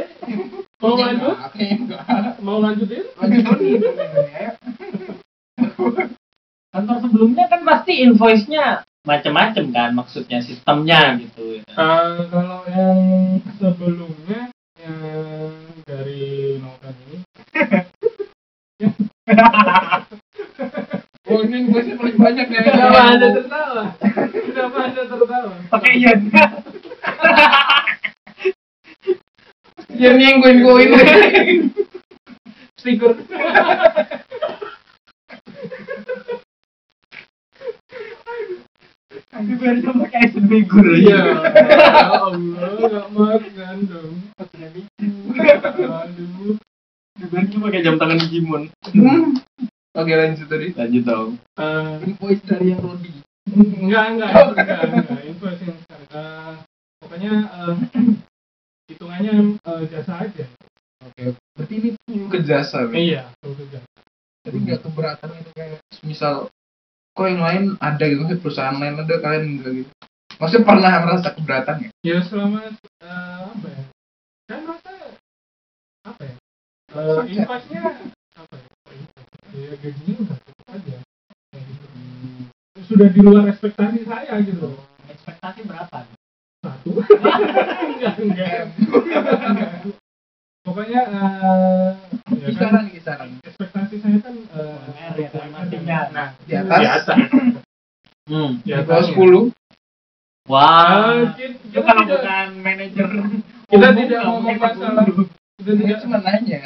Mau 0.80 0.94
lanjut? 1.00 1.36
Oke, 1.36 1.64
enggak. 1.64 2.04
Mau 2.44 2.58
lanjutin? 2.60 3.04
Lanjut 3.16 3.42
Doni. 3.44 3.70
ya. 4.32 4.50
Kantor 6.72 6.96
sebelumnya 7.00 7.44
kan 7.48 7.60
pasti 7.64 8.04
invoice-nya 8.04 8.84
macam-macam 9.06 9.64
kan 9.70 9.94
maksudnya 9.94 10.42
sistemnya 10.42 11.14
gitu. 11.22 11.62
Eh, 11.62 12.18
kalau 12.26 12.66
yang 12.66 13.38
sebelumnya 13.54 14.50
yang 14.82 15.54
dari 15.86 16.58
Nokan 16.58 16.94
ini 17.06 17.22
Oh 21.26 21.42
ini 21.42 21.66
invoice 21.66 21.90
paling 21.98 22.18
banyak 22.18 22.46
ya. 22.54 22.60
Kenapa 22.62 23.02
anda 23.14 23.34
tertawa? 23.34 23.98
Kenapa 24.30 24.78
anda 24.90 25.02
tertawa? 25.10 25.58
Pakai 25.70 25.98
yen. 25.98 26.30
Yang 29.96 30.16
nyengguin 30.20 30.60
koin. 30.60 30.92
Stiker. 32.78 33.16
Dibayarnya 39.36 39.90
pakai 39.92 40.18
action 40.22 40.44
figure 40.46 40.90
Iya. 40.94 41.20
aja. 41.20 41.48
Ya 41.66 42.04
Allah, 42.22 42.70
nggak 42.80 43.06
makan 43.12 43.76
dong. 43.86 44.14
Aduh. 45.86 46.56
Dibayarnya 47.16 47.58
pakai 47.60 47.80
jam 47.80 47.96
tangan 47.96 48.18
Digimon. 48.20 48.62
Oke 49.96 50.12
lanjut 50.12 50.46
tadi. 50.46 50.66
Lanjut 50.72 51.04
dong. 51.04 51.30
Eh, 51.56 51.92
Invoice 52.04 52.44
dari 52.44 52.70
yang 52.70 52.84
Rodi. 52.84 53.12
enggak, 53.46 54.04
enggak, 54.12 54.30
enggak, 54.52 54.78
enggak. 54.84 55.20
Info 55.24 55.44
yang 55.48 55.78
sekarang. 55.80 56.54
Pokoknya 57.00 57.32
eh, 57.46 57.74
hitungannya 58.88 59.34
eh, 59.56 59.82
jasa 59.88 60.12
aja. 60.20 60.44
Oke. 61.00 61.32
Berarti 61.56 61.74
ini 61.74 61.88
full 61.96 62.28
ke 62.28 62.38
jasa. 62.44 62.84
Iya, 62.90 63.32
full 63.40 63.56
kerja. 63.56 63.80
Jadi 64.44 64.56
nggak 64.62 64.80
keberatan 64.84 65.30
itu 65.34 65.50
kayak 65.56 65.78
misal 66.04 66.34
kok 67.16 67.26
yang 67.32 67.40
lain 67.40 67.64
ada 67.80 68.04
gitu 68.04 68.20
maksudnya 68.20 68.42
perusahaan 68.44 68.76
lain 68.76 69.00
ada 69.00 69.14
kalian 69.16 69.44
enggak 69.56 69.72
gitu. 69.80 69.90
Maksudnya 70.36 70.64
pernah 70.68 70.92
merasa 71.00 71.28
keberatan 71.32 71.76
ya? 71.80 71.90
Ya 72.04 72.18
selama 72.28 72.68
eh, 72.68 73.40
apa 73.56 73.66
ya? 73.72 73.82
Saya 74.44 74.58
merasa 74.60 74.90
apa 76.04 76.22
ya? 76.28 76.34
Uh, 76.92 77.24
Saja. 77.24 77.32
Investnya 77.32 77.80
apa 78.36 78.54
ya? 78.60 78.68
Ya 79.56 79.72
gajinya 79.80 80.14
udah 80.28 80.36
cukup 80.44 80.66
aja. 80.76 80.96
Gitu. 81.56 81.86
Terus 82.76 82.86
sudah 82.92 83.08
di 83.08 83.20
luar 83.24 83.44
ekspektasi 83.48 83.98
saya 84.04 84.32
gitu 84.44 84.60
loh. 84.76 84.84
ekspektasi 85.08 85.60
berapa 85.64 86.04
Satu. 86.60 86.90
enggak, 87.96 88.14
enggak. 88.20 88.60
Pokoknya 90.66 91.00
eh 91.06 91.90
ya 92.26 92.50
kan, 92.58 92.82
Kisaran 92.82 92.84
kisaran. 92.90 93.28
ekspektasi 93.38 94.02
saya 94.02 94.18
kan 94.18 94.34
eh, 94.34 94.76
UMR 94.90 95.14
ya. 95.14 95.30
Nah, 96.10 96.28
Di 96.42 96.58
atas. 96.58 96.82
Di 96.82 96.86
atas. 96.90 97.18
hmm. 98.26 98.50
Di 98.66 98.72
atas. 98.74 99.02
sepuluh. 99.06 99.54
wah 100.50 101.22
Eh, 101.22 101.38
kita, 101.38 101.54
itu 101.70 101.80
kalau 101.82 102.02
bukan 102.02 102.48
manajer 102.62 103.06
kita 103.66 103.86
umum, 103.90 103.98
tidak 103.98 104.20
ngomong 104.26 104.56
masalah 104.58 105.04
kita 105.56 105.72
tidak 105.74 105.98
cuma 106.02 106.18
nanya. 106.22 106.60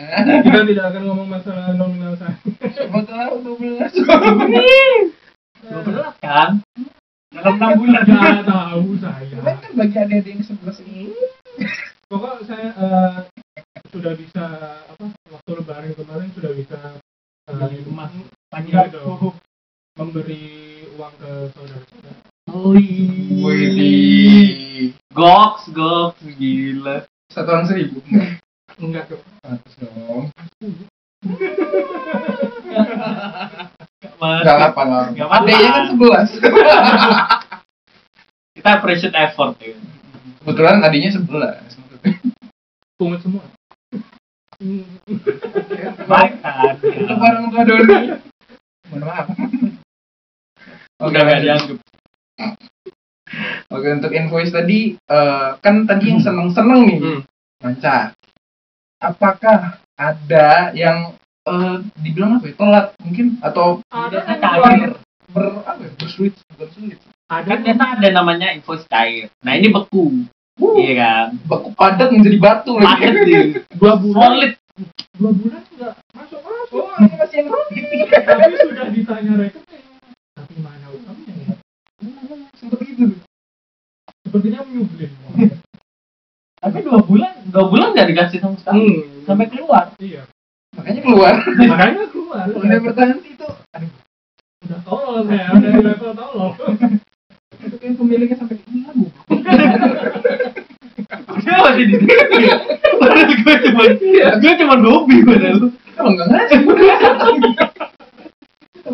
kita 0.45 0.61
tidak 0.65 0.85
akan 0.93 1.03
ngomong 1.05 1.29
masalah 1.29 1.65
nominal 1.77 2.17
saya. 2.17 2.37
Siapa 2.73 2.99
tahu 3.05 3.35
dua 3.45 3.57
belas. 3.57 3.93
dua 5.61 5.81
belas 5.85 6.13
kan 6.21 6.51
dalam 7.31 7.55
enam 7.57 7.71
bulan 7.77 8.03
Nggak 8.05 8.45
tahu 8.49 8.85
saya. 8.97 9.37
Kan 9.45 9.73
bagi 9.77 9.97
adik-adik 9.97 10.33
yang 10.35 10.41
sebelas 10.41 10.77
ini. 10.85 11.13
Pokok 12.11 12.43
saya 12.43 12.75
eh, 12.75 13.17
sudah 13.91 14.13
bisa 14.15 14.45
apa 14.87 15.05
waktu 15.31 15.51
lebaran 15.59 15.93
kemarin 15.99 16.31
sudah 16.33 16.53
bisa 16.55 16.79
eh, 17.51 17.55
Beli 17.55 17.83
emas. 17.91 18.11
enggak 18.55 18.95
dong 18.95 19.35
memberi 19.99 20.43
uang 20.97 21.15
ke 21.19 21.31
saudara-saudara. 21.53 22.21
Wih. 22.51 23.43
Wih. 23.43 24.95
Goks, 25.11 25.71
goks, 25.75 26.23
gila. 26.39 27.05
Satuan 27.31 27.67
seribu. 27.67 28.01
Enggak. 28.07 28.41
Enggak 28.81 29.05
dong. 29.11 29.23
Ratus 29.45 29.75
dong. 29.83 30.25
Enggak 34.21 34.59
apa 34.73 34.83
lah. 34.87 35.05
Nggak 35.13 35.27
apa-apa. 35.27 35.45
Adeknya 35.45 35.71
kan 35.71 35.85
sebelas. 35.91 36.29
kita 38.57 38.71
appreciate 38.79 39.17
effort 39.19 39.59
ya. 39.61 39.75
Kebetulan 40.41 40.81
adiknya 40.81 41.11
sebelas. 41.13 41.61
Pungut 42.97 43.21
semua. 43.21 43.45
Baik 46.05 46.33
kan? 46.45 46.75
Itu 46.85 47.15
barang 47.17 47.47
tua 47.49 47.63
Doni. 47.65 47.99
Mohon 48.93 49.03
maaf. 49.09 49.27
Udah 51.01 51.21
gak 51.25 51.41
dianggap. 51.41 51.79
Oke 53.71 53.89
untuk 53.95 54.13
invoice 54.13 54.51
tadi 54.51 54.99
eh, 54.99 55.49
kan 55.63 55.87
tadi 55.87 56.05
yang 56.11 56.21
seneng-seneng 56.21 56.81
nih 56.85 56.99
Hmm. 57.01 57.21
lancar. 57.63 58.13
Apakah 59.01 59.81
ada 59.95 60.75
yang 60.75 61.15
eh, 61.47 61.77
dibilang 61.97 62.37
apa 62.37 62.51
ya, 62.51 62.55
telat 62.59 62.87
mungkin 63.01 63.27
atau 63.41 63.81
Ada 63.89 64.19
Biasanya 64.21 64.37
kan 64.37 64.51
cair. 64.61 64.91
ber 65.31 65.45
apa 65.63 65.81
ya, 65.81 65.91
bersulit 65.95 66.35
bukan 66.53 66.69
sulit 66.75 66.99
ada 67.31 67.47
Kan 67.55 67.63
biasa 67.63 67.85
ada 67.97 68.09
namanya 68.11 68.51
invoice 68.51 68.85
cair. 68.91 69.31
Nah 69.47 69.55
ini 69.55 69.71
beku. 69.71 70.27
Uh, 70.61 70.75
Iya 70.77 70.95
kan? 70.95 71.27
baku 71.45 71.69
padat 71.75 72.09
menjadi 72.13 72.39
batu 72.39 72.73
lagi. 72.77 72.87
Paket 72.87 73.13
deh. 73.25 73.45
dua 73.75 73.93
bulan. 73.97 74.21
Solid. 74.21 74.53
dua 75.17 75.31
bulan 75.35 75.61
enggak 75.67 75.93
masuk 76.13 76.41
masuk. 76.41 76.81
Oh 76.81 76.93
ini 77.01 77.15
masih 77.17 77.37
yang 77.41 77.49
rugi 77.49 77.81
tapi 78.09 78.55
sudah 78.57 78.87
ditanya 78.89 79.33
rekening 79.37 79.85
tapi 80.33 80.55
mana 80.61 80.87
utangnya 80.89 81.35
ya? 81.37 81.55
Sempet 82.57 82.79
gitu 82.85 83.05
sepertinya 84.21 84.61
menyublin. 84.63 85.11
Tapi 86.61 86.79
dua 86.85 87.01
bulan, 87.01 87.33
dua 87.49 87.65
bulan 87.67 87.97
gak 87.97 88.09
dikasih 88.13 88.39
sama 88.39 88.57
sekali. 88.61 88.85
hmm. 88.85 89.25
Sampai 89.25 89.49
keluar. 89.49 89.97
iya. 89.97 90.29
Makanya 90.77 91.01
keluar. 91.03 91.35
Makanya 91.41 92.05
keluar. 92.13 92.45
Udah 92.53 92.79
bertahan 92.85 93.19
itu 93.21 93.49
aduh 93.75 93.91
udah 94.61 94.79
tolol 94.85 95.19
saya 95.25 95.51
udah 95.57 95.71
di 95.73 95.81
level 95.83 96.13
tolol 96.13 96.51
itu 97.71 97.77
kayak 97.79 97.95
pemiliknya 97.95 98.37
sampai 98.37 98.59
gila 98.67 98.91
bu 98.99 99.07
Dia 101.41 101.57
masih 101.63 101.85
di 101.89 101.95
sini. 101.97 102.49
Padahal 103.01 103.25
gue 103.33 103.55
cuma, 103.65 103.83
gue 104.37 104.53
cuma 104.61 104.75
gobi 104.77 105.17
padahal. 105.25 105.71
kalau 105.97 106.11
nggak 106.17 106.29
ngasih 106.33 106.59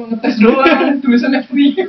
ngetes 0.06 0.36
doang 0.40 0.98
tulisannya 1.02 1.40
free 1.46 1.74
yang 1.76 1.88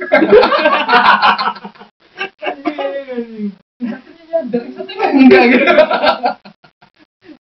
satunya 4.74 5.08
enggak 5.14 5.44
gitu 5.54 5.64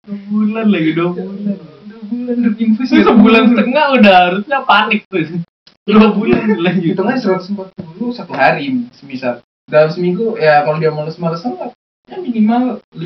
Dua 0.04 0.20
bulan 0.28 0.68
lagi, 0.68 0.92
dua 0.92 1.16
bulan. 1.16 1.56
dua 1.88 2.02
bulan 2.12 2.36
Itu 2.60 2.84
sebulan 2.84 3.44
setengah 3.56 3.84
udah 3.96 4.14
harusnya 4.28 4.58
panik 4.68 5.00
tuh. 5.08 5.40
Dua 5.84 6.16
bulan 6.16 6.48
lagi. 6.64 6.96
hitungnya 6.96 7.20
140 7.20 7.76
satu 8.16 8.32
hari 8.32 8.88
semisal 8.96 9.44
dalam 9.68 9.92
seminggu 9.92 10.32
ya 10.40 10.64
kalau 10.64 10.80
dia 10.80 10.88
males-malesan 10.88 11.60
lah 11.60 11.76
ya 12.08 12.16
minimal 12.24 12.80
5 12.96 13.04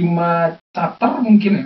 chapter 0.70 1.11
mungkin 1.18 1.53
ya 1.59 1.64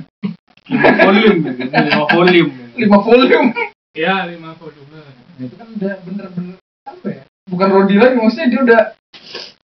Lima 0.73 0.89
volume, 1.05 1.43
lima 1.85 2.05
volume. 2.09 2.51
5 2.81 2.89
volume 3.05 3.49
ya 3.93 4.25
lima 4.25 4.57
volume 4.57 5.05
itu 5.37 5.53
kan 5.53 5.69
udah 5.77 5.93
bener-bener 6.01 6.57
apa 6.89 7.07
ya 7.13 7.23
bukan 7.45 7.69
Rodi 7.69 7.97
lagi 8.01 8.17
maksudnya 8.17 8.49
dia 8.49 8.61
udah 8.65 8.83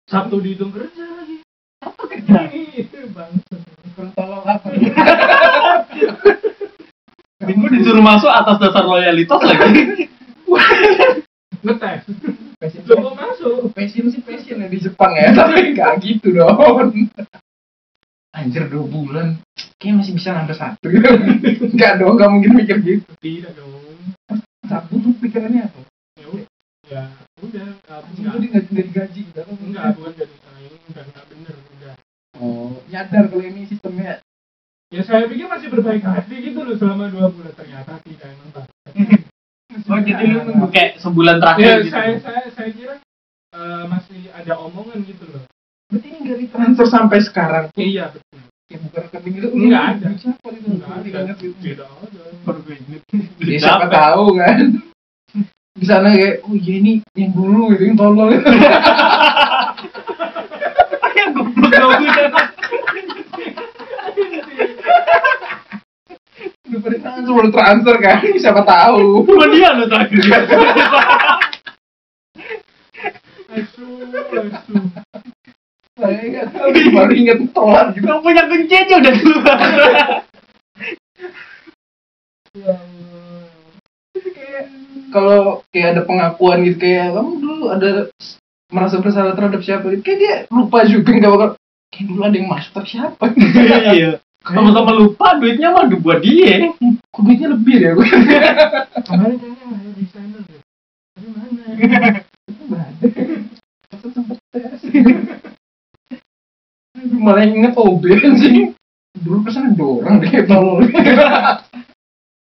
Sabtu 0.09 0.41
dihitung 0.41 0.73
kerja 0.73 1.05
lagi 1.13 1.45
Kerja. 1.85 2.41
bang 3.93 4.09
tolong 4.17 4.45
apa 4.49 4.65
Minggu 7.45 7.65
disuruh 7.69 8.01
masuk 8.01 8.33
atas 8.33 8.57
dasar 8.57 8.81
loyalitas 8.89 9.37
lagi. 9.45 10.09
ngetes. 11.65 12.01
Passion. 12.61 12.81
Coba 12.85 13.09
masuk. 13.17 13.73
Passion 13.73 14.05
sih 14.13 14.21
passion 14.21 14.61
ya 14.61 14.67
di 14.69 14.79
Jepang 14.79 15.13
ya 15.17 15.33
tapi 15.37 15.73
nggak 15.73 15.91
gitu 15.99 16.27
dong. 16.31 16.93
Anjir 18.31 18.69
dua 18.69 18.85
bulan. 18.85 19.27
Kayaknya 19.81 19.99
masih 19.99 20.13
bisa 20.13 20.29
nambah 20.31 20.57
satu. 20.57 20.85
Gitu 20.87 21.09
nggak 21.75 21.93
dong 21.99 22.15
nggak 22.15 22.31
mungkin 22.31 22.51
mikir 22.53 22.77
gitu. 22.85 23.09
Tidak 23.19 23.51
dong. 23.57 23.73
Satu 24.65 24.93
tuh 25.01 25.13
pikirannya 25.19 25.67
apa? 25.67 25.79
Ya 26.21 26.27
udah. 26.29 26.47
Ya 26.85 27.03
udah 27.41 27.65
enggak 27.65 27.99
tuh 28.05 28.13
dia 28.15 28.49
nggak 28.53 28.63
nggak 28.69 28.85
digaji 28.93 29.21
apa 29.33 29.51
enggak 29.57 29.85
bukan 29.97 30.13
jadi 30.15 30.35
saya 30.37 30.67
udah 30.69 31.03
enggak 31.03 31.25
bener 31.33 31.55
udah. 31.57 31.93
Oh 32.39 32.71
nyadar 32.87 33.23
kalau 33.27 33.43
ini 33.43 33.61
sistemnya. 33.65 34.21
Ya 34.93 35.01
saya 35.01 35.25
pikir 35.25 35.49
masih 35.49 35.67
berbaik 35.73 36.05
hati 36.05 36.35
gitu 36.45 36.61
loh 36.61 36.77
selama 36.77 37.09
dua 37.09 37.33
bulan. 37.33 37.53
Ternyata 37.57 37.99
tidak 38.05 38.29
emang 38.37 38.69
Oh 39.75 39.99
jadi 39.99 40.23
lu 40.31 40.39
nunggu 40.47 40.67
kayak 40.71 41.03
sebulan 41.03 41.35
ya 41.35 41.41
terakhir 41.43 41.75
gitu. 41.83 41.91
saya 41.91 42.13
saya 42.23 42.43
saya 42.55 42.69
kira 42.71 42.93
eh, 43.51 43.83
masih 43.91 44.19
ada 44.31 44.53
omongan 44.59 45.03
gitu 45.03 45.23
loh. 45.27 45.43
Berarti 45.91 46.07
ini 46.07 46.17
nggak 46.23 46.37
ditransfer 46.47 46.87
sampai 46.87 47.19
sekarang? 47.21 47.65
Iya 47.75 48.09
betul. 48.09 48.39
Ya 48.65 48.77
bukan 48.81 49.01
rekening 49.05 49.35
itu 49.37 49.47
Nggak 49.53 49.83
ada. 49.93 50.07
siapa 50.17 50.47
itu? 50.49 50.67
Enggak 50.73 50.89
ada. 50.89 51.05
Tidak 51.37 51.85
ada. 51.85 51.85
Ya, 53.45 53.57
siapa 53.61 53.85
tahu 53.91 54.25
kan? 54.41 54.57
Di 55.75 55.85
sana 55.85 56.07
kayak 56.15 56.47
oh 56.47 56.55
iya 56.55 56.73
ini 56.79 56.91
yang 57.13 57.35
dulu 57.35 57.75
itu 57.75 57.83
yang 57.91 57.97
tolol. 57.99 58.31
Yang 61.15 61.31
goblok 61.31 61.71
dua 61.71 61.95
bulan. 66.75 66.81
udah 66.81 66.83
pada 66.83 66.97
transfer 66.99 67.33
baru 67.33 67.49
transfer 67.49 67.95
kan 67.97 68.17
siapa 68.43 68.61
tahu 68.61 69.23
Cuma 69.23 69.45
dia 69.49 69.69
lo 69.71 69.85
terakhir. 69.85 70.23
asu 73.55 73.87
asu 74.11 74.75
saya 75.95 76.43
tahu 76.51 76.69
baru 76.91 77.13
ingat 77.15 77.39
tolak 77.49 77.95
juga 77.95 78.07
Yang 78.11 78.21
punya 78.21 78.43
kunci 78.45 78.75
aja 78.75 78.93
udah 78.99 79.13
keluar. 79.15 79.59
kalau 85.11 85.41
kayak 85.71 85.95
ada 85.95 86.01
pengakuan 86.03 86.65
gitu 86.65 86.77
kayak 86.77 87.15
kamu 87.15 87.31
dulu 87.39 87.65
ada 87.71 87.89
merasa 88.67 88.99
bersalah 88.99 89.31
terhadap 89.31 89.61
siapa 89.63 89.85
gitu 89.93 90.03
kayak 90.03 90.19
dia 90.19 90.33
lupa 90.51 90.83
juga 90.83 91.09
nggak 91.13 91.31
bakal 91.31 91.49
kayak 91.87 92.05
dulu 92.09 92.21
ada 92.21 92.35
yang 92.35 92.49
masuk 92.51 92.71
tapi 92.73 92.87
siapa 92.89 93.23
Iya. 93.95 94.11
Sama-sama 94.45 94.91
lupa 94.93 95.35
duitnya 95.41 95.73
mah 95.73 95.89
buat 95.89 96.21
dia. 96.21 96.69
kok 97.09 97.21
duitnya 97.25 97.47
lebih 97.57 97.75
ya 97.81 97.91
gue 97.97 98.07
kemarin 99.05 99.35
kayaknya 99.41 99.65
ada 99.73 99.89
desainer 99.97 100.41
deh. 100.45 100.59
Tapi 101.15 101.27
mana 101.33 102.85
Aku 103.95 104.07
sempet 104.13 104.37
tes 104.53 104.81
malah 107.25 107.43
inget 107.45 107.73
OB 107.73 108.03
sih. 108.37 108.69
Dulu 109.15 109.47
ke 109.47 109.49
sana 109.49 109.71
ada 109.73 109.85
orang 109.85 110.21
deh 110.21 110.43
tolol 110.45 110.85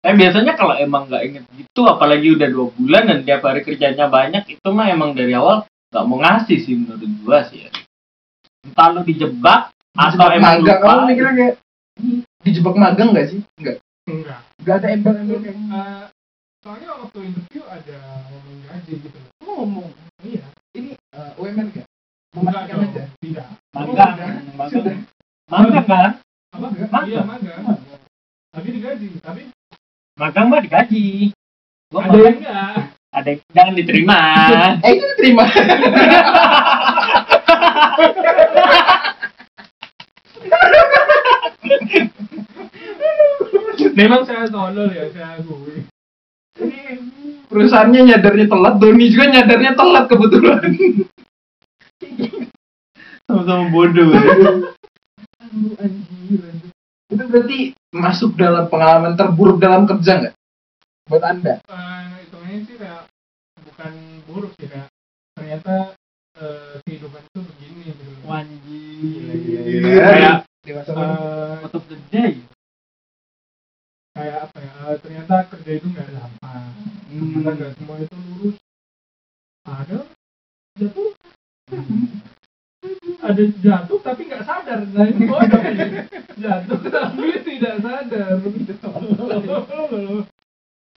Tapi 0.03 0.15
biasanya 0.19 0.59
kalau 0.59 0.75
emang 0.75 1.07
nggak 1.07 1.23
inget 1.23 1.43
gitu, 1.55 1.87
apalagi 1.87 2.35
udah 2.35 2.47
dua 2.51 2.67
bulan 2.75 3.07
dan 3.07 3.23
tiap 3.23 3.47
hari 3.47 3.63
kerjanya 3.63 4.11
banyak, 4.11 4.43
itu 4.51 4.67
mah 4.67 4.91
emang 4.91 5.15
dari 5.15 5.31
awal 5.31 5.63
nggak 5.95 6.05
mau 6.11 6.19
ngasih 6.19 6.59
sih 6.59 6.75
menurut 6.75 7.07
gua 7.23 7.47
sih 7.47 7.63
ya. 7.63 7.71
Entah 8.67 8.91
lu 8.91 9.07
dijebak 9.07 9.71
atau 9.95 10.27
Dijebak 10.27 10.35
emang 10.35 10.53
magang 10.59 10.79
kamu 10.83 10.91
lupa. 10.91 11.07
mikirnya 11.07 11.33
kayak 11.39 11.53
"Ih, 11.55 11.62
dijebak 12.43 12.75
magang 12.75 13.09
nggak 13.13 13.27
sih 13.29 13.39
nggak 13.61 13.77
enggak 14.05 14.39
nggak 14.61 14.75
ada 14.81 14.87
embel-embel 14.91 15.39
kayak 15.39 15.55
Eh, 15.55 16.03
soalnya 16.63 16.87
waktu 16.95 17.19
interview 17.23 17.63
ada 17.67 17.97
ngomong 18.25 18.57
gaji 18.63 18.93
gitu 18.99 19.17
loh 19.19 19.31
ngomong 19.43 19.89
iya 20.23 20.43
ini 20.73 20.91
UMR 21.35 21.67
nggak? 21.69 21.85
Enggak 22.33 22.33
Memastikan 22.33 22.73
dong, 22.73 22.89
aja. 22.89 23.03
tidak. 23.21 23.47
Magang, 23.69 24.13
magang. 24.57 24.99
Magang 25.45 25.85
kan? 25.85 26.11
Apa? 26.49 26.65
Magang. 26.65 27.05
Iya, 27.05 27.21
magang. 27.21 27.61
Tapi 28.49 28.67
digaji, 28.73 29.07
tapi 29.21 29.41
Magang 30.13 30.45
mah 30.49 30.59
digaji. 30.59 31.29
Gua 31.93 32.01
ada 32.03 32.17
yang 32.17 32.37
enggak. 32.41 32.77
ada 33.13 33.31
jangan 33.53 33.73
diterima. 33.77 34.19
Eh 34.81 34.91
itu 34.97 35.05
diterima. 35.13 35.45
Memang 43.93 44.21
saya 44.25 44.49
tolol 44.49 44.89
ya, 44.89 45.05
saya 45.13 45.37
akui. 45.39 45.85
Perusahaannya 47.49 48.09
nyadarnya 48.09 48.47
telat, 48.49 48.75
Doni 48.81 49.13
juga 49.13 49.25
nyadarnya 49.29 49.71
telat 49.77 50.05
kebetulan. 50.09 50.61
Sama-sama 53.29 53.69
bodoh. 53.69 54.09
Anjir. 55.77 56.41
Itu 57.13 57.23
berarti 57.29 57.59
masuk 57.93 58.33
dalam 58.33 58.65
pengalaman 58.73 59.13
terburuk 59.13 59.61
dalam 59.61 59.85
kerja 59.85 60.17
nggak? 60.17 60.33
Buat 61.05 61.23
anda? 61.29 61.61
Eh, 61.69 62.03
hitungannya 62.25 62.59
sih 62.65 62.75
kayak 62.81 63.05
bukan 63.61 63.93
buruk 64.25 64.51
sih 64.57 64.65
kayak 64.65 64.89
ternyata 65.37 65.93
eh, 66.41 66.81
kehidupan 66.89 67.21
itu 67.21 67.39
begini 67.53 67.79
gitu. 67.93 68.03
Wanjir. 68.25 69.29
Kayak 69.93 70.37
Dewasa 70.63 70.91
eh, 70.95 70.99
itu 75.79 75.87
nggak 75.89 76.07
gampang. 76.13 76.71
Ternyata 77.09 77.51
nggak 77.53 77.71
semua 77.77 77.95
itu 78.01 78.15
lurus. 78.17 78.55
Ada 79.63 79.99
jatuh. 80.77 81.09
Ada 83.23 83.43
jatuh 83.63 83.99
tapi 84.03 84.21
nggak 84.27 84.43
sadar. 84.43 84.79
Nah 84.83 85.05
ini 85.07 85.23
bodoh. 85.25 85.61
Jatuh 86.37 86.77
tapi 86.83 87.27
tidak 87.45 87.75
sadar. 87.79 88.27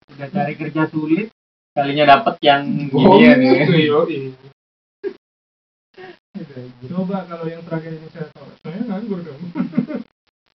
Udah 0.07 0.29
cari 0.33 0.55
kerja 0.57 0.83
sulit, 0.89 1.29
kalinya 1.77 2.05
dapet 2.17 2.41
yang 2.41 2.63
Oh, 2.95 3.21
gini 3.21 3.27
ya 3.27 3.33
nih. 3.37 3.91
Yoi. 3.91 4.19
Coba 6.87 7.25
kalau 7.29 7.49
yang 7.49 7.61
terakhir 7.65 7.97
ini 7.97 8.09
saya 8.13 8.29
tahu, 8.33 8.49
saya 8.65 8.81
nganggur 8.87 9.21
dong. 9.25 9.41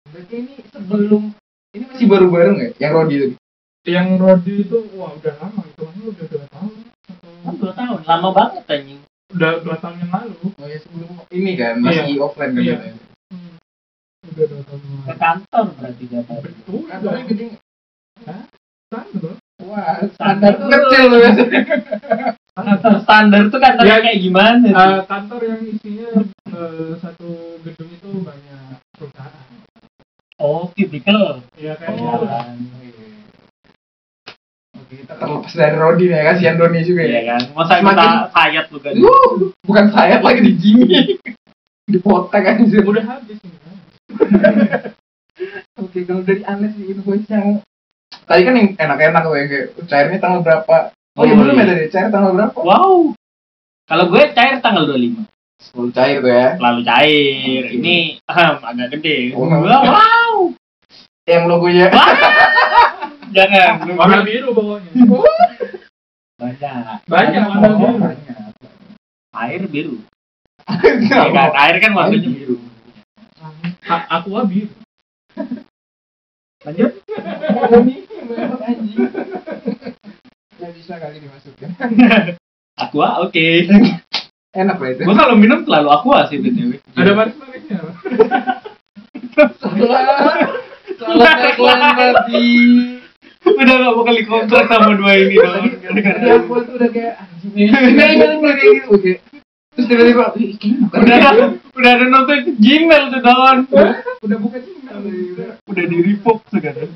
Berarti 0.10 0.34
ini 0.38 0.54
sebelum 0.72 1.34
ini 1.76 1.84
masih 1.88 2.08
baru-baru 2.08 2.52
nggak? 2.56 2.72
Yang 2.80 2.92
Rodi 2.94 3.16
tadi. 3.20 3.36
Yang 3.84 4.08
Rodi 4.16 4.56
itu 4.62 4.78
wah 4.94 5.12
udah 5.12 5.34
lama 5.38 5.62
itu 5.64 5.84
udah 6.06 6.26
dua 6.26 6.46
tahun 6.50 6.74
Kan 7.40 7.54
dua 7.56 7.72
tahun, 7.72 8.00
lama 8.04 8.30
banget 8.30 8.64
anjing. 8.68 9.00
udah 9.30 9.52
dua 9.60 9.76
tahun 9.78 9.96
yang 10.00 10.12
lalu 10.12 10.36
Oh 10.54 10.66
ya 10.66 10.78
sebelum 10.78 11.10
ini 11.30 11.52
kan 11.56 11.74
masih 11.80 12.20
offline 12.20 12.52
kan? 12.52 12.60
Iya. 12.60 12.76
katanya. 12.76 13.02
udah 14.26 14.46
dua 14.46 14.62
tahun 14.62 14.80
yang 14.82 15.00
Ke 15.00 15.08
lalu 15.08 15.18
kantor 15.18 15.66
berarti 15.74 16.04
dapat. 16.06 16.38
betul 16.44 16.80
Kantornya 16.86 17.24
gede 17.26 17.46
kan 18.90 19.06
betul 19.10 19.34
Wah, 19.60 20.00
standar 20.10 20.52
tuh 20.56 20.68
kecil 20.74 21.04
loh 21.06 21.20
biasanya. 21.20 21.62
Kantor 22.50 22.94
standar 22.98 23.42
tuh 23.46 23.60
kantor 23.60 23.86
Ya. 23.86 23.98
kayak 24.02 24.20
gimana 24.20 24.56
sih? 24.58 24.72
Eh, 24.72 25.00
kantor 25.06 25.42
yang 25.46 25.62
isinya 25.62 26.10
eh, 26.50 26.92
satu 26.98 27.30
gedung 27.62 27.90
itu 27.90 28.10
banyak 28.20 28.80
perusahaan 28.96 29.48
Oh, 30.40 30.72
cubicle. 30.72 31.44
ya 31.54 31.76
kayak 31.76 31.92
Oh. 31.92 32.24
Kita 34.90 35.14
terlepas 35.16 35.54
dari 35.54 35.76
Rodi 35.76 36.06
nih, 36.08 36.22
kasihan 36.26 36.58
Doni 36.58 36.82
juga 36.82 37.02
Iya 37.04 37.14
ya. 37.14 37.22
kan? 37.30 37.42
Masa 37.54 37.74
kita 37.78 37.94
Semakin- 37.94 38.30
sayat 38.34 38.66
lu 38.70 38.80
kan? 38.80 38.94
Uh, 38.96 39.30
bukan 39.62 39.86
sayap 39.90 40.22
lagi 40.22 40.40
di 40.42 40.54
Jimmy. 40.56 40.90
di 41.92 41.98
potek 41.98 42.46
anjir. 42.46 42.82
udah 42.82 43.06
habis 43.08 43.38
ini 43.42 43.58
Oke, 45.80 46.04
kalau 46.04 46.22
dari 46.22 46.44
Anes 46.44 46.76
sih 46.76 46.86
invoice 46.88 47.26
yang 47.28 47.64
tadi 48.26 48.42
kan 48.44 48.54
yang 48.54 48.70
enak-enak 48.76 49.22
tuh 49.24 49.34
yang 49.34 49.48
kayak 49.48 49.68
cairnya 49.86 50.20
tanggal 50.20 50.42
berapa? 50.42 50.76
Oh, 51.16 51.24
iya 51.24 51.34
Oh, 51.34 51.38
belum 51.40 51.56
ya 51.56 51.64
iya. 51.64 51.70
tadi 51.72 51.84
cair 51.90 52.08
tanggal 52.10 52.32
berapa? 52.36 52.60
Wow. 52.60 53.14
Kalau 53.86 54.06
gue 54.08 54.24
cair 54.34 54.58
tanggal 54.60 54.84
25. 54.86 55.26
Sepuluh 55.60 55.92
cair 55.92 56.18
tuh 56.20 56.30
ya. 56.30 56.48
Lalu 56.58 56.82
cair. 56.84 57.64
Ini 57.74 57.96
ahem, 58.26 58.56
agak 58.60 58.88
gede. 59.00 59.34
Oh. 59.34 59.48
Wow. 59.48 59.82
wow. 59.82 60.34
Yang 61.26 61.44
logonya. 61.48 61.88
Jangan. 63.30 63.86
warna 63.94 64.26
biru 64.26 64.50
pokoknya 64.52 64.92
Banyak. 66.40 67.04
Banyak 67.06 67.44
warna 67.46 67.70
biru 67.78 67.96
Banyak. 68.00 68.38
Air 69.30 69.62
biru. 69.70 69.96
Ya 71.10 71.24
kan? 71.30 71.50
Air 71.54 71.76
kan 71.82 71.92
warnanya 71.94 72.30
biru. 72.30 72.56
A- 73.90 74.08
aqua 74.20 74.44
biru 74.46 74.70
Lanjut. 76.68 76.92
Nggak 80.60 80.72
bisa 80.76 80.94
kali 81.00 81.18
dimasukin. 81.24 81.70
Aqua, 82.76 83.24
oke. 83.24 83.48
Enak 84.52 84.78
lah 84.82 84.90
itu. 84.92 85.02
Gue 85.08 85.16
kalau 85.16 85.36
minum 85.40 85.64
selalu 85.64 85.88
aqua 85.88 86.28
sih 86.28 86.42
btw. 86.42 86.84
ada 87.00 87.12
Salah. 89.56 90.04
Salah 91.00 91.34
tagline 91.40 91.96
tadi. 92.12 92.44
Udah 93.56 93.76
gak 93.80 93.96
bakal 93.96 94.14
dikontrak 94.14 94.66
sama 94.70 94.92
dua 94.94 95.14
ini 95.18 95.36
dong. 95.40 95.66
Tadi 95.82 96.30
aku 96.30 96.54
tuh 96.68 96.74
udah 96.78 96.90
kayak 96.92 97.14
anjing. 97.18 97.70
Kayak 97.72 98.14
gitu. 98.20 98.94
Oke. 98.94 99.14
Terus 99.70 99.86
tiba-tiba, 99.88 100.26
"Ih, 100.36 100.52
kayaknya 100.60 100.80
bukan 100.84 101.00
Udah 101.00 101.18
ada, 101.24 101.46
udah 101.78 101.92
ada 101.96 102.06
nonton 102.12 102.38
Gmail 102.60 103.04
tuh 103.16 103.22
kawan. 103.24 103.58
udah 104.20 104.38
buka 104.44 104.58
email. 104.60 104.98
Udah. 105.08 105.50
Udah 105.72 105.84
di 105.88 105.98
revoke 106.04 106.44
sekarang. 106.52 106.90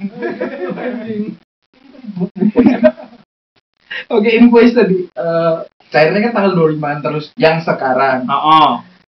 Oke, 4.10 4.30
invoice 4.36 4.76
tadi. 4.76 5.08
Eh, 5.08 5.56
cairnya 5.93 6.20
kan 6.30 6.34
tanggal 6.34 6.54
25 6.58 7.06
terus 7.06 7.26
yang 7.38 7.62
sekarang. 7.62 8.26
Oh, 8.28 8.36
oh. 8.36 8.72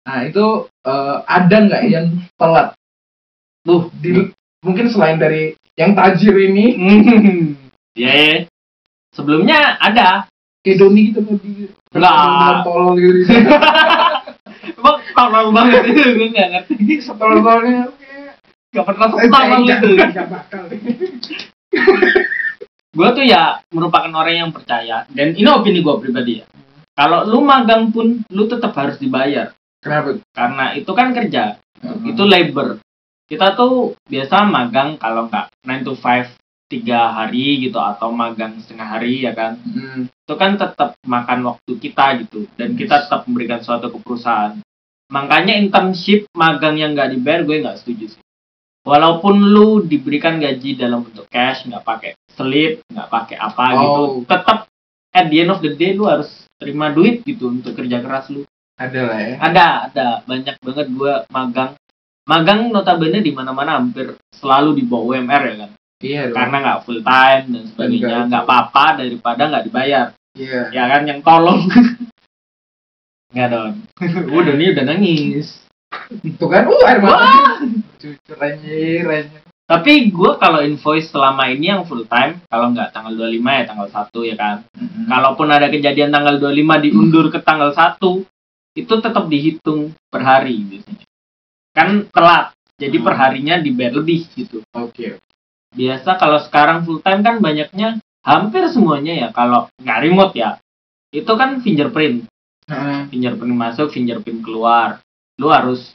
Nah, 0.09 0.19
itu 0.27 0.47
eh, 0.67 1.17
ada 1.29 1.57
nggak 1.69 1.83
yang 1.87 2.07
telat? 2.35 2.75
Tuh, 3.63 3.93
di, 4.01 4.33
mungkin 4.65 4.89
selain 4.89 5.21
dari 5.21 5.53
yang 5.81 5.93
tajir 5.95 6.37
ini, 6.37 6.67
Hmm. 6.77 7.57
Ya, 7.97 8.13
ya. 8.13 8.37
Sebelumnya 9.11 9.75
ada. 9.77 10.29
kayak 10.61 10.77
Doni 10.77 11.09
gitu 11.09 11.25
loh 11.25 11.41
di 11.41 11.73
Lah. 11.97 12.61
tolol 12.61 12.95
gitu. 12.95 13.33
Emang 14.77 15.01
tolol 15.11 15.47
banget 15.51 15.83
itu 15.91 16.01
gue 16.13 16.29
gak 16.31 16.49
ngerti. 16.53 16.75
Setolol-tololnya. 17.01 17.89
Gak 18.71 18.85
pernah 18.85 19.07
tolol 19.09 19.25
nggak- 19.65 19.81
itu. 19.83 19.89
nggak 19.97 20.29
bakal. 20.29 20.63
Gue 22.91 23.09
tuh 23.11 23.25
ya 23.25 23.43
merupakan 23.71 24.11
orang 24.13 24.37
yang 24.39 24.51
percaya. 24.51 25.07
Dan 25.09 25.33
ini 25.33 25.47
opini 25.47 25.81
gue 25.81 25.95
pribadi 25.97 26.33
ya. 26.39 26.47
Kalau 26.93 27.25
lu 27.25 27.41
magang 27.41 27.89
pun, 27.89 28.21
lu 28.27 28.45
tetap 28.45 28.77
harus 28.77 29.01
dibayar. 29.01 29.55
Kenapa? 29.81 30.21
Karena 30.31 30.75
itu 30.75 30.91
kan 30.91 31.11
kerja. 31.11 31.57
Itu 32.05 32.23
labor. 32.23 32.77
Kita 33.31 33.55
tuh 33.55 33.95
biasa 34.05 34.43
magang 34.45 34.99
kalau 34.99 35.31
nggak 35.31 35.55
9 35.63 35.87
to 35.87 35.95
5 35.95 36.35
tiga 36.67 37.11
hari 37.13 37.59
gitu 37.61 37.79
atau 37.79 38.11
magang 38.11 38.55
setengah 38.59 38.87
hari 38.89 39.23
ya 39.23 39.31
kan 39.33 39.59
Hmm. 39.61 40.07
itu 40.07 40.35
kan 40.37 40.55
tetap 40.55 40.95
makan 41.03 41.43
waktu 41.45 41.73
kita 41.77 42.23
gitu 42.23 42.47
dan 42.55 42.75
kita 42.75 43.07
tetap 43.07 43.27
memberikan 43.27 43.59
suatu 43.59 43.91
ke 43.91 43.99
perusahaan 43.99 44.55
makanya 45.07 45.59
internship 45.59 46.31
magang 46.33 46.75
yang 46.75 46.95
nggak 46.95 47.11
dibayar 47.11 47.43
gue 47.43 47.59
nggak 47.61 47.75
setuju 47.75 48.15
sih 48.15 48.23
walaupun 48.81 49.43
lu 49.45 49.83
diberikan 49.83 50.39
gaji 50.39 50.75
dalam 50.75 51.03
bentuk 51.03 51.27
cash 51.27 51.67
nggak 51.67 51.83
pakai 51.83 52.15
slip 52.29 52.87
nggak 52.87 53.09
pakai 53.09 53.37
apa 53.37 53.65
gitu 53.77 54.01
Oh. 54.01 54.23
tetap 54.23 54.71
at 55.11 55.27
the 55.27 55.37
end 55.37 55.51
of 55.51 55.59
the 55.59 55.75
day 55.75 55.91
lu 55.91 56.07
harus 56.07 56.31
terima 56.55 56.87
duit 56.89 57.23
gitu 57.23 57.51
untuk 57.51 57.75
kerja 57.75 57.99
keras 57.99 58.31
lu 58.31 58.47
Ada 58.79 59.01
lah 59.03 59.19
ya. 59.21 59.35
ada 59.41 59.67
ada 59.85 60.07
banyak 60.23 60.55
banget 60.57 60.87
gue 60.89 61.13
magang 61.29 61.75
magang 62.29 62.69
notabene 62.69 63.25
di 63.25 63.33
mana 63.33 63.55
mana 63.55 63.81
hampir 63.81 64.19
selalu 64.35 64.81
di 64.81 64.85
bawah 64.85 65.17
UMR 65.17 65.43
ya 65.47 65.55
kan? 65.67 65.71
Iya 66.01 66.23
dong. 66.33 66.37
karena 66.41 66.57
nggak 66.65 66.81
full 66.89 67.01
time 67.05 67.45
dan 67.53 67.63
sebagainya 67.69 68.19
nggak 68.33 68.45
apa-apa 68.49 68.85
daripada 69.05 69.43
nggak 69.53 69.65
dibayar. 69.69 70.07
Iya. 70.31 70.63
ya 70.73 70.85
kan 70.89 71.03
yang 71.05 71.21
tolong. 71.21 71.67
Nggak 73.31 73.49
dong 73.55 73.75
udah 74.43 74.55
nih 74.59 74.75
udah 74.75 74.85
nangis. 74.91 75.63
Itu 76.27 76.51
kan, 76.51 76.67
uh 76.67 76.83
air 76.83 76.99
mata. 76.99 77.63
Tapi 79.71 80.11
gue 80.11 80.31
kalau 80.43 80.67
invoice 80.67 81.15
selama 81.15 81.47
ini 81.47 81.71
yang 81.71 81.87
full 81.87 82.03
time 82.11 82.43
kalau 82.51 82.75
nggak 82.75 82.91
tanggal 82.91 83.15
25 83.15 83.39
ya 83.39 83.65
tanggal 83.71 83.87
1 83.87 84.31
ya 84.35 84.35
kan? 84.35 84.57
Kalaupun 85.07 85.47
ada 85.47 85.71
kejadian 85.71 86.11
tanggal 86.11 86.43
25 86.43 86.87
diundur 86.91 87.31
ke 87.31 87.39
tanggal 87.39 87.71
1 87.71 88.03
itu 88.83 88.95
tetap 88.99 89.31
dihitung 89.31 89.95
per 90.11 90.27
hari 90.27 90.59
biasanya 90.67 91.10
kan 91.77 92.09
telat. 92.11 92.53
Jadi 92.81 92.97
Hmm. 92.97 93.07
perharinya 93.07 93.55
dibayar 93.61 93.93
lebih 94.01 94.27
gitu. 94.35 94.65
Oke. 94.73 95.21
biasa 95.71 96.19
kalau 96.19 96.43
sekarang 96.43 96.83
full 96.83 96.99
time 96.99 97.23
kan 97.23 97.39
banyaknya 97.39 98.03
hampir 98.27 98.67
semuanya 98.75 99.15
ya 99.15 99.29
kalau 99.31 99.71
nggak 99.79 100.03
remote 100.03 100.35
ya 100.35 100.59
itu 101.15 101.31
kan 101.39 101.63
fingerprint. 101.63 102.27
Nah, 102.67 103.07
fingerprint 103.07 103.55
masuk 103.55 103.95
fingerprint 103.95 104.43
keluar. 104.43 104.99
Lu 105.39 105.47
harus 105.47 105.95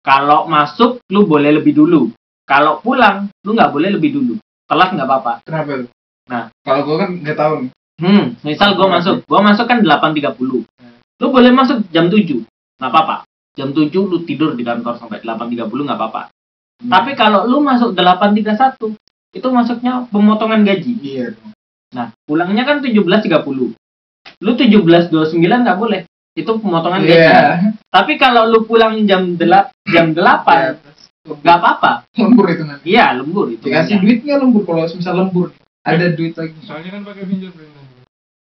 kalau 0.00 0.48
masuk 0.48 1.04
lu 1.12 1.28
boleh 1.28 1.60
lebih 1.60 1.76
dulu. 1.76 2.08
Kalau 2.48 2.80
pulang 2.80 3.28
lu 3.44 3.52
nggak 3.52 3.68
boleh 3.68 3.92
lebih 4.00 4.16
dulu. 4.16 4.34
Telat 4.64 4.96
nggak 4.96 5.08
apa-apa. 5.08 5.32
Kenapa? 5.44 5.84
Nah. 6.30 6.48
kalau 6.64 6.80
gue 6.86 6.96
kan 6.96 7.10
nggak 7.20 7.36
tahu. 7.36 7.54
Nih. 7.60 7.70
hmm 8.00 8.24
misal 8.48 8.80
gua 8.80 8.88
masuk 8.96 9.28
gua 9.28 9.44
masuk 9.44 9.68
kan 9.68 9.84
8.30 9.84 10.40
lu 11.20 11.26
boleh 11.28 11.52
masuk 11.52 11.84
jam 11.92 12.08
7 12.08 12.48
nggak 12.80 12.88
apa-apa 12.88 13.28
jam 13.52 13.70
7 13.70 13.90
lu 13.90 14.22
tidur 14.22 14.54
di 14.54 14.62
kantor 14.62 14.96
sampai 14.96 15.20
8.30 15.20 15.66
nggak 15.66 15.98
apa-apa 15.98 16.22
Hmm. 16.80 16.88
tapi 16.88 17.12
kalau 17.12 17.44
lu 17.44 17.60
masuk 17.60 17.92
8.31 17.92 18.96
itu 19.30 19.48
masuknya 19.52 20.08
pemotongan 20.08 20.64
gaji 20.64 20.92
iya. 20.98 21.28
Nah, 21.92 22.08
pulangnya 22.24 22.64
kan 22.64 22.80
17.30. 22.80 23.76
Lu 24.40 24.50
17.29 24.54 25.12
nggak 25.36 25.76
boleh. 25.76 26.08
Itu 26.32 26.56
pemotongan 26.56 27.04
gaji. 27.04 27.20
Iya. 27.20 27.40
Tapi 27.84 28.16
kalau 28.16 28.48
lu 28.48 28.64
pulang 28.64 28.96
jam 29.04 29.36
delap 29.36 29.76
jam 29.84 30.16
8, 30.16 30.80
nggak 31.36 31.56
apa-apa. 31.60 32.08
lembur 32.16 32.48
itu 32.48 32.64
nanti 32.64 32.96
Iya, 32.96 33.12
lembur 33.12 33.52
itu. 33.52 33.60
dikasih 33.60 34.00
duit 34.00 34.24
nggak 34.24 34.40
lembur 34.40 34.62
kalau 34.64 34.88
misal 34.88 35.14
lembur 35.14 35.52
ada 35.82 36.06
duit 36.10 36.32
lagi 36.32 36.56
soalnya 36.64 36.96
kan 36.96 37.02
pakai 37.04 37.24
fingerprint 37.24 37.72
tadi 37.76 37.92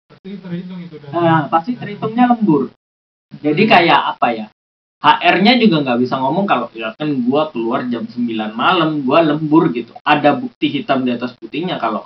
pasti 0.07 0.31
terhitung 0.39 0.79
itu 0.79 0.95
Nah, 1.11 1.51
pasti 1.51 1.75
terhitungnya 1.75 2.31
lembur. 2.31 2.71
Jadi 3.43 3.63
kayak 3.65 4.01
apa 4.15 4.27
ya? 4.31 4.47
HR-nya 5.01 5.57
juga 5.57 5.81
nggak 5.81 5.99
bisa 5.99 6.15
ngomong 6.15 6.45
kalau 6.45 6.69
ya 6.71 6.93
kan 6.93 7.09
gua 7.25 7.49
keluar 7.49 7.89
jam 7.89 8.05
9 8.05 8.21
malam, 8.53 9.01
gua 9.01 9.25
lembur 9.25 9.73
gitu. 9.73 9.97
Ada 10.01 10.37
bukti 10.37 10.69
hitam 10.71 11.03
di 11.03 11.11
atas 11.11 11.33
putihnya 11.35 11.77
kalau 11.77 12.05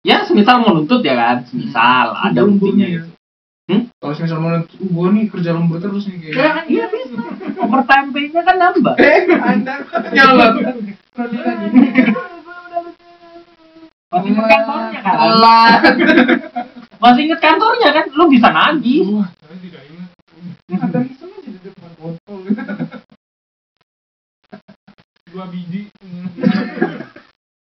ya 0.00 0.24
semisal 0.24 0.58
mau 0.58 0.72
nuntut 0.72 1.00
ya 1.00 1.12
kan, 1.12 1.36
semisal 1.44 2.16
ada 2.16 2.40
Lembur 2.40 2.72
buktinya 2.72 2.86
nih. 2.86 2.94
gitu. 2.96 3.08
Hmm? 3.62 3.82
kalau 3.94 4.12
misal 4.18 4.38
mau 4.38 4.50
uh, 4.50 4.64
gue 4.66 5.08
nih 5.14 5.24
kerja 5.30 5.50
lembur 5.54 5.78
terus 5.78 6.10
nih 6.10 6.18
kayak 6.18 6.34
Ya, 6.34 6.50
iya 6.66 6.84
bisa. 6.88 7.14
Overtime 7.56 8.08
pay-nya 8.10 8.42
kan 8.42 8.56
nambah. 8.58 8.94
eh 8.98 9.22
anda 9.38 9.74
nyolot 10.10 10.52
Masih 14.12 14.28
inget 14.28 14.44
kantornya 14.46 15.00
kan? 15.00 15.16
Masih 16.98 17.22
inget 17.24 17.40
kantornya 17.40 17.90
kan? 17.92 18.04
Lu 18.12 18.24
bisa 18.28 18.48
nagih. 18.50 19.02
Wah, 19.10 19.28
saya 19.32 19.56
tidak 19.58 19.82
ingat 19.86 20.10
ada 20.82 20.98
iseng 21.02 21.30
aja 21.30 21.48
di 21.48 21.60
depan 21.60 21.90
botol 21.96 22.38
dua 25.28 25.44
biji 25.48 25.88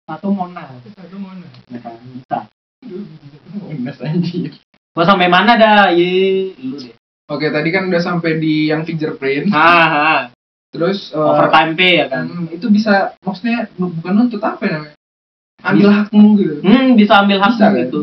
Satu 0.04 0.28
mona. 0.30 0.64
satu 0.88 1.16
mana 1.18 1.44
Ya 1.68 1.78
kan? 1.80 1.96
Bisa. 2.00 2.38
dua 2.80 3.00
biji 3.02 3.26
Minus 3.68 3.98
Gua 4.98 5.06
sampai 5.06 5.30
mana 5.30 5.54
dah? 5.54 5.94
Ye, 5.94 6.50
deh. 6.58 6.90
Oke, 7.30 7.54
tadi 7.54 7.70
kan 7.70 7.86
udah 7.86 8.02
sampai 8.02 8.42
di 8.42 8.66
yang 8.66 8.82
fingerprint. 8.82 9.54
Ah, 9.54 10.26
Terus 10.74 11.14
eh, 11.14 11.22
overtime 11.22 11.78
pay 11.78 12.02
ya 12.02 12.06
kan? 12.10 12.26
hmm, 12.26 12.50
itu 12.50 12.66
bisa 12.66 13.14
maksudnya 13.22 13.70
bu- 13.78 13.94
bukan 13.94 14.12
nuntut 14.12 14.42
apa 14.42 14.58
ya 14.66 14.70
namanya? 14.74 14.96
Ambil 15.62 15.88
hakmu 15.94 16.26
gitu. 16.34 16.54
Hmm, 16.66 16.98
bisa 16.98 17.22
ambil 17.22 17.38
hak 17.38 17.54
Bisa, 17.54 17.66
kan? 17.70 17.78
gitu. 17.78 18.00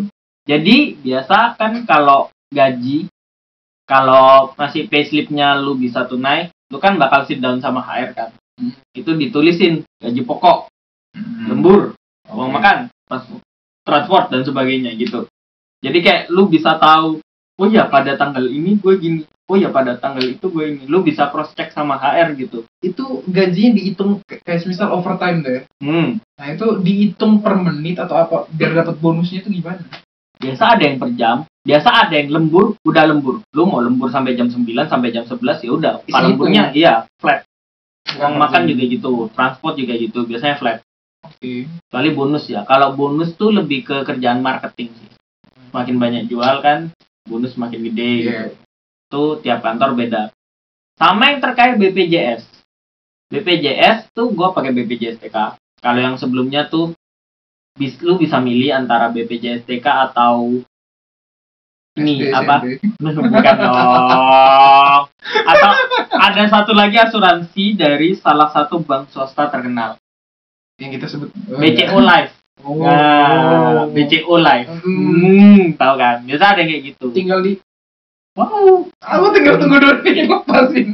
Jadi 0.47 0.75
biasa 0.95 1.37
kan 1.59 1.83
kalau 1.83 2.31
gaji, 2.47 3.11
kalau 3.83 4.55
masih 4.55 4.87
payslipnya 4.87 5.59
lu 5.59 5.75
bisa 5.75 6.07
tunai, 6.07 6.47
lu 6.71 6.79
kan 6.79 6.95
bakal 6.95 7.27
sit 7.27 7.43
down 7.43 7.59
sama 7.59 7.83
HR 7.83 8.15
kan. 8.15 8.29
Hmm. 8.55 8.71
Itu 8.95 9.13
ditulisin 9.13 9.83
gaji 9.99 10.23
pokok, 10.23 10.71
Hmm. 11.11 11.51
lembur, 11.51 11.91
uang 12.27 12.49
Oke. 12.49 12.55
makan, 12.55 12.77
trans- 13.03 13.43
transport 13.83 14.31
dan 14.31 14.41
sebagainya 14.41 14.95
gitu. 14.95 15.27
Jadi 15.85 16.01
kayak 16.01 16.33
lu 16.33 16.49
bisa 16.49 16.81
tahu, 16.81 17.21
oh 17.61 17.67
ya 17.69 17.85
pada 17.85 18.17
tanggal 18.17 18.49
ini 18.49 18.81
gue 18.81 18.93
gini, 18.97 19.21
oh 19.45 19.53
ya 19.53 19.69
pada 19.69 20.01
tanggal 20.01 20.25
itu 20.25 20.49
gue 20.49 20.65
ini. 20.65 20.83
Lu 20.89 21.05
bisa 21.05 21.29
cross 21.29 21.53
check 21.53 21.69
sama 21.69 22.01
HR 22.01 22.33
gitu. 22.41 22.65
Itu 22.81 23.21
gajinya 23.29 23.77
dihitung 23.77 24.25
kayak 24.25 24.65
misal 24.65 24.97
overtime 24.97 25.45
deh. 25.45 25.61
Hmm. 25.77 26.17
Nah, 26.41 26.47
itu 26.49 26.81
dihitung 26.81 27.45
per 27.45 27.53
menit 27.61 28.01
atau 28.01 28.17
apa 28.17 28.49
biar 28.49 28.73
dapat 28.81 28.97
bonusnya 28.97 29.45
itu 29.45 29.61
gimana? 29.61 29.85
Biasa 30.35 30.75
ada 30.75 30.83
yang 30.83 30.97
per 30.99 31.09
jam, 31.15 31.37
biasa 31.63 31.89
ada 32.09 32.15
yang 32.17 32.33
lembur, 32.33 32.75
udah 32.83 33.03
lembur. 33.05 33.45
Lu 33.53 33.69
mau 33.69 33.79
lembur 33.79 34.11
sampai 34.11 34.35
jam 34.35 34.51
9 34.51 34.65
sampai 34.89 35.13
jam 35.13 35.23
11 35.23 35.63
ya 35.63 35.71
udah. 35.71 35.93
Lemburnya 36.09 36.73
iya 36.73 37.07
flat. 37.21 37.45
Uang 38.19 38.35
makan 38.35 38.67
juga 38.67 38.83
gitu, 38.83 39.31
transport 39.31 39.79
juga 39.79 39.93
gitu, 39.95 40.27
biasanya 40.27 40.59
flat. 40.59 40.83
Oke. 41.25 41.65
Kecuali 41.65 42.09
bonus 42.13 42.45
ya. 42.51 42.67
Kalau 42.67 42.93
bonus 42.93 43.33
tuh 43.33 43.49
lebih 43.49 43.87
ke 43.87 44.03
kerjaan 44.05 44.43
marketing 44.43 44.91
sih. 44.93 45.09
Makin 45.75 45.99
banyak 45.99 46.31
jual 46.31 46.63
kan, 46.63 46.95
bonus 47.27 47.59
makin 47.59 47.83
gede. 47.91 48.11
Iya. 48.23 48.23
gitu. 48.23 48.49
Tuh 49.11 49.29
tiap 49.43 49.59
kantor 49.59 49.99
beda. 49.99 50.31
Sama 50.95 51.35
yang 51.35 51.43
terkait 51.43 51.75
BPJS. 51.75 52.47
BPJS 53.27 54.15
tuh 54.15 54.31
gue 54.31 54.47
pakai 54.55 54.71
BPJS 54.71 55.19
TK. 55.19 55.59
Kalau 55.83 55.99
yang 55.99 56.15
sebelumnya 56.15 56.71
tuh 56.71 56.95
bis, 57.75 57.99
lu 57.99 58.15
bisa 58.15 58.39
milih 58.39 58.71
antara 58.71 59.11
BPJS 59.11 59.67
TK 59.67 59.83
atau 59.83 60.63
ini 61.95 62.27
apa? 62.31 62.63
Bukan 62.99 63.55
dong. 63.59 65.03
Atau 65.47 65.71
ada 66.15 66.43
satu 66.51 66.71
lagi 66.75 66.99
asuransi 66.99 67.75
dari 67.75 68.15
salah 68.15 68.51
satu 68.51 68.83
bank 68.83 69.11
swasta 69.11 69.47
terkenal, 69.47 69.95
Yang 70.79 70.91
kita 70.99 71.05
sebut 71.07 71.29
BCO 71.59 71.99
Life. 72.03 72.44
Oh. 72.63 72.79
Nah, 72.79 73.91
BCO 73.91 74.35
Life. 74.39 74.71
Hmm. 74.79 75.11
Hmm, 75.19 75.61
tahu 75.75 75.93
kan? 75.99 76.23
Biasa 76.23 76.55
ada 76.55 76.61
kayak 76.63 76.81
gitu. 76.93 77.11
Tinggal 77.11 77.43
di 77.43 77.59
Wow. 78.35 78.91
Aku 78.99 79.25
tinggal 79.31 79.55
tunggu 79.55 79.79
dulu 79.79 80.03
nih 80.03 80.27
lepasin. 80.27 80.87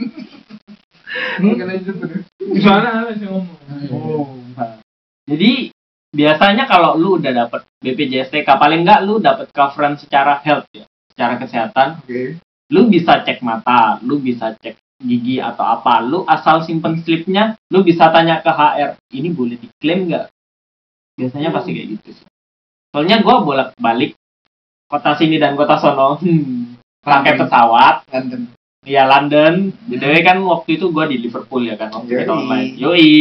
Mungkin 1.41 1.65
aja 1.67 1.91
terus. 1.91 2.23
soalnya 2.61 2.91
ada 3.01 3.13
sih 3.17 3.25
ngomong 3.25 3.57
Oh. 3.89 4.37
Nah, 4.53 4.77
Jadi 5.25 5.73
biasanya 6.13 6.69
kalau 6.69 6.95
lu 6.99 7.17
udah 7.17 7.33
dapet 7.33 7.65
BPJS 7.81 8.29
TK 8.29 8.45
paling 8.45 8.85
enggak 8.85 9.01
lu 9.07 9.17
dapet 9.17 9.49
coveran 9.49 9.97
secara 9.97 10.37
health 10.45 10.69
ya, 10.75 10.85
secara 11.09 11.41
kesehatan, 11.41 12.03
Oke. 12.05 12.37
lu 12.69 12.91
bisa 12.91 13.25
cek 13.25 13.41
mata, 13.41 13.97
lu 14.05 14.21
bisa 14.21 14.53
cek 14.59 14.77
gigi 15.01 15.41
atau 15.41 15.65
apa, 15.65 16.03
lu 16.03 16.21
asal 16.29 16.61
simpen 16.61 17.01
slipnya, 17.01 17.57
lu 17.73 17.81
bisa 17.81 18.11
tanya 18.13 18.43
ke 18.43 18.51
HR, 18.53 19.01
ini 19.17 19.29
boleh 19.33 19.57
diklaim 19.57 20.11
nggak? 20.11 20.25
Biasanya 21.21 21.53
pasti 21.53 21.69
kayak 21.77 21.87
gitu 22.01 22.09
sih. 22.17 22.25
Soalnya 22.89 23.21
gua 23.21 23.45
bolak-balik 23.45 24.17
kota 24.89 25.13
sini 25.13 25.37
dan 25.37 25.53
kota 25.53 25.77
sono, 25.77 26.17
hmm, 26.17 26.81
pakai 27.05 27.37
pesawat, 27.37 28.09
London. 28.09 28.41
ya 28.81 29.05
London, 29.05 29.69
btw 29.85 30.13
kan 30.25 30.41
waktu 30.41 30.81
itu 30.81 30.89
gua 30.89 31.05
di 31.05 31.21
Liverpool 31.21 31.69
ya 31.69 31.77
kan 31.77 31.93
waktu 31.93 32.25
kita 32.25 32.33
Yoi. 32.33 32.39
online, 32.41 32.69
yoi. 32.75 33.13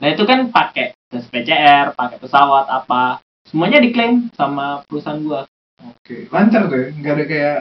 Nah 0.00 0.08
itu 0.08 0.24
kan 0.24 0.48
pakai 0.48 0.96
tes 1.12 1.28
PCR, 1.28 1.92
pakai 1.92 2.16
pesawat 2.16 2.66
apa, 2.72 3.20
semuanya 3.44 3.84
diklaim 3.84 4.32
sama 4.32 4.80
perusahaan 4.88 5.20
gua. 5.20 5.44
Oke. 5.84 6.26
Lancar 6.32 6.72
tuh 6.72 6.78
ya. 6.80 6.86
Nggak 6.96 7.12
ada 7.12 7.24
kayak 7.28 7.60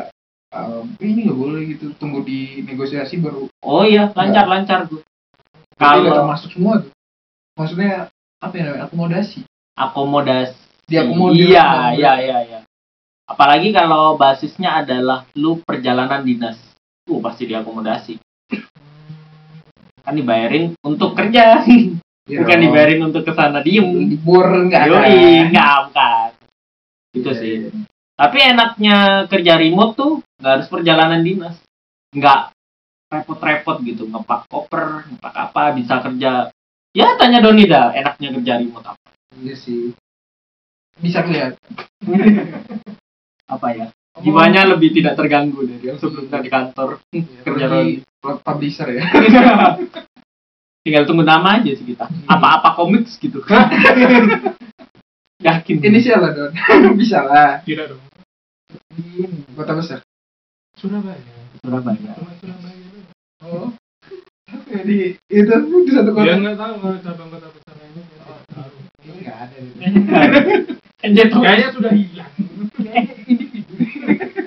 um, 0.56 0.86
ini 1.04 1.28
nggak 1.28 1.40
boleh 1.40 1.62
gitu. 1.76 1.86
Tunggu 2.00 2.24
di 2.24 2.64
negosiasi 2.64 3.20
baru. 3.20 3.52
Oh 3.62 3.84
iya, 3.84 4.10
lancar-lancar 4.16 4.88
udah 4.88 5.04
Kalau 5.76 6.24
termasuk 6.24 6.56
semua 6.56 6.80
tuh. 6.80 6.92
Maksudnya 7.60 8.08
apa 8.40 8.54
ya 8.56 8.64
namanya? 8.72 8.84
Akomodasi. 8.88 9.44
Akomodasi. 9.76 10.56
Diakomodir. 10.86 11.52
Iya, 11.52 11.68
iya, 11.98 12.14
iya, 12.22 12.38
iya. 12.46 12.60
Apalagi 13.26 13.74
kalau 13.74 14.16
basisnya 14.16 14.86
adalah 14.86 15.26
lu 15.36 15.60
perjalanan 15.62 16.22
dinas. 16.22 16.58
Uh, 17.06 17.22
pasti 17.22 17.46
diakomodasi. 17.50 18.18
Kan 20.06 20.14
dibayarin 20.14 20.78
untuk 20.86 21.18
kerja, 21.18 21.66
Iya 22.26 22.42
bukan 22.42 22.58
dibayarin 22.58 23.02
untuk 23.06 23.22
ke 23.22 23.34
sana 23.38 23.62
diem. 23.62 23.86
Libur 24.10 24.46
nggak 24.70 24.82
ada. 24.82 24.90
Yoi, 25.06 25.50
enggak, 25.50 25.74
bukan. 25.90 26.30
Itu 27.14 27.30
Iya, 27.34 27.38
sih. 27.42 27.54
iya. 27.66 27.70
Tapi 28.16 28.38
enaknya 28.42 28.98
kerja 29.30 29.54
remote 29.62 29.94
tuh 29.94 30.14
nggak 30.42 30.54
harus 30.58 30.68
perjalanan 30.70 31.22
dinas. 31.22 31.58
Nggak 32.14 32.54
repot-repot 33.14 33.78
gitu, 33.86 34.10
ngepak 34.10 34.50
koper, 34.50 35.06
ngepak 35.10 35.34
apa, 35.34 35.64
bisa 35.78 36.02
kerja. 36.02 36.50
Ya 36.96 37.08
tanya 37.20 37.42
Doni 37.46 37.70
dah, 37.70 37.94
enaknya 37.94 38.30
kerja 38.42 38.54
remote 38.58 38.88
apa? 38.90 39.05
Iya 39.42 39.56
sih. 39.56 39.96
Bisa 41.00 41.24
kelihatan. 41.24 41.60
Apa 43.54 43.68
ya? 43.76 43.88
Jiwanya 44.24 44.64
lebih 44.64 44.96
tidak 44.96 45.20
terganggu 45.20 45.68
dari 45.68 45.92
yang 45.92 46.00
sebelumnya 46.00 46.40
di 46.40 46.48
kantor. 46.48 47.04
kerja 47.44 47.68
Apalagi 47.68 48.00
publisher 48.24 48.88
ya. 48.96 49.04
Tinggal 50.86 51.04
tunggu 51.04 51.28
nama 51.28 51.60
aja 51.60 51.76
sih 51.76 51.84
kita. 51.84 52.08
Apa-apa 52.30 52.80
komiks 52.80 53.20
gitu. 53.20 53.44
Yakin. 55.46 55.78
Inisial 55.84 56.24
lah 56.24 56.32
Don. 56.32 56.52
Bisa 56.96 57.28
lah. 57.28 57.60
tidak 57.68 57.92
dong 57.92 58.02
Kota 59.56 59.74
besar. 59.76 60.00
Surabaya 60.80 61.20
Surabaya. 61.64 62.12
Surabaya. 62.40 62.88
Oh. 63.44 63.72
Jadi 64.66 65.18
itu 65.30 65.54
di 65.86 65.92
satu 65.92 66.12
kota. 66.14 66.26
dia 66.26 66.38
nggak 66.38 66.58
tahu 66.58 66.74
kalau 66.82 66.98
cabang 67.02 67.30
kota 67.34 67.48
besar 67.50 67.76
ini 67.82 68.02
dia 68.06 68.18
tidak 68.22 68.42
tahu. 68.52 68.74
Ini 69.06 69.18
nggak 69.26 69.35
ada. 69.46 69.58
Dia 71.06 71.26
tuh 71.30 71.40
kayaknya 71.42 71.70
sudah 71.74 71.92
hilang. 71.94 72.34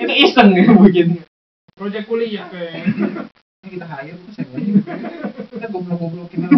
Itu 0.03 0.15
iseng 0.15 0.51
ya 0.55 0.63
oh 0.75 0.87
Proyek 1.79 2.03
kuliah 2.11 2.47
kayaknya. 2.51 2.83
kita 3.69 3.85
hire 3.85 4.17
terus 4.17 4.37
kita 5.53 5.67
goblok 5.69 6.01
goblokin 6.01 6.49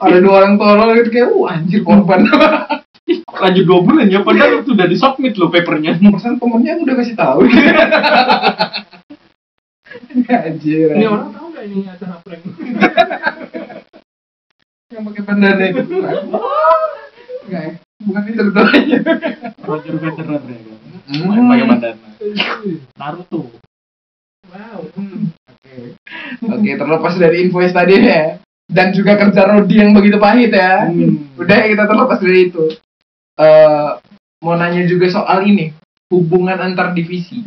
ada 0.00 0.16
dua 0.18 0.34
orang 0.42 0.58
tolol 0.58 0.90
gitu 0.98 1.10
kayak 1.12 1.28
wah 1.30 1.54
anjir 1.54 1.80
korban. 1.86 2.26
Lanjut 3.34 3.64
dua 3.68 3.80
bulan 3.84 4.08
ya? 4.08 4.24
Padahal 4.24 4.64
itu 4.64 4.72
udah 4.72 4.88
di 4.88 4.96
submit 4.96 5.36
lo 5.36 5.52
papernya. 5.52 6.00
Persen 6.00 6.40
temennya 6.40 6.80
udah 6.80 6.94
kasih 6.98 7.16
tahu. 7.16 7.40
Anjir 10.24 10.90
Ini 10.90 11.06
orang 11.06 11.30
tahu 11.30 11.46
nggak 11.54 11.64
ini 11.70 11.86
acara 11.86 12.18
prank? 12.24 12.42
yang 14.94 15.02
pakai 15.10 15.22
bandana 15.26 15.64
itu 15.66 15.82
enggak 17.44 17.62
ya 17.66 17.72
bukan 18.04 18.22
itu 18.30 18.42
doanya 18.54 18.98
Roger 19.66 19.94
Federer 19.98 20.42
ya 20.46 20.58
kan 20.62 20.72
Hmm. 21.04 21.36
pakai 21.52 21.66
bandana 21.68 22.08
Naruto. 22.96 23.52
Wow. 24.48 24.88
oke 24.88 25.74
oke 26.48 26.70
terlepas 26.80 27.14
dari 27.20 27.44
info 27.44 27.60
tadi 27.60 27.94
ya. 28.00 28.40
Dan 28.64 28.96
juga 28.96 29.20
kerja 29.20 29.44
Rodi 29.44 29.76
yang 29.76 29.92
begitu 29.92 30.16
pahit 30.16 30.48
ya. 30.48 30.88
Hmm. 30.88 31.28
udah 31.36 31.58
ya, 31.60 31.68
kita 31.68 31.84
terlepas 31.84 32.18
dari 32.24 32.48
itu. 32.48 32.64
Eh 33.36 33.88
mau 34.40 34.56
nanya 34.56 34.88
juga 34.88 35.12
soal 35.12 35.44
ini. 35.44 35.76
Hubungan 36.08 36.56
antar 36.56 36.96
divisi. 36.96 37.44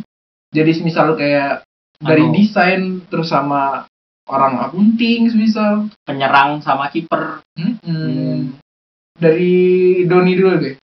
Jadi 0.54 0.78
misal 0.86 1.18
kayak 1.18 1.66
dari 1.98 2.30
desain 2.30 3.02
terus 3.10 3.34
sama 3.34 3.90
orang 4.28 4.60
akunting 4.60 5.32
misal 5.32 5.88
penyerang 6.04 6.60
sama 6.60 6.88
kiper. 6.88 7.40
Hmm. 7.58 8.54
dari 9.18 9.58
Doni 10.06 10.38
dulu 10.38 10.62
deh 10.62 10.78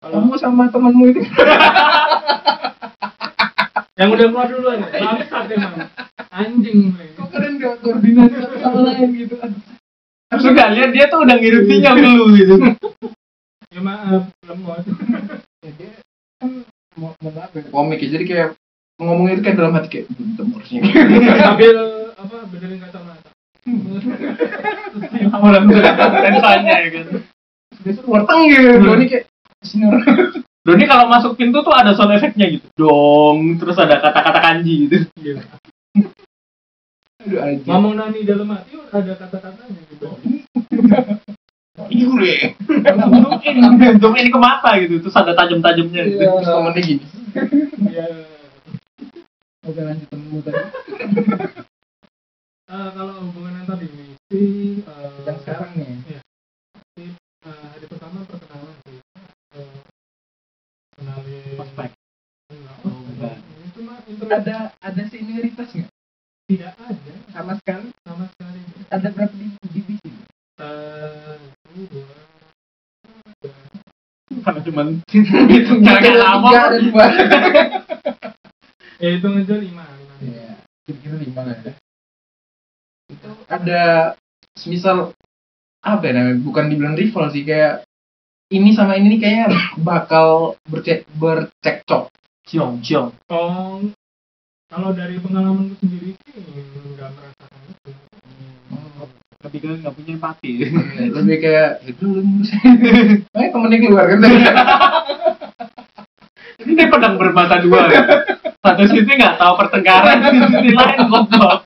Kalau 0.00 0.24
kamu 0.24 0.36
sama 0.40 0.72
temenmu 0.72 1.04
itu. 1.12 1.20
Yang 3.94 4.08
udah 4.10 4.26
keluar 4.26 4.48
duluan 4.50 4.82
ya, 4.82 4.88
bangsat 4.90 5.46
emang. 5.54 5.86
Anjing. 6.34 6.98
kok 7.14 7.30
kalian 7.30 7.62
gak 7.62 7.78
koordinasi 7.78 8.36
satu 8.42 8.56
sama 8.58 8.80
lain 8.90 9.08
gitu? 9.14 9.38
Terus 9.38 10.44
nggak 10.50 10.70
lihat 10.74 10.90
dia 10.90 11.06
tuh 11.06 11.22
udah 11.22 11.36
ngirim 11.38 11.62
sinyal 11.62 11.94
ke 11.94 12.08
lu 12.10 12.26
gitu. 12.34 12.54
Ya 13.70 13.80
maaf, 13.80 14.34
lemot. 14.42 14.82
ya, 15.62 15.70
dia 15.78 15.90
kan 16.42 16.66
mau 16.98 17.14
mau 17.22 17.30
apa 17.38 17.54
ya, 17.54 17.70
komik 17.70 18.02
ya 18.02 18.08
jadi 18.18 18.24
kayak 18.26 18.48
ngomongnya 18.98 19.38
itu 19.38 19.42
kayak 19.46 19.58
dalam 19.62 19.72
hati 19.78 19.88
kayak 19.90 20.06
"Hmm, 20.10 20.34
temurusnya 20.38 20.80
Sambil 21.38 21.74
apa? 22.24 22.36
Benerin 22.48 22.80
kacamata. 22.80 23.28
Awalnya 25.30 25.92
tensanya 26.20 26.74
ya 26.80 26.88
kan? 26.90 27.04
Tuh 27.84 28.04
worteng 28.04 28.40
gitu 28.48 28.80
Doni 28.80 29.04
kayak 29.06 29.24
sini 29.60 29.84
orang 29.84 30.04
Doni 30.60 30.84
kalau 30.84 31.04
masuk 31.06 31.36
pintu 31.36 31.60
tuh 31.60 31.72
ada 31.72 31.92
sound 31.92 32.12
efeknya 32.12 32.48
gitu. 32.48 32.64
Dong 32.74 33.56
terus 33.56 33.76
ada 33.76 34.00
kata-kata 34.00 34.40
kanji 34.40 34.88
gitu. 34.88 34.96
Iya. 35.16 35.44
aduh 37.20 37.40
anjir 37.40 37.64
Ngomong 37.64 37.94
nani 37.96 38.20
dalam 38.22 38.48
hati 38.52 38.76
ada 38.76 39.12
kata-katanya 39.16 39.80
gitu. 39.88 40.06
ini 41.88 42.02
gue 42.02 42.16
deh 42.20 42.40
zoom 43.00 43.40
in. 43.40 43.56
Zoom 43.96 44.14
in 44.14 44.28
ke 44.28 44.38
mata 44.38 44.70
gitu 44.76 45.00
terus 45.00 45.16
ada 45.16 45.32
tajam-tajamnya 45.32 46.02
gitu. 46.06 46.20
Terus 46.20 46.44
temennya 46.46 46.82
gini. 46.82 47.04
Iya. 47.84 48.06
oke 49.62 49.80
lanjut 49.80 50.08
temenmu 50.08 50.38
tadi 50.40 50.60
Eh, 52.64 52.88
kalau 52.90 53.14
hubungan 53.22 53.60
antar 53.60 53.76
divisi 53.76 54.16
eh, 54.80 55.16
yang 55.22 55.38
sekarang 55.38 55.70
nih 55.76 56.16
eh, 56.98 57.12
hari 57.44 57.86
pertama 57.86 58.24
perkenalan 58.24 58.72
sih. 58.82 58.98
Eh, 59.52 59.76
kenalin 60.96 61.54
Prospek. 61.54 61.90
Enggak. 62.50 62.76
Oh, 62.82 62.98
bukan. 63.04 63.36
Itu 63.62 63.78
mah 63.84 64.00
internet 64.04 64.36
ada 64.42 64.56
ada 64.80 65.02
senioritas 65.06 65.68
nggak 65.70 65.92
tidak 66.44 66.72
ada 66.74 67.12
sama 67.30 67.52
sekali 67.56 67.88
sama 68.00 68.24
sekali. 68.28 68.60
ada 68.90 69.08
berapa 69.12 69.34
di- 69.34 69.70
divisi 69.70 70.08
Satu, 70.54 71.80
dua, 71.90 72.06
karena 74.40 74.60
cuman 74.62 74.86
hitungnya 75.22 75.92
agak 76.02 76.16
lama 76.18 76.48
tiga 76.50 76.60
ada 76.66 76.78
dua 76.82 77.06
ya 79.02 79.08
itu 79.14 79.26
aja 79.26 79.54
lima. 79.58 79.84
lima. 79.84 80.14
Iya, 80.22 80.48
kira-kira 80.86 81.16
lima 81.18 81.40
lah 81.44 81.56
ya. 81.62 81.72
Itu 83.10 83.30
ada 83.50 83.82
semisal 84.58 85.12
apa 85.84 86.02
ya 86.08 86.12
namanya? 86.16 86.38
Bukan 86.42 86.64
dibilang 86.72 86.96
rival 86.96 87.28
sih 87.30 87.44
kayak 87.46 87.84
ini 88.54 88.70
sama 88.72 88.94
ini 88.96 89.16
nih 89.16 89.20
kayaknya 89.20 89.46
bakal 89.82 90.58
bercek 90.68 91.06
bercekcok. 91.14 92.10
ciong 92.44 92.84
ciong 92.84 93.08
Oh, 93.32 93.80
kalau 94.68 94.92
dari 94.92 95.16
pengalamanku 95.16 95.80
sendiri 95.80 96.12
sih 96.12 96.44
nggak 96.92 97.08
merasakan 97.16 97.60
itu. 97.72 98.03
Lebih 99.44 99.58
ke 99.60 99.68
nggak 99.84 99.94
punya 99.94 100.12
empati 100.16 100.52
Lebih 101.12 101.36
kayak 101.36 101.70
itu 101.84 102.02
lu 102.08 102.20
ngurus. 102.24 102.50
Makanya 103.36 103.48
temennya 103.52 103.78
keluar 103.84 104.04
kan. 104.08 104.18
ini 106.64 106.70
dia 106.78 106.86
pedang 106.88 107.14
bermata 107.20 107.60
dua 107.60 107.90
ya. 107.92 108.02
satu 108.64 108.88
sisi 108.88 109.12
nggak 109.12 109.36
tahu 109.36 109.52
pertengkaran 109.60 110.22
di 110.24 110.38
sisi 110.40 110.70
lain 110.72 111.00
goblok 111.12 111.60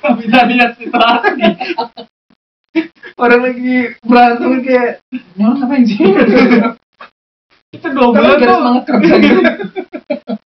nggak 0.00 0.14
bisa 0.18 0.38
lihat 0.50 0.70
situasi 0.74 1.44
Orang 3.20 3.40
lagi 3.44 3.92
berantem 4.00 4.64
kayak 4.64 5.04
mau 5.36 5.52
ngapain 5.52 5.84
sih? 5.84 6.00
itu 7.70 7.86
dua 7.92 8.08
bulan 8.10 8.40
tuh 8.40 8.48
semangat 8.48 8.82
kerja 8.88 9.14
gitu. 9.20 9.40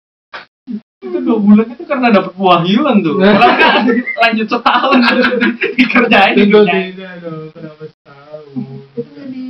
itu 1.03 1.19
dua 1.19 1.39
bulan 1.39 1.67
itu 1.69 1.83
karena 1.83 2.09
dapat 2.09 2.33
wahyuan 2.39 3.03
tuh 3.03 3.19
orang 3.19 3.55
kan 3.59 3.83
lanjut 4.23 4.47
setahun 4.47 4.99
terus 5.03 5.27
dikerjain 5.79 6.35
Tidak, 6.39 6.63
tidak 6.63 7.13
dong, 7.21 7.51
kenapa 7.51 7.83
setahun? 7.85 8.45
Jadi 8.95 9.43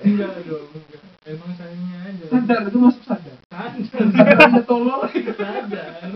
Enggak 0.00 0.32
dong, 0.44 0.64
enggak. 0.70 1.00
Emang 1.24 1.52
sayangnya 1.54 1.98
aja. 2.04 2.24
sadar 2.26 2.60
itu 2.66 2.78
masuk 2.78 3.02
sadar. 3.04 3.36
Sadar. 3.48 4.04
Sadar 4.10 4.62
tolong. 4.64 5.04
Sadar. 5.36 6.08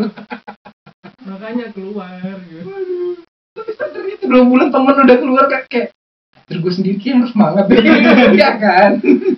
Makanya 1.25 1.67
keluar 1.71 2.21
gitu. 2.45 2.69
tapi 3.55 3.71
sadar 3.73 4.05
itu 4.05 4.25
dua 4.27 4.45
bulan 4.45 4.69
temen 4.69 4.97
udah 4.99 5.17
keluar 5.17 5.45
kayak 5.47 5.65
kayak 5.69 5.89
"Anjir, 6.45 6.59
gue 6.61 6.73
sendiri 6.75 6.97
kayak 6.99 7.17
harus 7.17 7.31
semangat 7.33 7.65
deh 7.71 7.81
Iya 8.37 8.51
kan 8.59 8.91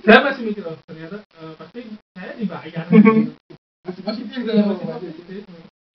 Saya 0.03 0.19
masih 0.25 0.43
mikir, 0.45 0.63
oh 0.67 0.75
ternyata 0.83 1.23
eh, 1.23 1.53
pasti 1.55 1.81
saya 2.11 2.33
dibayar. 2.35 2.85
masih 3.87 4.03
positif 4.03 4.39
Iya, 4.43 4.63
masih 4.67 4.85
positif. 4.91 5.43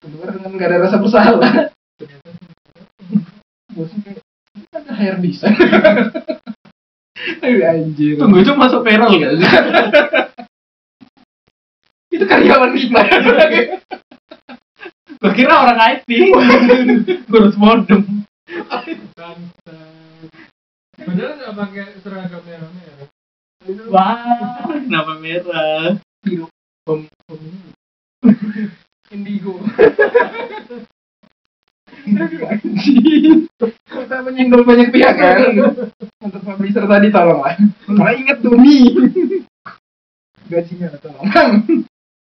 keluar 0.02 0.28
dengan 0.34 0.50
gak 0.58 0.68
ada 0.68 0.76
rasa 0.82 0.96
bersalah. 0.98 1.52
Bosnya 3.72 3.98
kayak 4.04 4.18
"Kita 4.52 4.78
ada 4.82 4.92
anjir. 7.72 8.18
Tunggu 8.18 8.42
itu 8.42 8.52
masuk 8.58 8.80
payroll 8.82 9.14
kan 9.20 9.36
itu 12.12 12.24
karyawan 12.28 12.70
kita 12.76 13.00
gue 15.22 15.32
kira 15.38 15.54
orang 15.64 15.78
IT 15.96 16.08
modem. 17.56 18.00
Padahal 21.02 21.32
nggak 21.40 21.54
pakai 21.56 21.84
seragam 22.04 22.42
merah-merah. 22.44 23.08
wah 23.88 24.66
kenapa 24.76 25.12
merah? 25.22 25.96
Pem, 26.82 27.00
pem, 27.06 27.40
indigo. 29.12 29.58
Kita 33.62 34.16
menyenggol 34.26 34.62
banyak 34.66 34.88
pihak 34.90 35.14
kan? 35.14 35.38
Untuk 36.22 36.42
publisher 36.42 36.86
tadi 36.86 37.08
tolong. 37.12 37.42
Lah 37.42 37.56
malah 37.86 38.14
inget 38.16 38.38
tuh 38.42 38.56
nih 38.58 38.90
gajinya 40.50 40.90
tolong. 40.98 41.26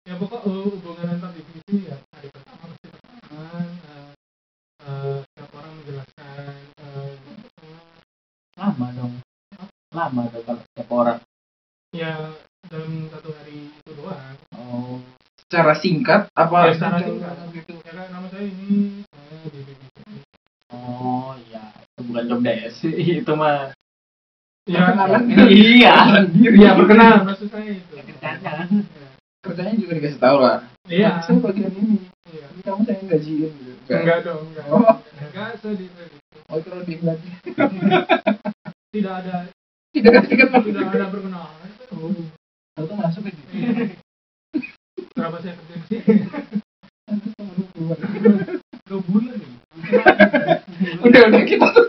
Ya 0.10 0.18
pokok 0.18 0.42
eh, 0.42 0.66
hubungan 0.74 1.06
antar 1.14 1.30
divisi 1.38 1.86
ya 1.86 1.94
hari 2.18 2.34
pertama 2.34 2.66
pasti 2.66 2.88
pertemuan 2.90 3.68
eh, 3.86 4.10
eh, 4.82 5.18
setiap 5.22 5.50
orang 5.54 5.74
menjelaskan 5.78 6.54
eh, 6.82 7.14
lama 8.58 8.88
dong. 8.98 9.14
Lama 9.94 10.22
dong 10.34 10.44
kalau 10.50 10.62
setiap 10.66 10.90
orang 10.90 11.20
ya 11.94 12.34
dalam 12.70 13.10
satu 13.10 13.30
hari 13.34 13.70
itu 13.70 13.92
doang 13.98 14.38
oh 14.58 15.02
secara 15.50 15.74
singkat 15.76 16.22
apa 16.32 16.58
Ya, 16.70 16.72
secara 16.78 16.98
singkat. 17.02 17.34
ya 17.82 18.06
nama 18.14 18.28
saya 18.30 18.46
ini. 18.46 19.02
Oh 20.70 21.34
iya. 21.50 21.74
Itu 21.98 22.02
bukan 22.06 22.24
job 22.30 22.40
desk 22.46 22.86
itu 23.18 23.34
mah. 23.34 23.74
Ya 24.70 24.94
Perkenalan. 24.94 25.22
iya. 25.50 25.96
Iya 26.38 26.70
perkenalan 26.78 27.22
maksud 27.26 27.50
saya 27.50 27.74
itu. 27.74 27.94
Kerjanya 28.22 28.86
kerjanya 29.42 29.74
juga 29.74 29.94
dikasih 29.98 30.22
tahu 30.22 30.38
lah. 30.38 30.58
Iya. 30.86 31.26
Saya 31.26 31.42
bagian 31.42 31.74
ini. 31.74 31.98
Iya. 32.30 32.46
Kamu 32.62 32.86
saya 32.86 33.02
gajiin 33.10 33.50
gitu. 33.50 33.74
Enggak 33.90 34.22
dong 34.22 34.46
enggak. 34.54 34.66
Oh. 34.70 35.02
enggak 35.18 35.58
sedih 35.66 35.90
sedih 35.98 36.22
oh 36.50 36.58
itu 36.58 36.70
lebih 36.74 36.98
lagi 37.02 37.30
tidak 38.94 39.14
ada 39.22 39.36
tidak 39.94 40.12
ada 40.18 40.26
tidak 40.62 40.86
ada 40.90 41.06
perkenalan 41.10 41.59
berapa 45.30 45.46
saya 45.46 45.54
kerja 45.62 45.74
di 45.78 45.86
sini? 45.86 46.26
Dua 48.90 49.02
bulan 49.06 49.38
nih. 49.38 49.54
udah 51.06 51.22
udah 51.30 51.44
kita 51.46 51.66
tuh 51.70 51.86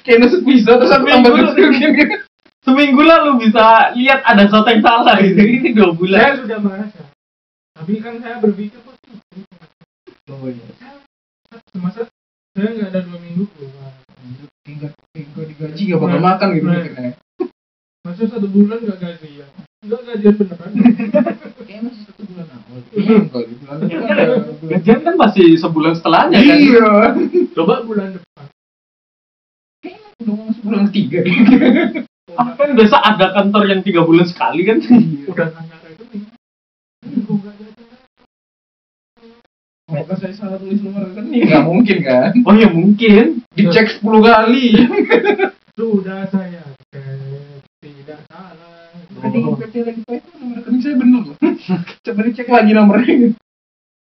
kayaknya 0.00 0.28
sebisa 0.32 0.80
terus 0.80 0.88
aku 0.88 1.04
tambah. 1.12 1.30
Gitu. 1.52 2.16
Seminggu 2.64 3.02
lalu 3.04 3.44
bisa 3.44 3.92
lihat 3.96 4.24
ada 4.24 4.48
sesuatu 4.48 4.72
yang 4.72 4.80
salah 4.80 5.16
gitu. 5.20 5.36
Ini 5.36 5.76
dua 5.76 5.92
bulan. 5.92 6.20
Saya 6.24 6.34
sudah 6.40 6.58
merasa. 6.64 7.00
Tapi 7.76 7.92
kan 8.00 8.14
saya 8.24 8.40
berpikir 8.40 8.80
kok 8.80 8.96
ya? 8.96 10.32
Oh 10.32 10.48
iya. 10.48 10.64
Semasa 11.76 12.08
saya 12.56 12.68
nggak 12.80 12.88
ada 12.96 13.00
dua 13.04 13.18
minggu 13.20 13.44
keluar. 13.52 13.92
Tinggal 14.64 14.88
tinggal 15.12 15.44
digaji 15.44 15.82
nggak 15.84 16.00
bakal 16.00 16.20
makan 16.24 16.48
gitu 16.56 16.64
mikirnya. 16.68 17.12
Ya. 17.12 18.24
Satu 18.24 18.48
bulan 18.48 18.80
nggak 18.80 18.98
gaji 19.04 19.44
ya? 19.44 19.48
Nggak 19.80 20.00
gajian 20.04 20.34
beneran 20.36 20.70
Kayaknya 21.56 21.80
masih 21.82 22.02
satu 22.04 22.22
bulan 22.26 22.46
awal. 22.50 22.78
Iya, 22.92 23.16
bulan 23.24 23.48
depan 23.48 23.76
bulan- 24.04 24.70
Gajian 24.70 25.00
kan 25.00 25.14
masih 25.16 25.46
sebulan 25.56 25.92
setelahnya 25.96 26.38
kan. 26.38 26.58
Iya. 26.58 26.90
coba 27.54 27.74
bulan 27.82 28.08
depan 28.12 28.44
Udah 30.20 30.32
mau 30.36 30.44
masuk 30.46 30.62
bulan 30.62 30.82
ketiga. 30.88 31.20
Ah, 32.30 32.52
kan 32.52 32.68
biasa 32.72 32.96
ada 33.00 33.26
kantor 33.32 33.62
yang 33.66 33.80
tiga 33.80 34.04
bulan 34.04 34.22
sekali 34.24 34.62
kan. 34.62 34.78
udah 35.26 35.48
nanya 35.50 35.76
rekening 35.82 36.28
ini 37.00 37.18
kok 37.24 37.40
Apakah 39.90 40.16
saya 40.20 40.30
salah 40.32 40.54
tulis 40.54 40.78
nomor 40.78 41.08
rekening? 41.08 41.48
Nggak 41.48 41.64
mungkin 41.64 41.98
kan? 42.00 42.30
Oh 42.44 42.52
ya 42.52 42.68
mungkin. 42.68 43.42
Dicek 43.50 43.96
10 43.96 44.04
kali. 44.20 44.66
sudah 45.72 46.28
saya 46.28 46.62
cek 46.86 47.56
tidak 47.80 48.20
salah 48.28 48.69
Tadi 49.20 49.38
PT 49.44 49.74
lagi 49.84 50.00
Pak 50.08 50.14
itu 50.16 50.28
nomor 50.40 50.56
rekening 50.64 50.80
saya 50.80 50.94
bener 50.96 51.20
loh. 51.28 51.36
Coba 52.08 52.20
dicek 52.24 52.48
lagi 52.48 52.72
nomornya. 52.72 53.36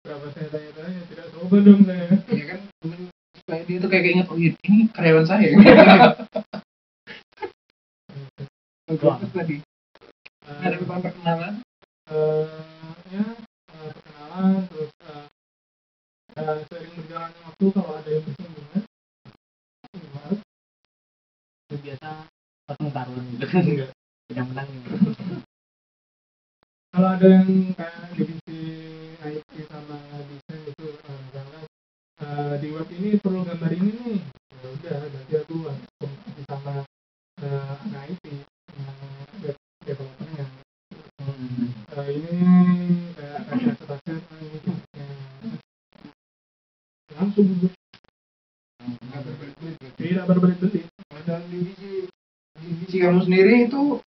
berapa 0.06 0.26
saya 0.32 0.48
tanya-tanya 0.48 1.00
tidak 1.10 1.26
coba 1.36 1.56
dong 1.60 1.84
saya 1.84 2.06
Iya 2.32 2.44
kan? 2.48 2.60
Supaya 3.36 3.62
dia 3.68 3.76
tuh 3.76 3.90
kayak 3.92 4.08
inget, 4.08 4.26
oh 4.32 4.38
iya, 4.40 4.56
ini 4.64 4.88
karyawan 4.94 5.26
saya. 5.28 5.52
Bagus 8.88 9.30
tadi. 9.36 9.56
Eh, 10.48 10.58
Ada 10.64 10.80
beberapa 10.80 11.12
perkenalan. 11.12 11.60
eh, 12.08 12.48
ya 13.12 13.24
eh, 13.74 13.90
perkenalan 13.92 14.64
terus 14.72 14.90
sering 16.72 16.92
berjalannya 16.96 17.40
waktu 17.44 17.64
kalau 17.74 17.92
ada 18.00 18.08
yang 18.08 18.24
bersinggungan? 18.24 18.82
Itu 21.68 21.76
biasa 21.84 22.08
potong 22.64 22.90
taruhan 22.96 23.24
gitu. 23.34 23.44
Enggak. 23.60 23.97
Menang. 24.28 24.68
kalau 26.92 27.08
ada 27.16 27.24
yang 27.24 27.48
kayak 27.72 28.12
divisi 28.12 28.60
IT 29.24 29.52
sama 29.72 29.96
desain 30.28 30.68
itu 30.68 30.84
eh, 30.84 31.18
misalkan 31.24 31.64
eh, 32.20 32.54
di 32.60 32.68
web 32.76 32.88
ini 32.92 33.16
perlu 33.16 33.40
gambar 33.48 33.72
ini 33.72 33.88
nih. 33.88 34.20
Ya 34.52 34.68
udah 34.68 34.96
berarti 35.08 35.34
aku 35.40 35.56
komunikasi 35.96 36.42
sama 36.44 36.74
eh, 37.40 37.72
anak 37.88 38.02
IT 38.12 38.24
eh, 38.28 38.44
web 39.48 39.56
developernya 39.88 40.44
Eh, 41.98 42.08
ini 42.12 42.36
kayak 43.16 43.48
eh, 43.48 43.64
ini 44.44 44.60
eh, 44.92 45.56
langsung 47.16 47.48
berbelit-belit. 49.24 49.92
tidak 49.96 50.24
berbelit-belit. 50.28 50.84
Dan 51.24 51.40
divisi 51.48 52.04
divisi 52.60 52.96
kamu 53.00 53.24
sendiri 53.24 53.72
itu 53.72 54.04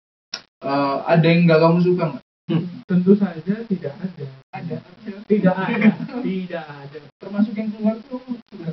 eh, 0.58 0.96
ada 1.04 1.26
yang 1.26 1.40
nggak 1.44 1.60
kamu 1.60 1.78
suka 1.80 2.04
nggak? 2.08 2.24
tentu 2.86 3.12
saja 3.12 3.54
tidak 3.66 3.92
ada 3.98 4.24
Ada. 4.54 4.76
tidak 5.26 5.54
ada 5.58 5.90
tidak 6.22 6.62
ada 6.64 6.98
Termasuk 7.18 7.52
yang 7.52 7.68
keluar 7.70 7.98
tuh 8.06 8.22
sudah 8.46 8.70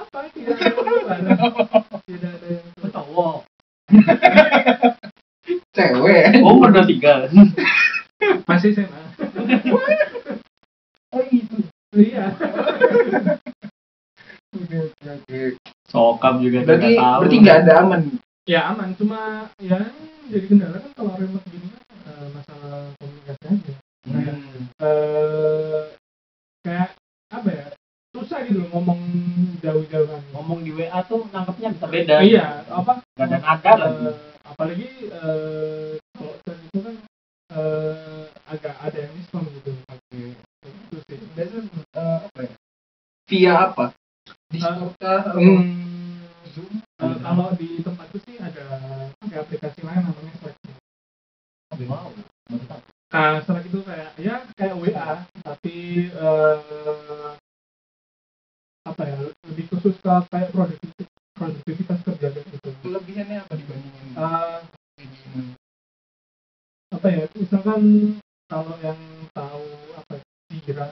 apa 0.00 0.30
tidak 0.30 0.54
ada 0.54 0.62
yang 0.62 0.76
keluar 0.78 1.18
tidak 2.08 2.30
ada 2.32 2.46
yang 2.46 2.64
keluar 2.70 2.90
Cowok. 2.92 3.36
Cewek. 5.72 6.22
Oh 6.40 6.54
udah 6.60 6.84
tiga. 6.84 7.26
masih 8.46 8.70
SMA 8.72 9.02
Oh 11.10 11.20
gitu. 11.26 11.56
iya. 11.92 12.30
Sokap 15.86 16.38
juga 16.38 16.58
Berarti 16.62 16.86
tidak 16.88 16.98
tahu. 16.98 17.18
berarti 17.20 17.36
nggak 17.38 17.58
ada 17.60 17.72
aman. 17.80 18.00
ya 18.46 18.60
aman 18.70 18.94
cuma 18.94 19.20
ya 19.58 19.90
jadi 20.24 20.46
kendala 20.46 20.78
kan 20.78 20.90
kalau 20.94 21.18
remote 21.18 21.42
gini 21.46 21.66
kan 21.66 21.82
eh, 22.06 22.28
masalah 22.30 22.94
komunikasi 22.96 23.44
aja 23.50 23.74
Hmm. 24.06 24.70
eh 24.78 25.82
kayak 26.62 26.94
apa 27.26 27.48
ya 27.50 27.66
susah 28.14 28.46
gitu 28.46 28.62
loh 28.62 28.70
ngomong 28.70 29.02
jauh-jauhan 29.58 30.22
Ngomong 30.30 30.62
di 30.62 30.65
WA 30.76 30.98
tuh 31.04 31.24
nangkepnya 31.32 31.68
bisa 31.72 31.86
beda. 31.88 32.16
iya 32.20 32.62
apa 32.68 33.00
Gak 33.16 33.26
ada 33.26 33.38
nada 33.40 33.72
lagi. 33.80 34.06
apalagi 34.44 34.88
eh, 35.08 35.92
kalau 36.14 36.34
chat 36.44 36.58
itu 36.62 36.78
kan 36.84 36.94
eh, 37.50 38.22
agak 38.46 38.74
ada 38.78 38.98
yang 39.00 39.12
diskon 39.16 39.42
gitu 39.50 39.72
pakai 39.88 40.36
itu 40.68 40.96
sih 41.08 41.16
Biasanya 41.34 41.62
eh, 41.96 42.18
apa 42.22 42.38
ya? 42.44 42.52
Via 43.26 43.54
apa? 43.66 43.84
Discord 44.52 44.94
kah? 45.02 45.34
Hmm, 45.34 46.22
Zoom? 46.54 46.72
eh, 47.02 47.16
kalau 47.18 47.50
di 47.58 47.82
tempatku 47.82 48.16
sih 48.22 48.36
ada 48.38 48.64
pakai 49.18 49.38
aplikasi 49.40 49.80
lain 49.82 50.02
namanya 50.04 50.32
Slack 50.38 50.54
Wow. 51.76 52.08
Nah, 53.12 53.42
Slack 53.42 53.68
itu 53.68 53.80
kayak 53.84 54.16
ya 54.16 54.40
kayak 54.56 54.76
WA, 54.80 55.10
tapi 55.44 55.76
eh, 56.08 56.56
ya 56.56 57.05
khusus 59.86 60.02
ke 60.02 60.10
kayak 60.34 60.50
produktivitas 60.50 61.06
produktivitas 61.38 61.98
kerja 62.02 62.26
kayak 62.34 62.46
gitu. 62.50 62.68
Kelebihannya 62.82 63.38
apa 63.46 63.54
dibandingin 63.54 64.02
gini? 64.10 65.54
apa 66.90 67.06
ya 67.12 67.24
misalkan 67.38 67.82
kalau 68.50 68.74
yang 68.82 68.98
tahu 69.30 69.66
apa 69.94 70.18
ya, 70.18 70.58
Jira, 70.66 70.86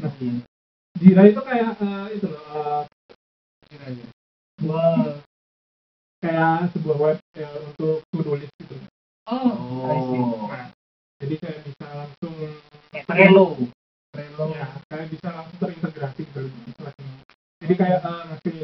nah 0.00 0.12
Jira 0.96 1.22
itu 1.28 1.40
kayak 1.44 1.76
eh, 1.84 2.06
itu 2.16 2.26
loh 2.32 2.40
eh, 2.40 2.82
Kira 3.68 3.84
aja. 3.92 4.04
wah, 4.64 5.20
kayak 6.22 6.70
sebuah 6.72 6.96
web 6.96 7.18
ya, 7.36 7.48
untuk 7.66 8.04
to-do 8.08 8.32
list 8.40 8.52
gitu. 8.56 8.76
Oh. 9.28 9.52
Oh. 9.84 10.48
Jadi 11.20 11.34
kayak 11.40 11.60
bisa 11.66 11.86
langsung 11.92 12.34
Trello. 13.04 13.46
Trello. 14.12 14.44
ya 14.54 14.68
kayak 14.86 15.08
bisa 15.12 15.28
langsung 15.28 15.58
terintegrasi 15.60 16.22
ini. 16.24 17.01
Jadi 17.62 17.74
kayak 17.78 18.02
eh, 18.02 18.22
ngasih 18.26 18.60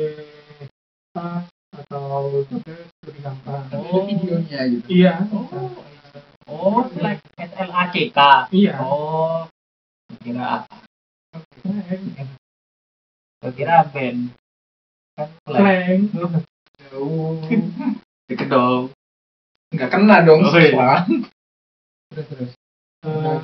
task 1.15 1.55
atau 1.71 2.43
tugas 2.51 2.91
lebih 3.07 3.23
gampang. 3.23 3.63
Tapi 3.71 3.87
ada 3.87 4.01
videonya 4.11 4.61
gitu. 4.75 4.87
Iya. 4.91 5.13
Oh. 5.31 5.71
Oh, 6.51 6.83
like 6.99 7.23
SLACK. 7.39 8.51
Iya. 8.51 8.75
Oh. 8.83 9.47
Kira 10.19 10.67
Slang. 11.63 11.85
kira 13.55 13.87
band. 13.95 14.35
Kan 15.15 15.29
slang. 15.47 16.01
Jauh. 16.91 17.39
Deket 18.27 18.49
dong. 18.51 18.91
Nggak 19.71 19.91
kena 19.95 20.27
dong 20.27 20.43
Oh, 20.43 20.57
iya. 20.59 21.07
Terus 22.11 22.27
terus. 22.33 22.51
Eh, 23.07 23.39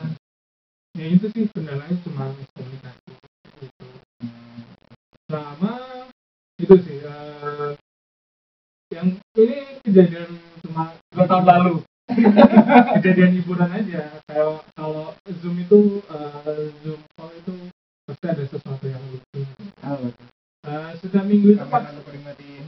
ya 0.98 1.04
itu 1.14 1.26
sih 1.30 1.46
kendalanya 1.52 1.94
cuma 2.02 2.32
miskomunikasi 2.32 2.98
gitu. 2.98 3.03
Sama 5.34 5.74
itu 6.62 6.74
sih 6.86 7.02
eh, 7.02 7.74
yang 8.94 9.18
ini 9.34 9.82
kejadian 9.82 10.30
cuma 10.62 10.94
Dua 11.10 11.26
tahun 11.26 11.42
lalu. 11.50 11.74
kejadian 13.02 13.42
hiburan 13.42 13.66
aja 13.66 14.14
kayak 14.30 14.62
kalau 14.78 15.10
zoom 15.42 15.58
itu 15.58 15.98
eh, 16.06 16.70
zoom 16.86 17.02
call 17.18 17.34
itu 17.34 17.50
pasti 18.06 18.26
ada 18.30 18.44
sesuatu 18.46 18.86
yang 18.86 19.02
lucu 19.10 19.42
Apa? 19.82 20.06
Eh, 20.70 20.90
setiap 21.02 21.26
minggu 21.26 21.58
itu 21.58 21.64
pas 21.66 21.82
lupa 21.90 22.10
dimatiin. 22.14 22.64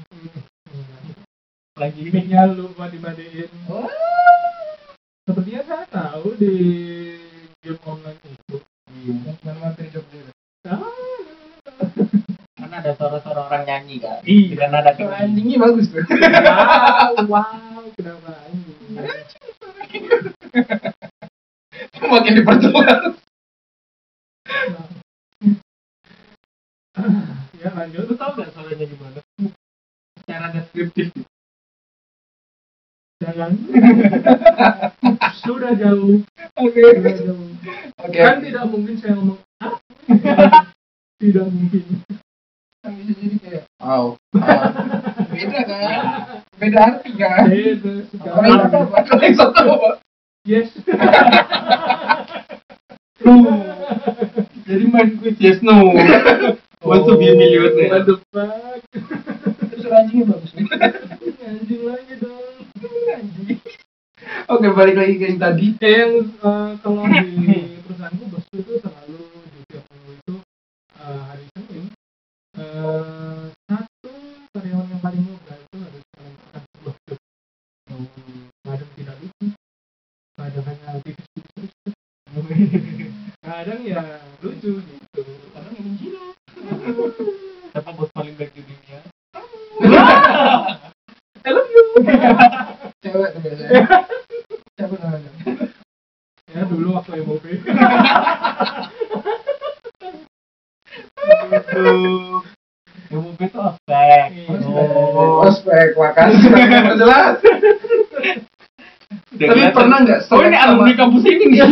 lagi 1.87 2.03
mic-nya 2.11 2.51
lupa 2.51 2.91
dimatiin 2.91 3.47
Oh. 3.71 3.87
sepertinya 5.23 5.63
saya 5.63 5.87
tahu 5.87 6.35
di 6.35 6.55
game 7.63 7.79
online 7.87 8.19
itu 8.27 8.59
Iya. 8.91 9.15
Yang 9.47 9.59
materi 9.63 9.89
job. 9.95 10.05
Ada 12.87 12.95
suara-suara 12.95 13.51
orang 13.51 13.67
nyanyi 13.67 13.99
kan. 13.99 14.23
Iya. 14.23 14.47
Dengan 14.55 14.71
nada 14.73 14.95
Suara 14.95 15.19
tinggi. 15.19 15.23
anjingnya 15.27 15.59
bagus 15.59 15.87
tuh. 15.91 16.07
wow 17.27 17.27
wow 17.27 17.83
kenapa 17.99 18.31
ini 18.55 18.73
Makin 21.99 22.33
diperjelas. 22.39 23.03
ya 27.57 27.69
lanjut 27.75 28.07
lu 28.07 28.15
tahu 28.15 28.31
nggak 28.33 28.51
suaranya 28.55 28.87
gimana 28.87 29.21
Secara 30.17 30.47
deskriptif. 30.55 31.09
jangan 33.19 33.51
sudah 35.43 35.73
jauh 35.75 36.23
Oke. 36.57 36.81
sudah 36.95 37.17
jauh 37.17 37.49
Oke. 38.01 38.17
kan 38.17 38.39
tidak 38.41 38.65
mungkin 38.71 38.95
saya 38.97 39.13
ngomong 39.19 39.41
tidak 41.19 41.47
mungkin 41.49 41.83
bisa 42.95 43.13
jadi 43.19 43.37
kayak 43.43 43.63
aw. 43.83 44.07
Beda 45.33 45.61
kan? 45.67 45.99
Beda 46.57 46.79
arti 46.87 47.11
kan? 47.19 47.43
beda 47.51 47.93
satu? 48.13 48.29
Kalau 48.93 49.23
yang 49.23 49.37
satu 49.37 49.63
apa? 49.75 49.91
yes 50.47 50.71
Jadi 54.67 54.85
main 54.91 55.09
quiz 55.19 55.37
yes 55.43 55.59
no. 55.63 55.91
Want 56.87 57.03
to 57.09 57.19
be 57.19 57.27
a 57.31 57.35
millionaire. 57.35 57.91
what 57.91 58.07
the 58.07 58.15
fuck 58.31 58.79
Terus 59.75 59.91
anjingnya 59.91 60.25
bagus 60.31 60.55
anjing 61.47 61.83
lagi 61.83 62.15
dong 62.23 62.67
Anjing. 63.17 63.59
Oke, 64.47 64.67
balik 64.75 64.95
lagi 64.99 65.15
ke 65.19 65.25
yang 65.31 65.39
tadi. 65.41 65.67
Eh, 65.81 65.91
yang 65.91 66.13
eh, 66.27 66.71
kalau 66.83 67.03
di 67.07 67.81
perusahaanku 67.83 68.25
bosku 68.31 68.55
itu 68.63 68.73
selalu 68.79 69.23
di 69.51 69.61
tiap 69.71 69.85
minggu 69.91 70.13
itu 70.19 70.35
eh, 71.01 71.21
hari 71.23 71.45
Senin 71.55 71.85
satu 72.77 74.13
karyawan 74.53 74.87
yang 74.93 75.01
paling 75.01 75.23
muda 75.25 75.55
itu 75.57 75.77
harus 75.81 76.03
melakukan 76.13 76.63
sebuah 76.77 76.95
job 77.09 77.21
kadang 78.67 78.91
tidak 78.97 79.17
lucu 79.23 79.47
kadang 80.37 80.65
hanya 80.69 80.91
tipis-tipis 81.01 81.73
kadang 83.41 83.81
ya 83.81 84.03
lucu 84.45 84.71
gitu 84.85 85.21
kadang 85.57 85.75
gila 85.97 86.25
Siapa 87.77 87.91
bos 87.93 88.09
paling 88.17 88.33
baik 88.41 88.57
di 88.57 88.65
dunia? 88.65 89.01
I 91.45 91.51
love 91.53 91.69
you 91.69 91.85
Cewek 93.05 93.31
tuh 93.37 93.41
biasanya. 93.45 94.05
Makasih. 106.27 106.51
Jelas. 107.01 107.35
Tapi 109.37 109.61
pernah 109.71 109.99
nggak 110.03 110.21
Oh 110.33 110.41
ini 110.43 110.57
alumni 110.57 110.93
kampus 110.97 111.25
ini 111.29 111.45
nih. 111.53 111.61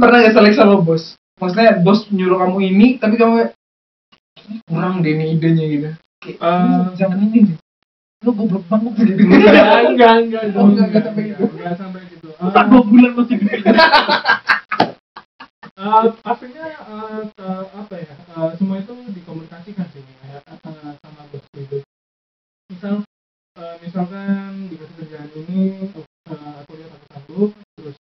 Pernah 0.00 0.18
nggak 0.24 0.34
selek 0.34 0.54
sama 0.56 0.80
bos? 0.80 1.14
Maksudnya 1.40 1.80
bos 1.84 2.08
nyuruh 2.12 2.40
kamu 2.40 2.58
ini, 2.72 2.86
tapi 3.00 3.16
kamu 3.20 3.52
"Ini 4.48 4.56
kurang 4.64 5.04
deh 5.04 5.12
nih 5.14 5.36
idenya 5.36 5.64
gitu. 5.68 5.88
Kayak, 6.20 6.36
Eh, 6.40 6.56
"Ini 6.60 6.96
jangan 6.96 7.18
ini 7.28 7.38
deh. 7.52 7.56
Lu 8.20 8.30
goblok 8.36 8.64
banget 8.68 8.92
gitu. 9.00 9.22
enggak 9.24 9.96
enggak 9.96 10.12
enggak 10.20 10.42
enggak, 10.52 10.84
enggak 10.84 11.02
sampai 11.04 11.22
gitu. 11.32 11.44
enggak 11.56 11.74
sampai 11.80 12.00
gitu 12.12 12.28
Tak 12.52 12.64
dua 12.68 12.82
bulan 12.84 13.10
masih. 13.16 13.36
Eh, 15.80 16.04
pastinya 16.20 16.64
eh, 16.68 17.22
eh, 17.24 17.64
apa 17.72 17.94
ya 17.96 18.12
eh, 18.12 18.50
semua 18.60 18.76
itu 18.76 18.92
dikomunikasikan 19.16 19.86
sih 19.96 20.04
misal 22.80 23.04
eh, 23.60 23.74
misalkan 23.84 24.72
dikasih 24.72 24.94
kerjaan 25.04 25.28
ini 25.36 25.60
eh, 25.92 26.52
aku 26.64 26.72
lihat 26.80 26.90
aku 26.96 27.04
sanggup 27.12 27.50
terus 27.76 27.96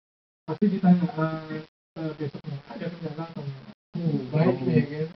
pasti 0.43 0.65
ditanya 0.67 1.07
eh, 1.15 1.63
eh, 1.95 2.11
besoknya 2.19 2.59
ada 2.67 2.87
kendala 2.91 3.23
atau 3.31 3.43
enggak 3.47 3.63
Uh, 3.95 4.19
baik 4.27 4.59
nih 4.67 4.83
kan. 4.91 5.07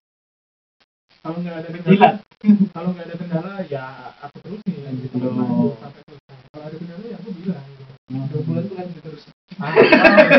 kalau 1.19 1.37
nggak 1.43 1.57
ada 1.59 1.69
kendala 1.75 2.09
kalau 2.79 2.89
nggak 2.95 3.07
ada 3.11 3.17
kendala 3.19 3.53
ya 3.67 3.87
aku 4.23 4.37
terusin 4.39 4.95
gitu 5.03 5.17
Oh. 5.19 5.27
lanjut 5.27 5.75
sampai 5.75 6.03
selesai 6.07 6.39
kalau 6.47 6.63
ada 6.63 6.77
kendala 6.79 7.03
ya 7.03 7.17
aku 7.19 7.31
bilang 7.35 7.67
gitu. 7.67 7.85
Dua 8.09 8.41
bulan 8.47 8.63
tuh 8.63 8.77
lanjut 8.79 9.01
terus. 9.03 9.23
Ah, 9.59 9.75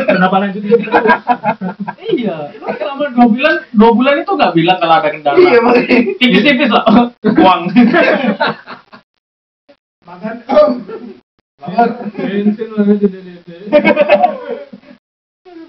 kenapa 0.08 0.36
lanjut 0.40 0.62
terus 0.64 0.80
Iya. 2.16 2.36
Lu 2.56 2.66
selama 2.72 3.04
dua 3.12 3.26
bulan, 3.28 3.54
dua 3.76 3.90
bulan 3.92 4.14
itu 4.16 4.32
nggak 4.32 4.54
bilang 4.56 4.78
kalau 4.80 4.94
ada 4.96 5.08
kendala. 5.12 5.36
Iya 5.36 5.58
makanya. 5.60 5.98
Tipis-tipis 6.16 6.70
lah. 6.72 6.84
Uang. 7.20 7.60
Makan 10.10 10.36
Lapar. 11.60 11.88
bensin 12.18 12.68
lah 12.74 12.88
aja 12.88 13.06
dede 13.06 13.56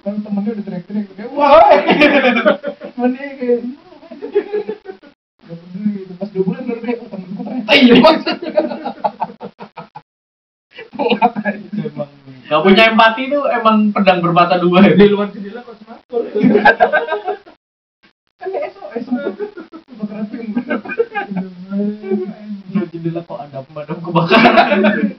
Kan 0.02 0.18
temennya 0.26 0.52
udah 0.58 0.66
teriak-teriak 0.66 1.14
kayak 1.14 1.30
wah. 1.30 1.62
Temennya 2.98 3.38
kayak 3.38 3.60
Gak 5.46 5.58
peduli 5.62 5.89
gitu. 6.02 6.14
Pas 6.18 6.30
dua 6.34 6.44
bulan 6.48 6.62
baru 6.66 6.82
kayak 6.82 6.98
oh 7.06 7.10
temenku 7.12 7.42
ternyata 7.46 7.74
iya 7.78 7.96
Gak 12.50 12.62
punya 12.66 12.84
empati 12.89 13.22
itu 13.30 13.39
emang 13.46 13.94
pedang 13.94 14.20
bermata 14.26 14.58
dua 14.58 14.89
ya. 14.89 14.98
di 14.98 15.06
luar 15.06 15.30
jendela 15.30 15.62
kok 15.62 15.78
semakur 15.78 16.22
Kan 20.02 20.26
film. 20.34 20.50
Di 22.74 22.80
jendela 22.89 23.22
kok 23.22 23.38
ada 23.38 23.62
pemadam 23.70 24.01
kebakaran. 24.12 25.16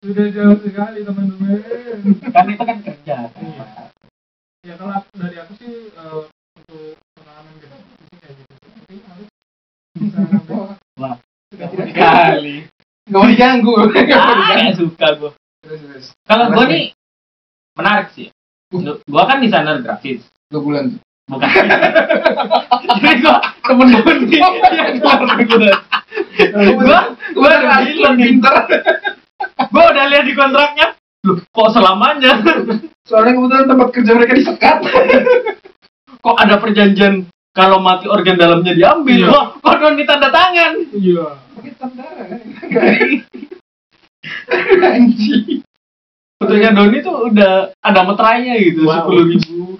sudah 0.00 0.26
jauh 0.32 0.56
sekali 0.64 1.00
teman-teman 1.04 1.60
kan 2.32 2.44
itu 2.48 2.64
kan 2.64 2.78
kerja. 2.84 3.16
Iya. 3.36 3.64
ya 4.64 4.74
kalau 4.76 5.00
dari 5.16 5.36
aku 5.40 5.52
sih 5.60 5.92
eh, 5.92 6.20
untuk 6.56 6.96
pengalaman 7.16 7.52
gitu 7.60 7.76
sih 7.76 8.16
kayak 8.20 8.34
gitu 8.36 8.52
mungkin 8.64 8.96
harus 9.08 9.28
bisa 9.96 10.20
nambah 10.24 10.76
Wah, 11.00 11.16
Tidak 11.52 11.68
sekali. 11.72 12.56
Gak 13.08 13.16
mau 13.16 13.24
diganggu. 13.24 13.72
Ah, 13.72 14.72
suka 14.80 15.06
gue. 15.16 15.30
Kalau 16.28 16.44
gue 16.52 16.64
nih 16.68 16.84
menarik 17.76 18.08
sih. 18.12 18.28
Gue 18.72 19.22
kan 19.24 19.40
desainer 19.40 19.80
grafis. 19.80 20.20
Dua 20.52 20.60
bulan. 20.60 21.00
Bukan. 21.28 21.48
Jadi 23.00 23.16
gue 23.24 23.36
temen 23.64 23.88
gue 23.96 24.14
nih 24.28 24.40
yang 24.40 24.56
gue. 26.76 27.00
Gue 27.30 27.46
udah 27.46 27.60
bilang 27.86 28.16
pinter. 28.18 28.54
Gue 29.70 29.84
udah 29.84 30.04
lihat 30.08 30.24
di 30.24 30.34
kontraknya. 30.34 30.86
Loh, 31.20 31.36
kok 31.52 31.70
selamanya? 31.70 32.32
Soalnya 33.04 33.32
kebetulan 33.36 33.66
tempat 33.68 33.88
kerja 33.92 34.10
mereka 34.16 34.32
disekat. 34.34 34.76
Kok 36.20 36.36
ada 36.36 36.56
perjanjian 36.56 37.28
kalau 37.50 37.80
mati 37.80 38.06
organ 38.06 38.36
dalamnya 38.36 38.72
diambil? 38.72 39.20
Iya. 39.20 39.28
Wah, 39.28 39.46
kok 39.56 39.76
non 39.78 39.98
ditanda 39.98 40.28
tangan? 40.28 40.72
iya 40.92 41.26
Pakai 41.52 41.72
tentara 41.76 42.22
kan? 42.24 42.40
Anjing. 44.80 45.60
Fotonya 46.40 46.72
Doni 46.72 47.04
tuh 47.04 47.28
udah 47.28 47.68
ada 47.84 48.00
meterainya 48.00 48.56
gitu, 48.56 48.88
Wow. 48.88 49.04
sepuluh 49.04 49.24
ribu. 49.28 49.76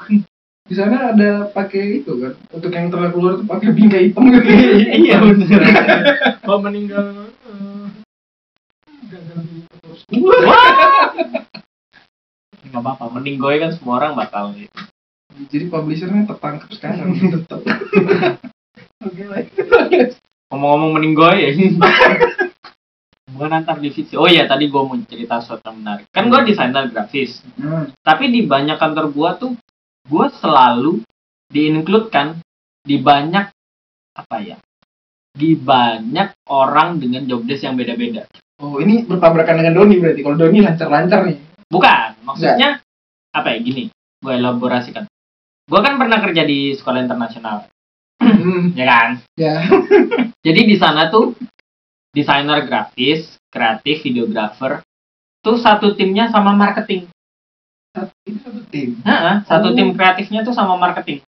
Di 0.71 0.79
sana 0.79 1.11
ada 1.11 1.51
pakai 1.51 1.99
itu 1.99 2.15
kan. 2.23 2.39
Untuk 2.55 2.71
yang 2.71 2.95
telah 2.95 3.11
keluar 3.11 3.43
tuh 3.43 3.47
pakai 3.51 3.75
bingkai 3.75 4.15
hitam 4.15 4.31
gitu. 4.31 4.47
iya 5.03 5.19
bener. 5.19 5.61
kalau 6.47 6.63
meninggal 6.63 7.11
eh. 7.11 7.91
Nggak 12.71 12.83
apa-apa, 12.87 13.05
mending 13.19 13.43
gue 13.43 13.55
kan 13.59 13.75
semua 13.75 13.99
orang 13.99 14.15
bakal 14.15 14.55
gitu. 14.55 14.79
Jadi 15.51 15.67
publishernya 15.67 16.31
tertangkap 16.31 16.71
sekarang. 16.71 17.19
Tetap. 17.35 17.67
Oke 19.03 19.23
lah. 19.27 19.43
Ngomong-ngomong 20.55 20.91
mending 20.95 21.15
gue 21.19 21.33
ya. 21.35 21.51
Bukan 23.35 23.51
antar 23.51 23.83
divisi. 23.83 24.15
Oh 24.15 24.31
iya, 24.31 24.47
tadi 24.47 24.71
gue 24.71 24.83
mau 24.87 24.95
cerita 25.03 25.43
sesuatu 25.43 25.67
yang 25.67 25.83
menarik. 25.83 26.07
Kan 26.15 26.31
gue 26.31 26.41
desainer 26.47 26.87
grafis. 26.95 27.43
Hmm. 27.59 27.91
Tapi 28.07 28.31
di 28.31 28.47
banyak 28.47 28.79
kantor 28.79 29.11
gue 29.11 29.31
tuh, 29.43 29.53
gue 30.11 30.27
selalu 30.43 31.07
di-include-kan 31.47 32.43
di 32.83 32.99
banyak, 32.99 33.47
apa 34.19 34.37
ya, 34.43 34.59
di 35.31 35.55
banyak 35.55 36.51
orang 36.51 36.99
dengan 36.99 37.23
job 37.31 37.47
desk 37.47 37.63
yang 37.63 37.79
beda-beda. 37.79 38.27
Oh 38.61 38.83
ini 38.83 39.07
bertabrakan 39.07 39.63
dengan 39.63 39.79
Doni 39.79 39.97
berarti. 40.03 40.21
Kalau 40.27 40.37
Doni 40.37 40.59
lancar-lancar 40.61 41.21
nih. 41.31 41.39
Bukan, 41.71 42.27
maksudnya 42.27 42.83
apa 43.31 43.55
ya 43.55 43.59
gini, 43.63 43.87
gue 44.19 44.35
elaborasikan. 44.35 45.07
Gue 45.71 45.81
kan 45.87 45.95
pernah 45.95 46.19
kerja 46.19 46.43
di 46.43 46.75
sekolah 46.75 47.07
internasional, 47.07 47.71
Hmm. 48.21 48.77
ya 48.77 48.85
kan? 48.85 49.09
Ya. 49.39 49.65
Jadi 50.47 50.61
di 50.67 50.77
sana 50.77 51.09
tuh 51.09 51.39
desainer 52.13 52.67
grafis, 52.69 53.39
kreatif, 53.49 54.05
videografer, 54.05 54.83
tuh 55.41 55.57
satu 55.57 55.97
timnya 55.97 56.29
sama 56.29 56.53
marketing. 56.53 57.09
Satu 57.91 58.61
tim. 58.71 59.03
Nah, 59.03 59.43
satu 59.43 59.73
Oh. 59.73 59.75
tim 59.75 59.91
kreatifnya 59.99 60.47
tuh 60.47 60.55
sama 60.55 60.79
marketing. 60.79 61.27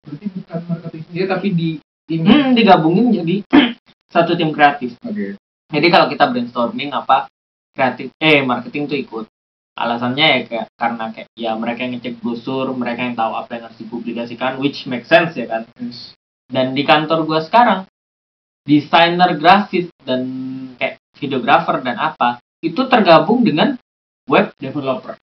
Berarti 0.00 0.26
bukan 0.32 0.60
marketing 0.64 1.02
sendiri 1.04 1.26
tapi 1.28 1.48
di 1.52 1.70
tim. 2.08 2.20
Hmm, 2.24 2.56
digabungin 2.56 3.12
jadi 3.12 3.44
satu 4.14 4.32
tim 4.34 4.50
kreatif. 4.56 4.96
Oke. 5.04 5.36
Jadi 5.70 5.86
kalau 5.92 6.08
kita 6.08 6.32
brainstorming 6.32 6.90
apa 6.90 7.28
kreatif, 7.76 8.10
eh 8.18 8.40
marketing 8.42 8.88
tuh 8.88 8.98
ikut. 8.98 9.26
Alasannya 9.76 10.26
ya 10.26 10.38
kayak 10.48 10.66
karena 10.74 11.04
kayak 11.14 11.28
ya 11.38 11.52
mereka 11.54 11.86
yang 11.86 12.00
ngecek 12.00 12.18
brosur, 12.18 12.72
mereka 12.74 13.06
yang 13.06 13.14
tahu 13.14 13.32
apa 13.36 13.50
yang 13.54 13.62
harus 13.70 13.78
dipublikasikan, 13.78 14.58
which 14.58 14.88
make 14.88 15.06
sense 15.06 15.36
ya 15.38 15.46
kan. 15.46 15.68
Yes. 15.78 16.16
Dan 16.50 16.74
di 16.74 16.82
kantor 16.82 17.28
gua 17.28 17.40
sekarang, 17.44 17.86
desainer 18.66 19.38
grafis 19.38 19.86
dan 20.02 20.26
kayak 20.80 20.98
videografer 21.20 21.78
dan 21.84 21.96
apa 22.00 22.42
itu 22.60 22.82
tergabung 22.90 23.46
dengan 23.46 23.78
web 24.26 24.50
developer. 24.58 25.14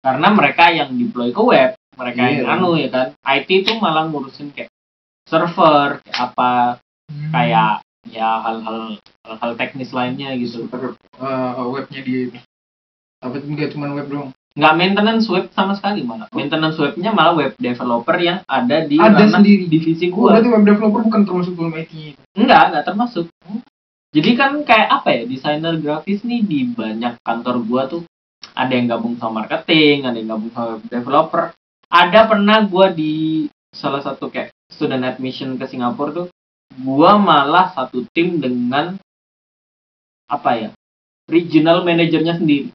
Karena 0.00 0.28
mereka 0.30 0.64
yang 0.68 0.90
deploy 0.92 1.28
ke 1.28 1.42
web, 1.42 1.70
mereka 1.92 2.20
Iya, 2.22 2.30
yang 2.40 2.40
dong. 2.40 2.52
anu 2.56 2.68
ya 2.76 2.88
kan? 2.88 3.06
IT 3.20 3.48
itu 3.50 3.72
malah 3.76 4.08
ngurusin 4.08 4.48
kayak 4.50 4.72
server 5.24 6.00
kayak 6.02 6.18
apa 6.18 6.52
Hmm. 7.10 7.30
kayak 7.34 7.82
ya 8.06 8.38
hal-hal 8.40 8.94
hal-hal 9.20 9.50
teknis 9.54 9.90
lainnya 9.90 10.30
gitu. 10.34 10.64
Eh, 10.70 11.64
webnya 11.68 12.00
di 12.00 12.30
apa 13.18 13.36
enggak 13.36 13.74
cuma 13.74 13.90
web 13.90 14.06
doang. 14.06 14.30
Nggak 14.50 14.74
maintenance 14.74 15.26
web 15.26 15.46
sama 15.50 15.74
sekali 15.74 16.02
malah. 16.02 16.30
Maintenance 16.30 16.74
webnya 16.74 17.10
malah 17.10 17.34
web 17.34 17.52
developer 17.54 18.16
yang 18.16 18.40
ada 18.46 18.82
di 18.82 18.94
Ada 18.94 19.26
sendiri. 19.28 19.66
divisi 19.66 20.08
oh, 20.08 20.16
gua. 20.16 20.28
berarti 20.34 20.48
web 20.48 20.64
developer 20.64 21.02
bukan 21.04 21.22
termasuk 21.22 21.52
dalam 21.54 21.74
IT 21.76 21.92
enggak 22.34 22.62
enggak 22.70 22.84
termasuk. 22.84 23.26
Jadi 24.10 24.30
kan 24.34 24.52
kayak 24.62 24.88
apa 24.90 25.08
ya 25.12 25.22
desainer 25.22 25.74
grafis 25.76 26.22
nih 26.22 26.42
di 26.42 26.66
banyak 26.66 27.22
kantor 27.22 27.62
gua 27.62 27.86
tuh 27.86 28.02
ada 28.54 28.72
yang 28.72 28.86
gabung 28.90 29.14
sama 29.16 29.44
marketing 29.44 30.06
ada 30.06 30.16
yang 30.16 30.30
gabung 30.36 30.52
sama 30.52 30.82
developer. 30.88 31.54
Ada 31.90 32.30
pernah 32.30 32.62
gua 32.66 32.94
di 32.94 33.46
salah 33.74 34.02
satu 34.02 34.30
kayak 34.30 34.54
student 34.70 35.02
admission 35.02 35.58
ke 35.58 35.66
Singapura 35.66 36.24
tuh 36.24 36.26
gua 36.82 37.18
malah 37.18 37.74
satu 37.74 38.06
tim 38.14 38.38
dengan 38.38 38.94
apa 40.30 40.50
ya 40.54 40.70
regional 41.30 41.82
manajernya 41.86 42.38
sendiri. 42.38 42.70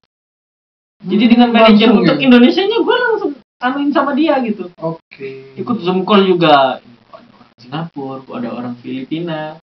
Jadi 1.03 1.25
dengan 1.27 1.51
manajer 1.51 1.91
untuk 1.91 2.15
ya? 2.15 2.23
Indonesia 2.23 2.63
nya 2.63 2.79
gue 2.79 2.97
langsung 2.97 3.31
anuin 3.59 3.91
sama 3.91 4.15
dia 4.15 4.39
gitu. 4.41 4.71
Oke. 4.79 5.53
Ikut 5.59 5.77
zoom 5.83 6.07
call 6.07 6.23
juga. 6.23 6.79
Ada 7.11 7.29
orang 7.35 7.51
Singapura 7.59 8.39
ada 8.39 8.49
orang 8.55 8.75
Filipina. 8.79 9.59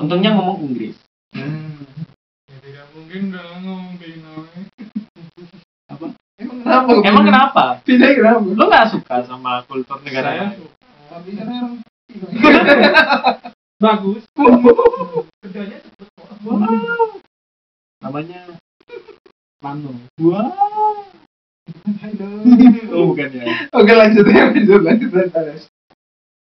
Untungnya 0.00 0.32
ngomong 0.32 0.64
Inggris. 0.64 0.96
Hmm. 1.36 1.84
ya 2.50 2.58
tidak 2.58 2.86
mungkin 2.96 3.30
dalam 3.30 3.62
ngomong 3.62 3.94
emang 4.02 4.66
kenapa? 6.62 6.90
Emang 7.04 7.24
kenapa? 7.26 7.64
Pindah 7.82 8.10
kenapa? 8.12 8.46
Lo 8.54 8.64
nggak 8.68 8.90
suka 8.92 9.16
sama 9.24 9.64
kultur 9.66 9.98
negara 10.04 10.28
saya 10.30 10.40
lain? 10.48 10.60
suka 10.60 10.76
tapi 11.10 11.30
kan 11.34 11.46
orang 11.50 11.74
bagus. 13.80 14.22
Kerjanya 15.42 15.78
cepet. 15.82 16.06
Kok 16.40 16.56
namanya 18.00 18.40
Mano 19.60 19.92
wow. 20.24 21.04
Oh 22.90 23.04
bukan 23.12 23.28
ya. 23.28 23.44
Oke 23.76 23.92
lanjut 23.92 24.24
ya 24.24 24.48
lanjut 24.48 24.80
lanjut 24.80 25.10
lanjut 25.12 25.68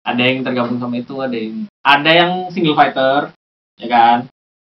ada 0.02 0.22
yang 0.22 0.42
tergabung 0.42 0.82
sama 0.82 0.98
itu 0.98 1.14
ada 1.22 1.38
yang 1.38 1.70
ada 1.86 2.12
yang 2.14 2.32
single 2.50 2.78
fighter 2.78 3.34
ya 3.78 3.88
kan? 3.90 4.18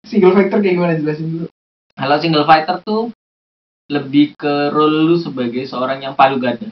Single 0.08 0.36
factor 0.36 0.64
kayak 0.64 0.76
gimana? 0.80 0.96
Jelasin 0.96 1.28
dulu. 1.28 1.48
Kalau 1.96 2.18
single 2.24 2.48
fighter 2.48 2.80
tuh 2.84 3.12
lebih 3.90 4.38
ke 4.38 4.70
role 4.70 5.10
lu 5.10 5.16
sebagai 5.18 5.66
seorang 5.66 6.06
yang 6.06 6.14
palu 6.14 6.38
gada 6.38 6.70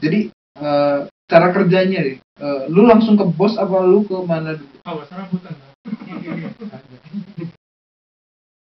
jadi 0.00 0.32
eh, 0.56 0.98
cara 1.28 1.46
kerjanya 1.52 2.00
deh 2.02 2.18
eh, 2.18 2.62
lu 2.72 2.88
langsung 2.88 3.14
ke 3.14 3.24
bos 3.28 3.60
apa 3.60 3.84
lu 3.84 4.02
ke 4.08 4.16
mana 4.24 4.56
dulu 4.56 4.76
rambutan 5.12 5.54
kan 5.54 5.70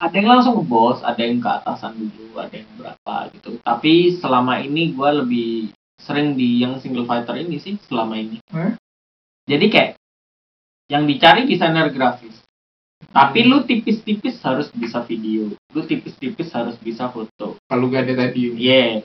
ada 0.02 0.16
yang 0.18 0.30
langsung 0.34 0.58
ke 0.58 0.64
bos, 0.66 0.98
ada 1.06 1.22
yang 1.22 1.38
ke 1.38 1.46
atasan 1.46 1.94
dulu, 1.94 2.42
ada 2.42 2.58
yang 2.58 2.70
berapa 2.74 3.16
gitu. 3.38 3.62
Tapi 3.62 4.18
selama 4.18 4.58
ini 4.66 4.98
gue 4.98 5.10
lebih 5.22 5.52
sering 6.02 6.34
di 6.34 6.66
yang 6.66 6.82
single 6.82 7.06
fighter 7.06 7.38
ini 7.38 7.62
sih 7.62 7.78
selama 7.86 8.18
ini. 8.18 8.42
Hah? 8.50 8.74
Jadi 9.46 9.66
kayak 9.70 9.92
yang 10.90 11.06
dicari 11.06 11.46
desainer 11.46 11.94
grafis. 11.94 12.34
Tapi 13.12 13.43
lu 13.43 13.68
tipis-tipis 13.68 14.39
harus 14.39 14.72
bisa 14.72 15.03
video, 15.03 15.51
lu 15.76 15.82
tipis-tipis 15.84 16.47
harus 16.55 16.80
bisa 16.80 17.12
foto. 17.12 17.59
kalau 17.68 17.91
gak 17.91 18.07
ada 18.07 18.28
tadi 18.28 18.55
Iya. 18.55 19.03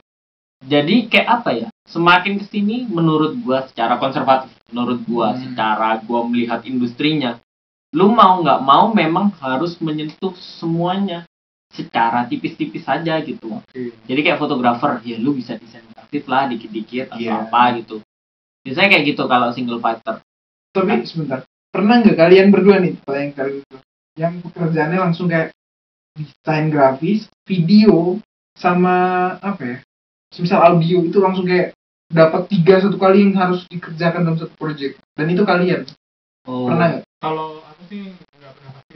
Jadi 0.62 1.11
kayak 1.11 1.28
apa 1.28 1.50
ya? 1.52 1.68
Semakin 1.86 2.38
ke 2.38 2.46
sini 2.46 2.86
menurut 2.86 3.34
gua 3.42 3.66
secara 3.66 3.98
konservatif, 3.98 4.54
menurut 4.70 5.02
gua 5.04 5.34
Hmm. 5.34 5.42
secara 5.42 5.98
gua 6.07 6.22
melihat 6.22 6.62
industrinya, 6.64 7.38
lu 7.92 8.11
mau 8.11 8.40
nggak 8.42 8.62
mau 8.62 8.90
memang 8.90 9.34
harus 9.42 9.74
menyentuh 9.78 10.32
semuanya 10.38 11.26
secara 11.70 12.24
tipis-tipis 12.24 12.86
saja 12.86 13.18
gitu. 13.20 13.59
oke 13.59 13.82
Jadi 14.07 14.20
kayak 14.22 14.38
fotografer, 14.38 15.02
ya 15.02 15.18
lu 15.18 15.34
bisa 15.34 15.59
desain 15.59 15.82
grafis 15.92 16.24
lah 16.26 16.46
dikit-dikit 16.46 17.11
atau 17.11 17.20
Iya. 17.20 17.46
apa 17.46 17.62
gitu. 17.82 17.96
Biasanya 18.62 18.88
kayak 18.96 19.04
gitu 19.14 19.22
kalau 19.26 19.50
single 19.50 19.82
fighter. 19.82 20.22
tapi 20.70 21.09
sebentar 21.09 21.40
pernah 21.72 22.04
nggak 22.04 22.16
kalian 22.16 22.52
berdua 22.52 22.76
nih 22.76 23.00
kalau 23.00 23.16
yang 23.16 23.32
kali 23.32 23.64
itu 23.64 23.76
yang 24.16 24.40
pekerjaannya 24.40 24.98
langsung 24.98 25.28
kayak 25.28 25.52
desain 26.16 26.72
grafis 26.72 27.28
video 27.44 28.16
sama 28.56 28.96
apa 29.38 29.62
ya 29.62 29.78
misal 30.36 30.60
audio 30.64 31.04
itu 31.04 31.18
langsung 31.20 31.44
kayak 31.44 31.76
dapat 32.08 32.48
tiga 32.48 32.80
satu 32.80 32.96
kali 32.96 33.20
yang 33.22 33.36
harus 33.36 33.68
dikerjakan 33.68 34.24
dalam 34.24 34.38
satu 34.38 34.52
project 34.56 34.96
dan 35.14 35.28
itu 35.28 35.44
kalian 35.44 35.84
Oh. 36.46 36.70
pernah 36.70 36.94
nggak 36.94 37.04
kalau 37.18 37.58
aku 37.58 37.82
sih 37.90 38.14
nggak 38.38 38.52
pernah 38.54 38.70
pasti 38.72 38.94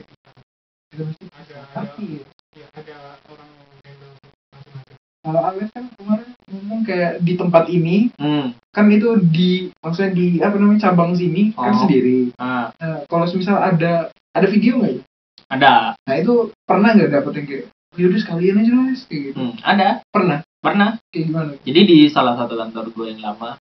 ada 0.94 1.04
ada 1.34 1.56
pasti 1.74 2.06
ya. 2.54 2.66
ada 2.70 2.96
orang 3.26 3.50
handle 3.82 4.14
macam-macam 4.54 4.94
kalau 5.20 5.40
Alex 5.42 5.66
kan 5.74 5.84
kemarin 5.90 6.28
ngomong 6.46 6.80
kayak 6.86 7.12
di 7.20 7.32
tempat 7.34 7.64
ini 7.66 7.96
Hmm. 8.14 8.54
kan 8.70 8.86
itu 8.86 9.18
di 9.18 9.50
maksudnya 9.82 10.14
di 10.14 10.26
apa 10.38 10.54
namanya 10.56 10.80
cabang 10.86 11.10
sini 11.12 11.50
kan 11.50 11.74
Oh. 11.74 11.80
sendiri 11.84 12.30
Nah, 12.38 12.70
nah, 12.78 13.02
kalau 13.10 13.26
misal 13.34 13.58
ada 13.58 14.14
ada 14.30 14.46
video 14.46 14.78
nggak 14.78 14.92
ya 14.94 15.02
ada. 15.50 15.98
nah 15.98 16.14
itu 16.14 16.54
pernah 16.62 16.94
nggak 16.94 17.10
dapet 17.10 17.32
yang 17.36 17.46
kayak 17.46 17.64
yaudah 17.98 18.20
sekalian 18.22 18.56
aja 18.56 18.70
guys 18.72 19.02
kayak 19.04 19.22
gitu 19.28 19.36
Hmm, 19.36 19.54
ada. 19.60 19.88
pernah 20.08 20.38
Pernah. 20.60 20.90
kayak 21.08 21.24
gimana 21.26 21.50
Jadi 21.60 21.80
di 21.82 21.98
salah 22.06 22.36
satu 22.36 22.54
kantor 22.54 22.92
gue 22.92 23.06
yang 23.10 23.20
lama, 23.24 23.56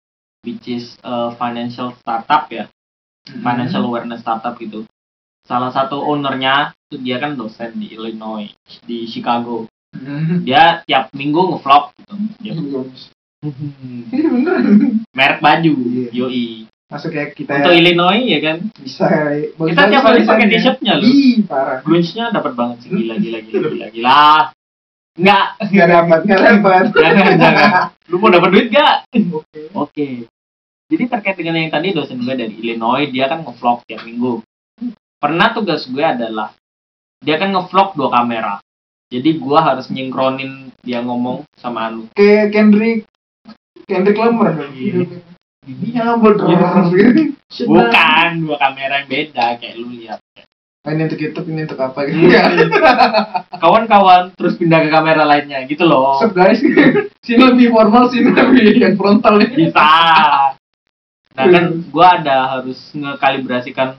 which 0.42 0.64
is 0.66 0.94
uh, 1.02 1.34
financial 1.34 1.90
startup 1.98 2.46
ya, 2.48 2.70
financial 3.26 3.82
awareness 3.84 4.22
startup 4.22 4.54
gitu. 4.56 4.86
Salah 5.42 5.68
satu 5.68 6.00
ownernya 6.00 6.70
itu 6.86 7.02
dia 7.02 7.18
kan 7.18 7.34
dosen 7.34 7.74
di 7.76 7.92
Illinois, 7.92 8.48
di 8.86 9.04
Chicago. 9.04 9.66
Hmm. 9.90 10.40
Dia 10.40 10.86
tiap 10.86 11.10
minggu 11.12 11.58
ngevlog 11.58 11.92
gitu. 12.40 12.62
Dia 14.08 14.22
merek 15.10 15.38
baju, 15.38 15.74
Iya. 15.74 16.08
yoi. 16.14 16.46
Masuk 16.84 17.10
kayak 17.10 17.32
kita 17.34 17.64
Untuk 17.64 17.74
Illinois 17.74 18.22
ya 18.22 18.38
kan, 18.44 18.56
bisa 18.76 19.06
bagus 19.56 19.72
kita 19.72 19.82
tiap 19.88 20.04
hari 20.04 20.22
pakai 20.28 20.46
t-shirtnya 20.52 20.92
loh. 21.00 21.04
ih 21.08 21.42
parah 21.48 21.78
Grunge-nya 21.80 22.24
dapat 22.30 22.52
banget 22.54 22.76
sih, 22.84 22.90
gila 22.92 23.14
gila 23.18 23.38
gila 23.40 23.66
gila 23.72 23.86
gila. 23.96 24.24
Enggak, 25.14 25.46
nggak 25.70 25.88
dapat 25.88 26.18
nggak 26.26 26.40
dapat 26.42 26.82
jangan 27.02 27.34
jangan. 27.38 27.70
Lu 28.10 28.16
mau 28.18 28.28
dapat 28.28 28.48
duit 28.50 28.66
gak? 28.68 29.06
oke 29.14 29.60
Oke. 29.72 30.08
Jadi 30.90 31.04
terkait 31.08 31.36
dengan 31.40 31.56
yang 31.56 31.72
tadi 31.72 31.96
dosen 31.96 32.20
gue 32.20 32.34
dari 32.36 32.54
Illinois, 32.60 33.08
dia 33.08 33.30
kan 33.30 33.40
ngevlog 33.40 33.86
tiap 33.88 34.04
minggu. 34.04 34.44
Pernah 35.16 35.56
tugas 35.56 35.88
gue 35.88 36.04
adalah 36.04 36.52
dia 37.24 37.40
kan 37.40 37.54
ngevlog 37.54 37.96
dua 37.96 38.12
kamera. 38.12 38.54
Jadi 39.08 39.40
gue 39.40 39.58
harus 39.58 39.88
nyingkronin 39.88 40.74
dia 40.84 41.00
ngomong 41.00 41.48
sama 41.56 41.88
Anu. 41.88 42.10
kayak 42.12 42.52
Kendrick 42.52 43.08
Kendrick 43.88 44.18
Lamar 44.20 44.52
Iya. 44.76 45.33
Iya, 45.64 46.20
bodoh. 46.20 46.48
Bukan 47.64 48.30
dua 48.44 48.56
kamera 48.60 49.04
yang 49.04 49.08
beda 49.08 49.56
kayak 49.56 49.74
lu 49.80 49.88
lihat. 49.96 50.20
Ini 50.84 51.08
untuk 51.08 51.16
YouTube, 51.16 51.48
ini 51.48 51.64
untuk 51.64 51.80
apa 51.80 52.04
gitu. 52.04 52.28
Hmm. 52.28 52.28
Ya. 52.28 52.44
Kawan-kawan 53.62 54.36
terus 54.36 54.60
pindah 54.60 54.84
ke 54.84 54.92
kamera 54.92 55.24
lainnya 55.24 55.64
gitu 55.64 55.88
loh. 55.88 56.20
So 56.20 56.28
guys, 56.28 56.60
sini 57.24 57.40
lebih 57.40 57.72
formal, 57.72 58.12
sini 58.12 58.36
lebih 58.36 58.84
yang 58.84 58.94
frontal 59.00 59.40
ya. 59.40 59.48
Bisa. 59.48 59.88
Nah 61.34 61.46
kan 61.48 61.64
gue 61.88 62.06
ada 62.06 62.36
harus 62.60 62.92
ngekalibrasikan 62.92 63.96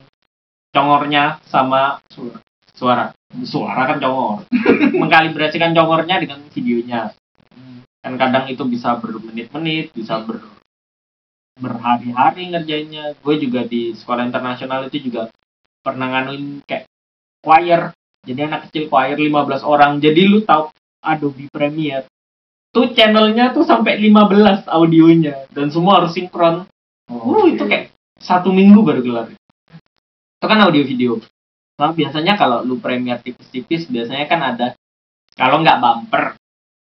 congornya 0.70 1.42
sama 1.48 1.98
Suara. 2.12 2.38
suara 2.76 3.06
suara 3.48 3.82
kan 3.88 3.96
congor 3.96 4.44
mengkalibrasikan 5.00 5.72
congornya 5.72 6.20
dengan 6.20 6.44
videonya 6.52 7.12
kan 8.04 8.14
kadang 8.20 8.44
itu 8.52 8.62
bisa 8.68 9.00
bermenit-menit 9.00 9.90
bisa 9.96 10.20
ber 10.20 10.44
berhari-hari 11.56 12.52
ngerjainnya. 12.52 13.16
Gue 13.20 13.40
juga 13.40 13.64
di 13.64 13.96
sekolah 13.96 14.28
internasional 14.28 14.86
itu 14.86 15.08
juga 15.08 15.32
pernah 15.80 16.12
nganuin 16.12 16.62
kayak 16.68 16.84
choir. 17.40 17.92
Jadi 18.26 18.40
anak 18.42 18.68
kecil 18.68 18.92
choir 18.92 19.16
15 19.16 19.64
orang. 19.64 19.98
Jadi 19.98 20.20
lu 20.28 20.44
tahu 20.44 20.68
Adobe 21.00 21.48
Premiere 21.48 22.06
tuh 22.74 22.92
channelnya 22.92 23.56
tuh 23.56 23.64
sampai 23.64 23.96
15 23.96 24.68
audionya. 24.68 25.48
Dan 25.48 25.72
semua 25.72 26.04
harus 26.04 26.12
sinkron. 26.12 26.68
Uh 27.08 27.46
itu 27.48 27.64
kayak 27.64 27.94
satu 28.20 28.52
minggu 28.52 28.82
baru 28.84 29.00
kelar. 29.00 29.28
Itu 30.36 30.46
kan 30.46 30.60
audio 30.60 30.82
video. 30.84 31.22
Nah, 31.76 31.92
biasanya 31.92 32.40
kalau 32.40 32.64
lu 32.64 32.80
Premiere 32.80 33.20
tipis-tipis 33.20 33.88
biasanya 33.88 34.26
kan 34.28 34.40
ada 34.40 34.66
kalau 35.36 35.60
nggak 35.60 35.78
bumper 35.80 36.24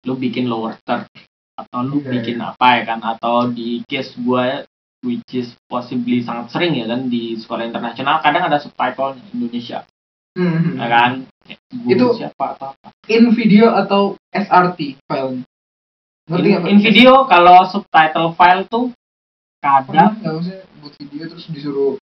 lu 0.02 0.18
bikin 0.18 0.50
lower 0.50 0.74
third 0.82 1.06
atau 1.52 1.78
lu 1.84 2.00
Iya, 2.00 2.08
bikin 2.18 2.38
apa 2.40 2.80
ya 2.80 2.82
kan? 2.88 3.00
Atau 3.04 3.52
di 3.52 3.84
case 3.84 4.16
gue 4.16 4.64
which 5.02 5.34
is 5.34 5.50
possibly 5.66 6.22
sangat 6.22 6.54
sering 6.54 6.78
ya 6.78 6.86
kan 6.86 7.10
di 7.10 7.34
sekolah 7.34 7.66
internasional 7.66 8.22
kadang 8.22 8.46
ada 8.46 8.62
subtitle 8.62 9.18
Indonesia. 9.34 9.82
Hmm. 10.32 10.80
ya 10.80 10.88
kan? 10.88 11.12
Guru 11.70 11.92
Itu- 11.92 12.16
siapa 12.16 12.56
atau 12.56 12.72
apa. 12.72 12.88
In 13.10 13.34
video 13.36 13.74
atau 13.74 14.16
SRT 14.32 14.96
filenya? 15.04 15.44
Ngerti 16.30 16.48
in, 16.54 16.62
in 16.70 16.78
video 16.80 17.26
kalau 17.26 17.66
subtitle 17.66 18.32
file 18.38 18.64
tuh 18.70 18.94
kadang 19.58 20.22
nggak 20.22 20.34
usah 20.38 20.58
buat 20.78 20.94
video 20.98 21.26
terus 21.30 21.46
disuruh 21.50 21.94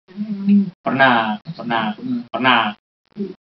pernah 0.84 1.40
pernah 1.56 1.96
pernah 1.96 2.22
pernah. 2.28 2.62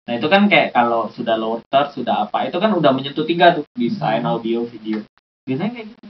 Nah 0.06 0.12
itu 0.14 0.26
kan 0.26 0.50
kayak 0.50 0.74
kalau 0.74 1.10
sudah 1.14 1.38
lower 1.38 1.62
third 1.70 1.94
sudah 1.94 2.26
apa 2.26 2.50
itu 2.50 2.58
kan 2.58 2.74
udah 2.74 2.90
menyentuh 2.94 3.26
tiga 3.26 3.54
tuh 3.54 3.64
desain 3.78 4.22
audio 4.26 4.66
video 4.66 5.02
biasanya 5.46 5.72
kayak 5.78 5.88
gitu. 5.94 6.06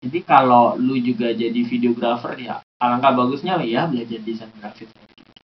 Jadi 0.00 0.18
kalau 0.24 0.74
lu 0.80 0.96
juga 0.98 1.30
jadi 1.30 1.60
videographer 1.62 2.34
ya 2.40 2.64
alangkah 2.80 3.12
bagusnya 3.14 3.60
ya 3.62 3.86
belajar 3.86 4.20
desain 4.24 4.50
grafis. 4.58 4.90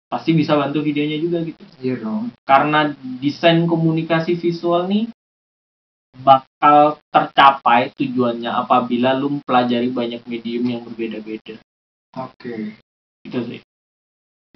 Pasti 0.09 0.33
bisa 0.33 0.57
bantu 0.57 0.81
videonya 0.81 1.21
juga 1.21 1.45
gitu. 1.45 1.61
Iya 1.85 2.01
dong. 2.01 2.33
Karena 2.49 2.91
desain 3.21 3.69
komunikasi 3.69 4.41
visual 4.41 4.89
nih 4.89 5.13
bakal 6.25 6.97
tercapai 7.13 7.93
tujuannya 7.95 8.49
apabila 8.49 9.15
lu 9.15 9.39
mempelajari 9.39 9.93
banyak 9.93 10.25
medium 10.25 10.65
yang 10.67 10.83
berbeda-beda. 10.83 11.61
Oke. 12.17 12.73
Itu 13.21 13.39
sih. 13.45 13.61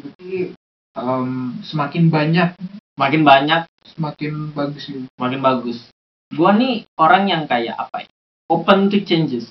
Berarti 0.01 0.57
em, 0.97 1.29
semakin 1.61 2.05
banyak 2.09 2.49
makin 2.97 3.23
banyak. 3.23 3.69
Semakin 3.93 4.57
bagus 4.57 4.89
makin 5.20 5.41
bagus 5.45 5.79
gua 6.32 6.56
nih 6.56 6.88
orang 6.98 7.24
yang 7.28 7.42
kayak 7.46 7.76
apa 7.76 8.04
ya? 8.04 8.10
Open 8.48 8.88
to 8.92 9.04
changes. 9.04 9.48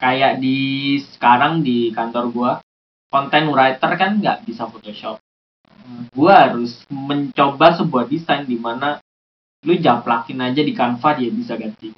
Kayak 0.00 0.40
di 0.40 0.96
sekarang 1.16 1.60
di 1.60 1.92
kantor 1.92 2.24
gua 2.32 2.52
content 3.12 3.52
writer 3.52 3.90
kan 4.00 4.20
nggak 4.20 4.48
bisa 4.48 4.64
Photoshop. 4.68 5.20
Gua 6.12 6.48
harus 6.48 6.84
mencoba 6.88 7.76
sebuah 7.76 8.08
desain 8.08 8.48
di 8.48 8.56
mana 8.56 9.00
lu 9.66 9.76
japlakin 9.76 10.40
aja 10.40 10.62
di 10.64 10.72
Canva 10.72 11.20
dia 11.20 11.28
bisa 11.28 11.56
ganti. 11.56 11.92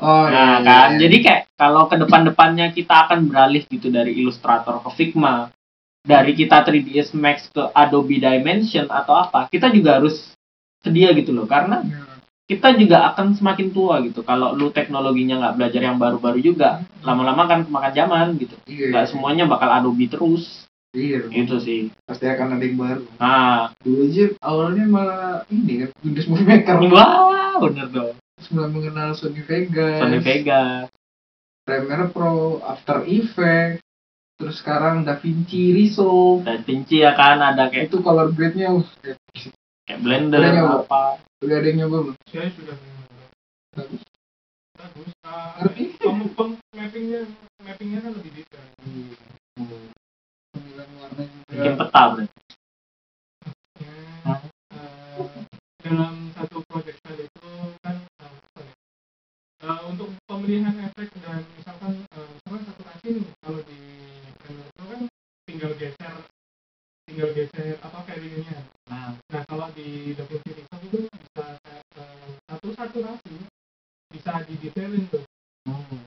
Oh 0.00 0.24
nah 0.32 0.64
kan? 0.64 0.96
jadi 0.96 1.16
kayak 1.20 1.42
kalau 1.60 1.84
ke 1.84 2.00
depan-depannya 2.00 2.72
kita 2.72 3.04
akan 3.04 3.28
beralih 3.28 3.68
gitu 3.68 3.92
dari 3.92 4.16
Illustrator 4.16 4.80
ke 4.80 4.90
Figma 4.96 5.52
dari 6.00 6.32
kita 6.32 6.64
3ds 6.64 7.12
Max 7.12 7.52
ke 7.52 7.68
Adobe 7.76 8.16
Dimension 8.16 8.88
atau 8.88 9.12
apa 9.20 9.52
kita 9.52 9.68
juga 9.68 10.00
harus 10.00 10.32
sedia 10.80 11.12
gitu 11.12 11.36
loh. 11.36 11.44
Karena 11.44 11.84
kita 12.50 12.74
juga 12.74 13.14
akan 13.14 13.38
semakin 13.38 13.70
tua 13.70 14.02
gitu. 14.02 14.26
Kalau 14.26 14.58
lu 14.58 14.74
teknologinya 14.74 15.38
nggak 15.38 15.54
belajar 15.54 15.80
yang 15.86 16.02
baru-baru 16.02 16.42
juga 16.42 16.82
lama-lama 17.06 17.46
kan 17.46 17.62
kemakan 17.62 17.92
zaman 17.94 18.26
gitu. 18.42 18.58
Iya 18.66 18.90
nggak 18.90 19.06
semuanya 19.14 19.46
bakal 19.46 19.70
Adobe 19.70 20.10
terus. 20.10 20.66
Iya 20.90 21.30
itu 21.30 21.56
sih. 21.62 21.80
Pasti 22.02 22.26
akan 22.26 22.58
ada 22.58 22.64
yang 22.66 22.74
baru. 22.74 23.06
Nah. 23.22 23.70
Dulu 23.78 24.02
aja 24.10 24.24
awalnya 24.42 24.84
malah 24.90 25.46
ini 25.46 25.86
kan 25.86 25.90
Windows 26.02 26.26
Movie 26.26 26.48
Maker 26.50 26.76
wah 26.90 27.54
bener 27.62 27.86
dong. 27.94 28.18
Terus 28.18 28.48
mulai 28.50 28.70
mengenal 28.74 29.08
Sony 29.14 29.42
Vegas. 29.46 30.02
Sony 30.02 30.18
Vega 30.18 30.90
Premiere 31.62 32.10
Pro 32.10 32.58
After 32.66 33.06
Effects. 33.06 33.78
Terus 34.42 34.58
sekarang 34.58 35.06
DaVinci 35.06 35.70
Resolve. 35.70 36.42
Dan 36.42 36.66
Vinci 36.66 37.06
ya 37.06 37.14
kan 37.14 37.38
ada 37.38 37.70
kayak 37.70 37.94
itu 37.94 38.02
color 38.02 38.34
grade-nya 38.34 38.74
kayak 39.86 40.00
Blender 40.02 40.40
nyoba? 40.40 40.82
apa 40.82 41.29
udah 41.40 41.56
ada 41.56 41.66
yang 41.66 41.78
nyoba 41.80 41.96
belum 42.04 42.16
saya 42.28 42.48
sudah 42.52 42.76
mencoba. 42.76 43.24
Bagus. 43.72 44.02
bagus 44.76 45.08
Ah, 45.22 45.56
Ngerti? 45.58 45.82
pem, 45.96 46.18
pem, 46.32 46.50
mappingnya 46.72 47.20
mappingnya 47.60 47.98
kan 48.00 48.12
lebih 48.12 48.32
detail 48.34 48.66
pemilihan 50.50 50.88
warna 50.96 51.22
juga 51.24 51.44
bikin 51.48 51.74
peta 51.76 52.02
bro 52.08 52.24
Ya, 53.80 53.96
eh, 54.76 55.16
dalam 55.80 56.28
satu 56.36 56.60
project 56.68 57.00
file 57.00 57.24
itu 57.24 57.48
kan 57.80 57.96
eh, 59.60 59.80
untuk 59.88 60.12
pemilihan 60.28 60.76
efek 60.84 61.08
dan 61.18 61.40
misalkan 61.56 62.04
eh, 62.04 62.28
misalkan 62.36 62.62
satu 62.68 62.82
kaki 62.84 63.08
nih 63.16 63.26
kalau 63.40 63.60
di 63.64 63.80
Premiere 64.38 64.70
Pro 64.76 64.84
kan 64.86 65.00
tinggal 65.48 65.72
geser 65.74 66.14
tinggal 67.08 67.28
geser 67.32 67.80
apa 67.80 67.98
value-nya 68.04 68.58
nah 68.86 69.16
Nah 69.30 69.42
kalau 69.46 69.70
di 69.72 70.12
DaVinci 70.12 70.50
Resolve 70.52 70.84
itu 70.84 70.98
eh, 71.06 71.19
satu 72.80 73.04
satu 73.04 73.12
kaki 73.12 73.36
bisa 74.08 74.32
didetailin 74.48 75.04
tuh. 75.12 75.20
Hmm. 75.68 76.00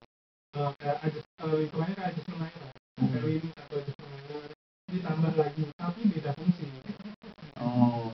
Eh, 0.58 0.72
kayak 0.82 0.98
adjust, 1.06 1.30
eh, 1.45 1.70
hitungannya 1.70 1.94
kayak 1.94 2.10
adjustment 2.18 2.40
layer 2.41 2.66
value 2.98 3.50
atau 3.62 3.76
adjustment 3.78 4.10
layer 4.26 4.50
ditambah 4.90 5.34
lagi 5.38 5.64
tapi 5.78 6.00
beda 6.10 6.32
fungsi. 6.34 6.66
Oh. 7.62 8.10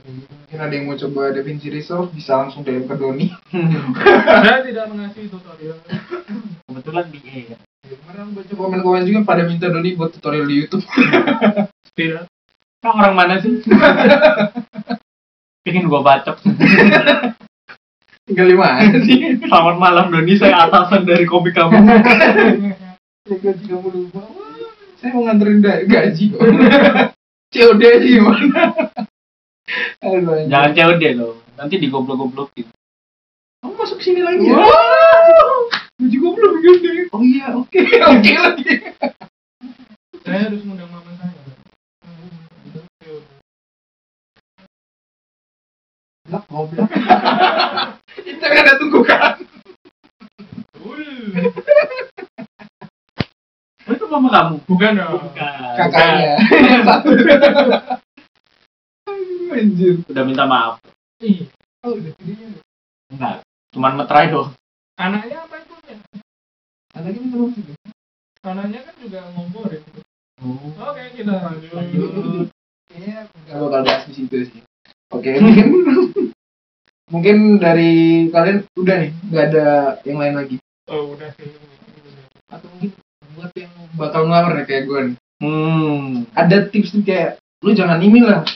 Mungkin 0.00 0.58
ada 0.64 0.72
yang 0.72 0.88
mau 0.88 0.96
coba 0.96 1.36
DaVinci 1.36 1.68
Resolve 1.68 2.08
bisa 2.16 2.40
langsung 2.40 2.64
DM 2.64 2.88
ke 2.88 2.96
Doni. 2.96 3.28
Saya 4.40 4.64
tidak 4.64 4.88
mengasih 4.88 5.28
tutorial. 5.28 5.76
Kebetulan 6.72 7.04
BA 7.12 7.36
ya. 7.52 7.58
Kemarin 7.84 8.32
baca 8.32 8.54
komen-komen 8.56 9.04
juga 9.04 9.20
pada 9.28 9.44
minta 9.44 9.68
Doni 9.68 9.92
buat 9.92 10.08
tutorial 10.16 10.48
di 10.48 10.64
YouTube. 10.64 10.88
Tidak. 12.00 12.24
Orang 12.80 13.12
mana 13.12 13.44
sih? 13.44 13.60
Pengen 15.70 15.86
gua 15.86 16.02
bacok. 16.02 16.34
tinggal 18.26 18.46
lima 18.46 18.82
sih 19.06 19.38
Selamat 19.38 19.78
malam 19.78 20.10
Doni, 20.10 20.34
saya 20.34 20.66
atasan 20.66 21.06
dari 21.06 21.22
komik 21.30 21.54
kamu. 21.54 21.78
ya 21.78 23.34
gaji 23.38 23.64
kamu 23.70 23.88
lupa 23.90 24.22
saya 24.98 25.14
mau 25.14 25.30
nganterin 25.30 25.62
gaji 25.62 26.34
kok 26.34 26.42
COD 27.54 27.82
aja 27.86 28.02
gimana. 28.02 28.62
Jangan 30.50 30.70
COD 30.74 31.02
loh, 31.14 31.38
nanti 31.54 31.78
digoblok-goblokin. 31.78 32.66
kamu 33.62 33.74
masuk 33.78 34.02
sini 34.02 34.26
lagi 34.26 34.50
ya? 34.50 34.58
Wow. 34.58 35.70
gaji 36.02 36.16
gue 36.18 36.32
belum 36.34 36.54
gede 36.66 36.92
oh 37.14 37.22
iya 37.22 37.46
oke 37.54 37.78
oke 37.84 38.32
lagi 38.34 38.72
saya 40.26 40.50
harus 40.50 40.64
ngundang 40.66 40.90
mama 40.90 41.12
saya 41.14 41.29
Blak, 46.30 46.44
goblok. 46.46 46.86
Itu 48.22 48.38
kan 48.38 48.54
ada 48.56 48.74
tunggu 48.78 49.00
kan. 49.02 49.34
Itu 53.82 54.04
mama 54.06 54.28
kamu? 54.30 54.54
bukan 54.64 54.92
dong 54.94 55.18
Bukan. 55.20 55.74
Kakaknya. 55.74 56.34
Anjir. 59.50 59.94
Udah 60.06 60.22
minta 60.22 60.46
maaf. 60.46 60.78
Ih, 61.18 61.50
Oh, 61.82 61.92
udah 61.92 62.12
videonya. 62.16 62.62
Enggak. 63.10 63.42
Cuman 63.72 63.98
metrai 63.98 64.30
doang. 64.30 64.54
anaknya 64.94 65.42
apa 65.42 65.56
itu 65.58 65.74
ya 65.82 65.96
Anaknya 66.92 67.18
minta 67.18 67.36
maaf 67.36 67.52
juga. 67.52 67.72
anaknya 68.40 68.80
kan 68.84 68.94
juga 68.96 69.20
ngomporin 69.34 69.82
Oh. 70.40 70.70
oke 70.72 71.02
kita 71.12 71.32
lanjut. 71.34 72.48
Kayaknya 72.86 73.16
nggak 73.26 73.56
bakal 73.58 73.80
bahas 73.82 74.02
di 74.06 74.12
situ 74.14 74.36
sih. 74.46 74.62
Oke, 75.10 75.42
mungkin 75.42 75.66
mungkin 77.12 77.36
dari 77.58 78.26
kalian 78.30 78.62
udah 78.78 78.96
nih, 79.02 79.12
nggak 79.26 79.44
ada 79.50 79.66
yang 80.06 80.18
lain 80.22 80.34
lagi. 80.38 80.56
oh 80.90 81.14
udah 81.18 81.30
sih. 81.34 81.50
Atau 82.50 82.66
mungkin 82.78 82.90
buat 83.34 83.50
yang 83.58 83.74
bakal 83.98 84.30
ngelamar 84.30 84.58
nih 84.58 84.66
kayak 84.66 84.84
gue 84.86 85.00
nih. 85.10 85.16
Hmm. 85.40 86.30
Ada 86.34 86.70
tips 86.70 86.94
nih 86.94 87.04
kayak 87.06 87.30
lu 87.66 87.74
jangan 87.74 87.98
ini 87.98 88.20
lah. 88.22 88.46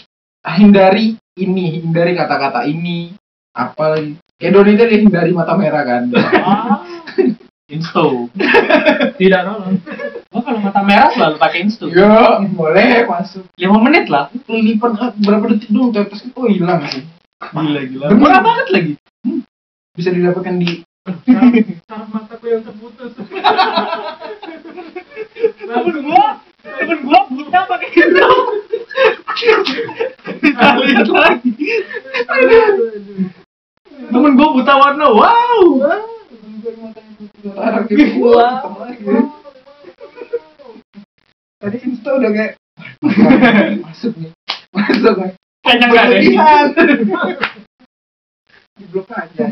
Hindari 0.45 1.19
ini, 1.35 1.83
hindari 1.83 2.15
kata-kata 2.15 2.67
ini. 2.71 3.15
Apa 3.55 3.99
lagi? 3.99 4.15
Kayak 4.39 4.53
Doni 4.55 4.73
tadi 4.79 4.95
hindari 5.03 5.31
mata 5.35 5.55
merah 5.59 5.83
kan. 5.83 6.03
Ah. 6.15 6.83
Insto. 7.75 8.29
tidak 9.19 9.43
nolong 9.49 9.81
Gua 10.35 10.43
kalau 10.43 10.59
mata 10.59 10.83
merah 10.83 11.15
selalu 11.15 11.39
pakai 11.39 11.63
Insto. 11.63 11.87
Yo, 11.87 12.11
boleh 12.59 13.07
masuk. 13.07 13.47
5 13.55 13.87
menit 13.87 14.11
lah. 14.11 14.35
Lilipan 14.51 14.99
ah, 14.99 15.15
berapa 15.15 15.47
detik 15.55 15.71
dong 15.71 15.95
tetes 15.95 16.27
oh 16.35 16.51
hilang 16.51 16.83
sih. 16.91 17.07
Gila 17.55 17.81
gila. 17.87 18.07
Murah 18.19 18.43
banget 18.43 18.67
lagi. 18.75 18.93
Bisa 19.95 20.11
didapatkan 20.11 20.59
di 20.59 20.83
saraf 21.87 22.11
mataku 22.11 22.51
yang 22.51 22.67
terputus 22.67 23.15
Temen 25.55 25.97
gua, 26.03 26.43
temen 26.67 26.99
gua 27.07 27.21
buta 27.31 27.61
pakai 27.71 27.89
Insto. 27.95 28.31
Kita 30.43 30.69
lihat 30.83 31.09
lagi. 31.15 31.51
Temen 34.11 34.33
gua 34.35 34.49
buta 34.51 34.75
warna. 34.83 35.07
Wow. 35.15 35.63
Tarik 37.55 37.87
gitu. 37.87 38.35
Wah. 38.35 38.67
Tadi 41.65 41.81
Insta 41.81 42.13
udah 42.13 42.29
kayak 42.29 42.53
masuk 43.81 44.13
nih. 44.21 44.31
Masuk 44.77 45.17
nih. 45.17 45.33
Kayaknya 45.65 45.87
enggak 45.89 46.05
deh. 46.05 46.21
Berlebihan. 46.21 46.67
Di 48.77 48.85
blok 48.93 49.09
aja. 49.17 49.45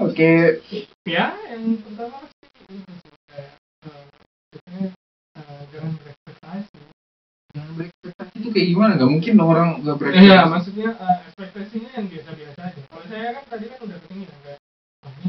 Oke, 0.00 0.64
ya 1.04 1.36
yang 1.52 1.76
pertama 1.84 2.24
jangan 5.68 5.92
berekspektasi 6.00 6.80
yang 7.52 7.68
berekspektasi 7.76 8.34
itu 8.40 8.48
kayak 8.48 8.68
gimana? 8.72 8.92
Gak 8.96 9.10
mungkin 9.12 9.32
dong 9.36 9.50
orang 9.52 9.68
gak 9.84 9.96
berekspektasi. 10.00 10.32
Iya, 10.32 10.40
maksudnya 10.48 10.88
eh, 10.96 11.16
ekspektasinya 11.28 11.90
yang 11.92 12.06
biasa-biasa 12.08 12.60
aja. 12.72 12.80
Kalau 12.88 13.04
saya 13.12 13.26
kan 13.36 13.44
tadi 13.52 13.64
kan 13.68 13.78
udah 13.84 13.98
ketinggian 14.00 14.38
kayak, 14.40 14.58
"Ah, 15.04 15.12
ini 15.12 15.28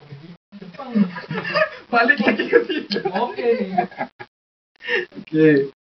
lagi 0.00 0.14
di 0.16 0.28
Jepang. 0.56 0.90
balik 1.92 2.18
lagi 2.24 2.44
ke 2.48 2.58
situ 2.64 2.98
oke 3.04 3.36
nih 3.36 3.76
oke. 5.18 5.48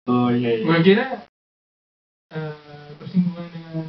Oh 0.06 0.28
iya 0.30 0.62
gue 0.62 0.76
kira 0.86 1.06
eh, 2.30 2.88
bersinggungan 3.02 3.46
dengan 3.50 3.86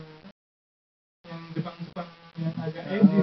yang 1.27 1.41
Jepang-Jepang 1.53 2.09
yang 2.41 2.55
agak 2.57 2.85
edgy. 2.89 3.19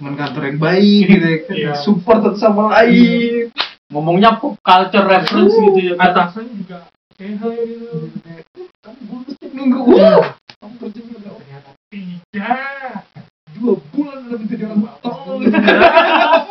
Teman 0.00 0.14
kantor 0.16 0.42
yang 0.48 0.58
baik 0.60 1.02
gitu 1.08 1.26
ya 1.26 1.38
kan. 1.44 1.54
Iya. 1.56 1.72
support 1.80 2.18
satu 2.24 2.38
sama 2.40 2.62
lain. 2.76 3.52
Ngomongnya 3.92 4.40
pop 4.40 4.56
culture 4.64 5.04
reference 5.04 5.52
gitu 5.52 5.80
ya 5.92 5.94
atasan 6.00 6.48
juga 6.52 6.88
hi 7.22 7.38
gitu. 7.38 8.66
Lulus 9.06 9.36
tiap 9.38 9.52
minggu 9.54 9.78
wah! 9.94 10.34
kamu 10.58 10.74
kerja 10.80 11.00
ternyata 11.06 11.70
tidak. 11.92 13.06
Dua 13.52 13.74
bulan 13.94 14.18
udah 14.26 14.38
menjadi 14.42 14.64
orang 14.66 14.82
tol 15.04 15.38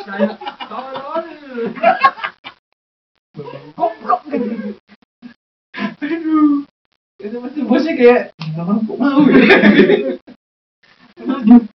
kayak 0.08 0.32
goblok 0.70 1.26
aduh 4.32 4.72
itu 7.22 7.38
pasti 7.38 7.60
bosnya 7.68 7.94
kayak 8.00 8.22
kenapa 8.40 8.80
kok 8.80 8.98
mau 8.98 9.22
ya 9.28 9.60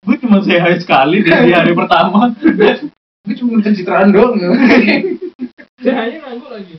gue 0.05 0.15
cuma 0.21 0.37
say 0.45 0.61
hi 0.61 0.77
sekali 0.77 1.25
di 1.25 1.33
hari 1.33 1.73
pertama 1.73 2.29
gue 2.37 3.35
cuma 3.35 3.59
pencitraan 3.59 4.13
doang 4.13 4.37
ya 4.37 4.53
saya 5.81 5.93
hanya 5.97 6.17
nganggur 6.29 6.49
lagi 6.53 6.77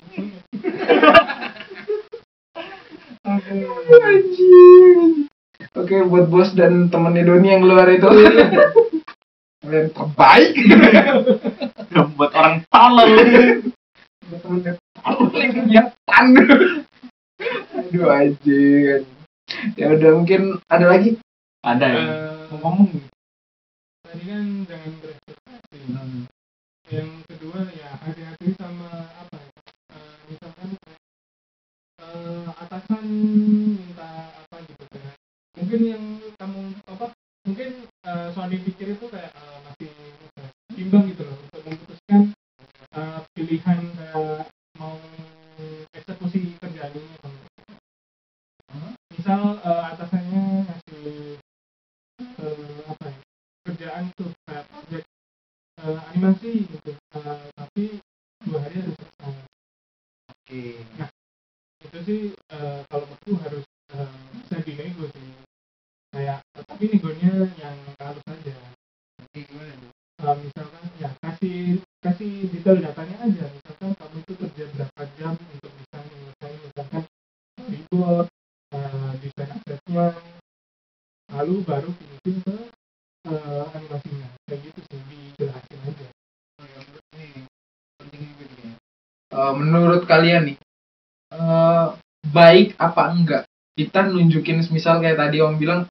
Anjing. 3.24 5.24
Oke, 5.72 5.96
buat 6.04 6.28
bos 6.28 6.52
dan 6.52 6.92
temennya 6.92 7.24
Doni 7.24 7.56
yang 7.56 7.64
luar 7.64 7.88
itu. 7.88 8.04
Kalian 9.64 9.88
terbaik. 9.96 10.52
buat 12.20 12.36
orang 12.36 12.68
tolol 12.68 13.16
Kelihatan. 14.24 14.76
Aduh 17.74 18.08
anjing. 18.08 19.04
Ya 19.76 19.86
udah 19.92 20.10
mungkin 20.16 20.56
ada 20.66 20.86
lagi 20.88 21.20
ada 21.60 21.84
ya 21.84 22.00
Eh, 22.00 22.48
mau 22.56 22.72
ngomong. 22.72 23.04
tadi 24.04 24.24
kan 24.30 24.46
jangan 24.64 24.92
berekspektasi 25.02 25.78
yang 26.86 27.08
kedua 27.26 27.66
ya 27.72 27.88
hati-hati 27.98 28.46
sama 28.56 28.88
apa 29.10 29.36
ya 29.36 29.50
Eh, 29.94 30.16
misalkan 30.28 30.68
eh, 31.98 32.46
atasan 32.56 33.04
minta 33.74 34.32
apa 34.32 34.56
gitu 34.64 34.84
kan 34.88 35.12
mungkin 35.54 35.80
yang 35.84 36.04
kamu 36.36 36.60
apa 36.88 37.06
mungkin 37.44 37.68
eh, 37.84 38.26
soal 38.32 38.48
dipikir 38.48 38.86
itu 38.92 39.04
kayak 39.08 39.32
eh, 39.34 39.58
masih 39.66 39.90
imbang 40.74 41.04
gitu 41.12 41.22
loh 41.22 41.36
untuk 41.42 41.60
memutuskan 41.64 42.20
eh, 42.92 43.18
pilihan 43.34 43.78
kayak 43.92 44.46
mau 44.78 44.96
eksekusi 45.92 46.54
kerjaan 46.58 46.92
ini 46.92 47.08
atau 47.18 47.30
enggak. 47.30 47.50
misal 49.10 49.40
eh, 49.58 49.82
atasannya 49.90 50.42
ngasih 50.66 51.02
eh, 52.20 52.78
apa 52.84 53.04
ya 53.08 53.16
kerjaan 53.64 54.04
tuh 54.12 54.28
kayak 54.44 54.64
project 54.68 55.06
eh, 55.80 55.98
animasi 56.12 56.52
gitu 56.68 56.92
Eh, 57.14 57.46
tapi 57.54 58.02
dua 58.42 58.58
hari 58.58 58.82
harus 58.82 58.98
selesai 58.98 59.46
Oke. 60.34 60.82
itu 61.80 61.98
sih 62.02 62.20
eh, 62.34 62.78
kalau 62.90 63.06
menurutku 63.06 63.32
harus 63.38 63.62
eh, 63.94 64.10
bisa 64.34 64.56
dinego 64.66 65.06
sih 65.14 65.30
kayak 66.10 66.42
tapi 66.58 66.90
negonya 66.90 67.46
yang 67.54 67.78
halus 68.02 68.26
aja 68.26 68.50
Eh, 69.30 70.34
misalkan 70.42 70.84
ya 70.98 71.14
kasih 71.22 71.78
kasih 72.02 72.50
detail 72.50 72.82
datanya 72.82 73.14
aja 73.22 73.46
misalkan 73.46 73.94
kamu 73.94 74.16
itu 74.26 74.32
kerja 74.42 74.64
berapa 74.74 75.02
jam 75.14 75.38
untuk 75.38 75.70
bisa 75.70 75.96
menyelesaikan 76.02 76.50
misalkan 76.66 77.02
storyboard 77.54 78.26
eh, 78.74 79.10
desain 79.22 79.50
asetnya 79.54 80.06
lalu 81.30 81.54
baru 81.62 81.94
finishing 81.94 82.42
ke 82.42 82.56
eh, 83.30 83.64
animasinya 83.70 84.28
kayak 84.50 84.66
gitu 84.66 84.80
sih 84.90 84.98
dijelasin 85.06 85.78
aja 85.86 86.08
Eh, 89.34 89.52
menurut 89.58 90.06
kalian 90.06 90.46
nih 90.46 90.56
eh, 91.34 91.86
baik 92.54 92.78
apa 92.78 93.02
enggak 93.10 93.42
kita 93.74 94.06
nunjukin 94.06 94.62
misal 94.70 95.02
kayak 95.02 95.18
tadi 95.18 95.42
om 95.42 95.58
bilang 95.58 95.90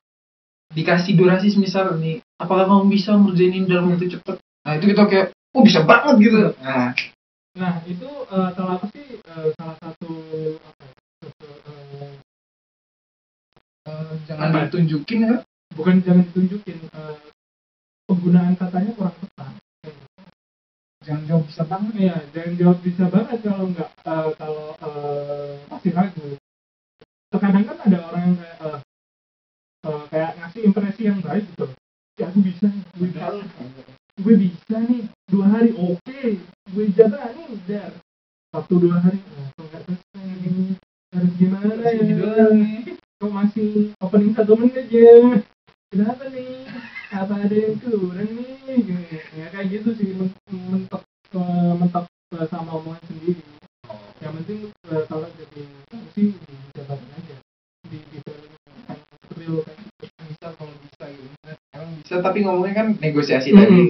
dikasih 0.71 1.19
durasi 1.19 1.51
misal 1.59 1.99
nih 1.99 2.23
apakah 2.39 2.63
kamu 2.71 2.87
bisa 2.87 3.11
ngerjain 3.19 3.51
ini 3.51 3.67
dalam 3.67 3.91
waktu 3.91 4.07
cepet 4.15 4.39
nah 4.63 4.79
itu 4.79 4.85
kita 4.95 5.03
kayak 5.11 5.27
oh 5.51 5.61
bisa 5.67 5.83
banget 5.83 6.15
gitu 6.23 6.55
nah 6.63 6.95
Nah 7.53 7.85
itu 7.85 8.09
eh, 8.33 8.49
salah 8.57 8.81
sih 8.89 9.21
eh, 9.21 9.47
salah 9.53 9.77
satu 9.77 10.09
apa 10.57 10.83
ya, 10.89 11.53
eh, 11.69 12.09
eh, 13.85 14.13
jangan 14.25 14.49
Apa? 14.49 14.59
ditunjukin 14.65 15.19
ya 15.21 15.35
bukan 15.77 16.01
jangan 16.01 16.25
ditunjukin 16.33 16.77
eh, 16.89 17.15
penggunaan 18.09 18.57
katanya 18.57 18.97
kurang 18.97 19.13
tepat. 19.21 19.53
jangan 21.05 21.23
jawab 21.29 21.45
bisa 21.45 21.63
banget 21.69 21.93
Iya, 21.93 22.17
jangan 22.33 22.53
jawab 22.57 22.77
bisa 22.81 23.03
banget 23.05 23.37
kalau 23.45 23.65
nggak 23.69 23.89
eh, 24.01 24.29
kalau 24.33 24.67
eh, 24.73 25.53
masih 25.69 25.91
ragu. 25.93 26.29
Terkadang 27.33 27.65
kan 27.65 27.77
ada 27.81 27.97
orang 28.05 28.23
yang 28.29 28.37
kayak 28.37 28.57
eh, 28.61 28.79
eh, 29.89 30.03
kayak 30.13 30.31
ngasih 30.37 30.61
impresi 30.69 31.01
yang 31.09 31.19
baik 31.25 31.45
gitu. 31.49 31.65
Ya 32.21 32.29
aku 32.29 32.39
bisa, 32.45 32.69
gue 32.69 33.09
bisa, 33.09 33.25
gue 34.21 34.35
bisa 34.37 34.75
nih 34.85 35.03
dua 35.33 35.45
hari, 35.49 35.73
oke, 35.73 36.21
gue 36.69 36.85
jalanin 36.93 37.57
dar. 37.65 37.89
Waktu 38.53 38.73
dua 38.77 39.01
hari, 39.01 39.17
oh, 39.17 39.49
kok 39.57 39.65
nggak 39.65 39.81
selesai 39.89 40.29
gini, 40.45 40.77
harus 41.09 41.31
gimana 41.41 41.73
ya? 41.73 42.45
Nih. 42.53 42.93
kok 43.17 43.31
masih 43.31 43.95
opening 44.03 44.35
satu 44.35 44.53
menit 44.59 44.91
ya 44.91 45.39
kenapa 45.87 46.27
nih 46.27 46.67
apa 47.13 47.33
ada 47.39 47.55
yang 47.55 47.79
kurang 47.79 48.29
nih 48.35 48.83
Gini. 48.83 49.05
ya 49.39 49.47
kayak 49.47 49.67
gitu 49.71 49.95
sih 49.95 50.11
men- 50.11 50.35
mentok 50.51 51.07
eh, 51.31 51.73
mentok 51.79 52.05
sama 52.51 52.81
omongan 52.83 52.99
sendiri 53.07 53.39
yang 54.19 54.33
penting 54.41 54.75
kalau 55.07 55.29
jadi 55.39 55.61
sih 56.11 56.35
dijabarin 56.35 57.09
aja 57.15 57.35
di 57.87 57.97
di 58.11 58.19
kan 58.89 58.99
real 59.39 59.63
kayak 59.63 59.77
gitu. 59.79 60.05
bisa 60.27 60.47
kalau 60.59 60.75
bisa 60.83 61.05
gitu 61.15 61.35
bisa 62.13 62.21
tapi 62.21 62.45
ngomongnya 62.45 62.77
kan 62.77 62.87
negosiasi 63.01 63.49
Mhm. 63.49 63.57
tadi. 63.57 63.83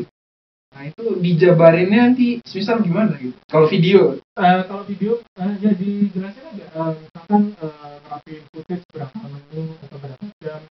Nah 0.73 0.83
itu 0.87 1.05
dijabarinnya 1.19 1.99
nanti 2.07 2.39
misal 2.39 2.79
gimana 2.79 3.19
gitu? 3.19 3.35
Kalau 3.51 3.67
video? 3.67 4.15
Eh, 4.39 4.61
kalau 4.63 4.87
video 4.87 5.19
eh, 5.35 5.51
ya 5.59 5.71
dijelasin 5.75 6.43
aja. 6.55 6.65
Eh, 6.71 6.91
misalkan 7.03 7.41
eh, 7.59 7.95
ngerapiin 8.07 8.43
footage 8.47 8.85
berapa 8.95 9.17
menit 9.27 9.75
atau 9.83 9.97
berapa 9.99 10.23
jam. 10.39 10.61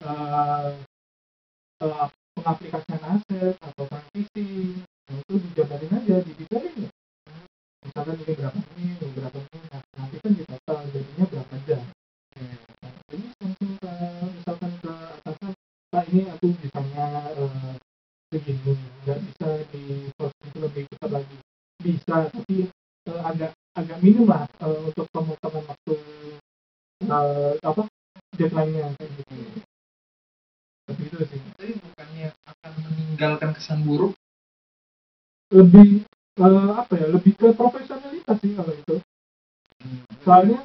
Eh, 0.00 0.70
eh, 1.84 2.06
pengaplikasian 2.34 3.00
aset 3.04 3.54
atau 3.60 3.84
transisi. 3.84 4.80
Nah, 5.04 5.16
itu 5.20 5.34
dijabarin 5.36 5.92
aja 5.92 6.16
didetailin 6.24 6.88
ya. 6.88 6.90
Misalkan 7.84 8.16
ini 8.16 8.32
berapa 8.32 8.58
menit 8.74 8.96
ini 8.96 9.12
berapa 9.12 9.38
kesan 33.64 33.80
buruk. 33.88 34.12
Lebih 35.48 36.04
eh, 36.36 36.70
apa 36.76 36.92
ya 37.00 37.08
lebih 37.08 37.32
ke 37.32 37.56
profesionalitas 37.56 38.36
sih 38.44 38.52
kalau 38.52 38.76
itu. 38.76 38.96
Soalnya 40.20 40.60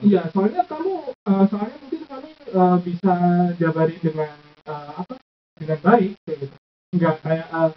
iya 0.00 0.24
soalnya 0.32 0.64
kamu 0.64 1.12
eh, 1.12 1.44
soalnya 1.52 1.76
mungkin 1.84 2.02
kami 2.08 2.30
eh, 2.32 2.76
bisa 2.80 3.14
jabarin 3.60 4.00
dengan 4.00 4.32
eh, 4.64 4.90
apa 4.96 5.20
dengan 5.60 5.78
baik 5.84 6.16
kayak 6.24 6.38
gitu. 6.48 6.56
Nggak 6.96 7.14
kayak 7.20 7.48
eh, 7.52 7.70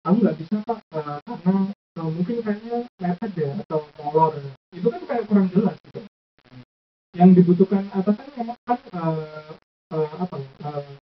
kamu 0.00 0.16
nggak 0.24 0.38
bisa 0.40 0.54
pak 0.64 0.78
eh, 0.96 1.18
karena 1.44 1.62
eh, 1.76 2.08
mungkin 2.08 2.36
kayaknya 2.40 2.76
mepet 3.04 3.32
ya 3.36 3.50
atau 3.68 3.84
molor 4.00 4.40
itu 4.72 4.88
kan 4.88 5.02
kayak 5.04 5.24
kurang 5.28 5.52
jelas 5.52 5.76
gitu. 5.84 6.00
Yang 7.12 7.30
dibutuhkan 7.44 7.84
atasan 7.92 8.28
memang 8.40 8.56
kan 8.64 8.80
eh, 8.80 9.52
eh, 9.92 10.10
apa 10.16 10.36
ya 10.40 10.48
eh, 10.64 10.96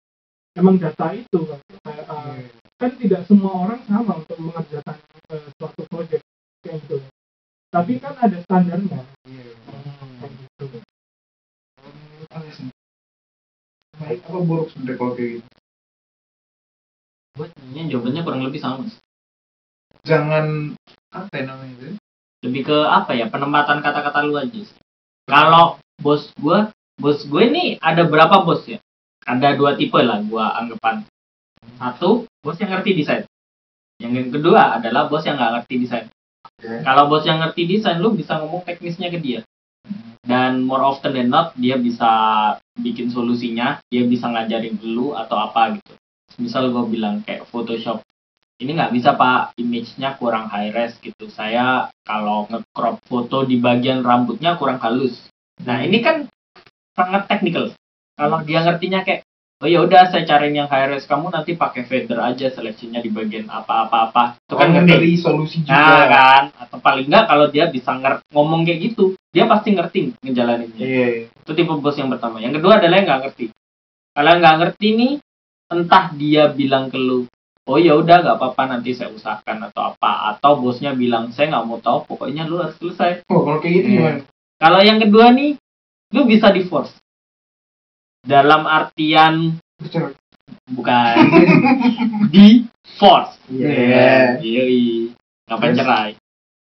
emang 0.56 0.80
data 0.80 1.12
itu 1.12 1.40
kan 1.44 1.60
kayak 1.84 2.06
eh, 2.08 2.63
kan 2.80 2.90
tidak 2.98 3.22
semua 3.30 3.52
orang 3.54 3.80
sama 3.86 4.18
untuk 4.18 4.38
mengerjakan 4.40 4.96
eh, 5.30 5.48
suatu 5.58 5.82
proyek 5.88 6.20
kayak 6.62 6.78
gitu. 6.84 6.96
Tapi 7.70 7.92
kan 7.98 8.14
ada 8.18 8.38
standarnya. 8.42 9.00
Gitu 9.26 9.64
baik 14.04 14.20
apa 14.28 14.38
buruk 14.44 14.68
sebenarnya 14.70 14.98
kalau 15.00 15.12
kayak 15.16 15.30
gitu? 15.40 15.48
Buat 17.34 17.50
ini 17.66 17.80
jawabannya 17.90 18.22
kurang 18.22 18.42
lebih 18.46 18.60
sama. 18.62 18.86
Sih. 18.86 19.02
jangan 20.04 20.76
apa 21.08 21.32
ya 21.32 21.44
namanya 21.48 21.74
itu? 21.80 21.96
Lebih 22.44 22.62
ke 22.68 22.78
apa 22.84 23.16
ya 23.16 23.32
penempatan 23.32 23.80
kata-kata 23.80 24.28
lu 24.28 24.36
aja 24.36 24.52
sih. 24.52 24.78
kalau 25.24 25.80
bos 26.04 26.28
gue 26.36 26.68
bos 27.00 27.24
gue 27.24 27.42
ini 27.48 27.80
ada 27.80 28.04
berapa 28.04 28.44
bos 28.44 28.62
ya? 28.68 28.78
Ada 29.24 29.56
dua 29.56 29.74
tipe 29.80 29.96
lah 29.96 30.20
gue 30.20 30.44
anggapan 30.44 31.08
satu 31.78 32.28
bos 32.42 32.56
yang 32.60 32.70
ngerti 32.72 32.90
desain. 32.96 33.22
Yang 34.00 34.38
kedua 34.38 34.78
adalah 34.78 35.06
bos 35.06 35.24
yang 35.24 35.38
nggak 35.38 35.52
ngerti 35.60 35.74
desain. 35.84 36.06
Oke. 36.44 36.84
kalau 36.84 37.08
bos 37.08 37.24
yang 37.24 37.40
ngerti 37.40 37.64
desain 37.64 37.98
lu 37.98 38.12
bisa 38.12 38.36
ngomong 38.40 38.68
teknisnya 38.68 39.08
ke 39.08 39.18
dia. 39.18 39.40
Dan 40.24 40.64
more 40.64 40.80
often 40.80 41.12
than 41.12 41.28
not 41.28 41.52
dia 41.56 41.76
bisa 41.76 42.08
bikin 42.80 43.12
solusinya 43.12 43.76
dia 43.92 44.08
bisa 44.08 44.28
ngajarin 44.32 44.80
lu 44.80 45.12
atau 45.12 45.36
apa 45.36 45.76
gitu. 45.76 45.92
Misal 46.40 46.72
gue 46.72 46.84
bilang 46.88 47.20
kayak 47.22 47.44
Photoshop 47.52 48.00
ini 48.62 48.70
nggak 48.78 48.94
bisa 48.94 49.18
pak. 49.18 49.58
Image-nya 49.60 50.16
kurang 50.16 50.48
high 50.48 50.72
res 50.72 50.96
gitu. 51.02 51.28
Saya 51.28 51.90
kalau 52.06 52.48
nge-crop 52.48 53.02
foto 53.04 53.44
di 53.44 53.60
bagian 53.60 54.00
rambutnya 54.00 54.56
kurang 54.56 54.80
halus. 54.80 55.28
Nah 55.66 55.84
ini 55.84 56.00
kan 56.00 56.30
sangat 56.94 57.28
technical. 57.28 57.74
Kalau 58.14 58.38
dia 58.46 58.62
ngertinya 58.62 59.02
kayak 59.02 59.26
oh 59.64 59.68
ya 59.72 59.80
udah 59.80 60.12
saya 60.12 60.28
cariin 60.28 60.60
yang 60.60 60.68
high 60.68 60.92
res 60.92 61.08
kamu 61.08 61.32
nanti 61.32 61.56
pakai 61.56 61.88
fader 61.88 62.20
aja 62.20 62.52
seleksinya 62.52 63.00
di 63.00 63.08
bagian 63.08 63.48
apa-apa-apa 63.48 64.36
itu 64.44 64.54
kan 64.60 64.76
kan 64.76 64.84
ngerti 64.84 65.16
solusi 65.16 65.64
juga 65.64 65.72
Nah 65.72 66.04
kan, 66.04 66.42
atau 66.60 66.78
paling 66.84 67.08
nggak 67.08 67.24
kalau 67.24 67.48
dia 67.48 67.64
bisa 67.72 67.96
ngomong 68.28 68.68
kayak 68.68 68.92
gitu, 68.92 69.16
dia 69.32 69.48
pasti 69.48 69.72
ngerti 69.72 70.12
ngejalaninnya. 70.20 70.84
iya 70.84 71.06
iya. 71.16 71.26
Itu 71.32 71.56
tipe 71.56 71.72
bos 71.80 71.96
yang 71.96 72.12
pertama. 72.12 72.44
Yang 72.44 72.60
kedua 72.60 72.76
adalah 72.76 72.96
yang 73.00 73.06
nggak 73.08 73.22
ngerti. 73.24 73.44
Kalau 74.12 74.32
nggak 74.36 74.56
ngerti 74.60 74.88
nih, 74.94 75.12
entah 75.72 76.04
dia 76.12 76.42
bilang 76.52 76.92
ke 76.92 76.98
lu, 77.00 77.24
oh 77.64 77.78
ya 77.80 77.96
udah 77.96 78.20
nggak 78.20 78.36
apa-apa 78.36 78.62
nanti 78.76 78.92
saya 78.92 79.08
usahakan 79.10 79.72
atau 79.72 79.96
apa, 79.96 80.36
atau 80.36 80.60
bosnya 80.60 80.92
bilang 80.92 81.32
saya 81.32 81.50
nggak 81.56 81.64
mau 81.64 81.80
tahu, 81.80 82.04
pokoknya 82.04 82.44
lu 82.44 82.60
harus 82.60 82.76
selesai. 82.76 83.24
oh 83.32 83.40
kalau 83.48 83.58
kayak 83.64 83.74
gitu 83.80 83.88
Hmm. 83.88 83.96
gimana 83.96 84.20
Kalau 84.60 84.80
yang 84.84 84.98
kedua 85.02 85.26
nih, 85.32 85.56
lu 86.14 86.20
bisa 86.28 86.52
di 86.52 86.62
force. 86.68 86.94
Dalam 88.24 88.64
artian 88.64 89.60
bukan 90.72 91.16
di 92.34 92.64
force. 92.96 93.36
Iya. 93.52 94.40
Yoi. 94.40 95.12
Ngapain 95.44 95.76
cerai? 95.76 96.10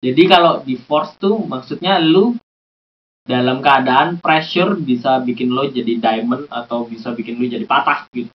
Jadi 0.02 0.24
kalau 0.26 0.66
di 0.66 0.74
force 0.82 1.14
tuh 1.22 1.38
maksudnya 1.46 2.02
lu 2.02 2.34
dalam 3.22 3.62
keadaan 3.62 4.18
pressure 4.18 4.74
bisa 4.82 5.22
bikin 5.22 5.54
lo 5.54 5.70
jadi 5.70 6.02
diamond 6.02 6.50
atau 6.50 6.90
bisa 6.90 7.14
bikin 7.14 7.38
lu 7.38 7.46
jadi 7.46 7.70
patah 7.70 8.10
gitu. 8.10 8.34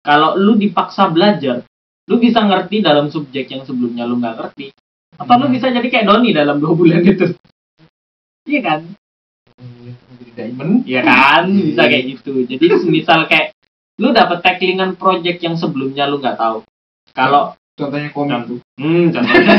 Kalau 0.00 0.34
lu 0.40 0.56
dipaksa 0.56 1.12
belajar, 1.12 1.62
lu 2.08 2.16
bisa 2.16 2.40
ngerti 2.40 2.80
dalam 2.80 3.12
subjek 3.12 3.52
yang 3.52 3.62
sebelumnya 3.68 4.08
lu 4.08 4.16
nggak 4.16 4.34
ngerti. 4.40 4.72
Atau 5.20 5.36
lu 5.36 5.46
Hmm. 5.46 5.54
bisa 5.54 5.68
jadi 5.68 5.84
kayak 5.92 6.08
Doni 6.08 6.32
dalam 6.32 6.56
dua 6.58 6.72
bulan 6.72 7.04
itu. 7.04 7.36
Iya 8.48 8.60
kan? 8.64 8.80
Jadi 10.18 10.30
diamond 10.34 10.72
Iya 10.84 11.00
kan? 11.02 11.44
Bisa 11.48 11.82
kayak 11.86 12.04
gitu. 12.16 12.32
Jadi 12.46 12.64
misal 12.88 13.26
kayak 13.26 13.54
lu 14.00 14.10
dapet 14.10 14.40
tacklingan 14.40 14.96
project 14.96 15.38
yang 15.40 15.54
sebelumnya 15.54 16.08
lu 16.08 16.18
nggak 16.18 16.36
tahu. 16.36 16.64
Kalau 17.12 17.52
contohnya 17.72 18.08
komik 18.10 18.40
tuh 18.48 18.58
Hmm, 18.76 19.12
contohnya. 19.12 19.56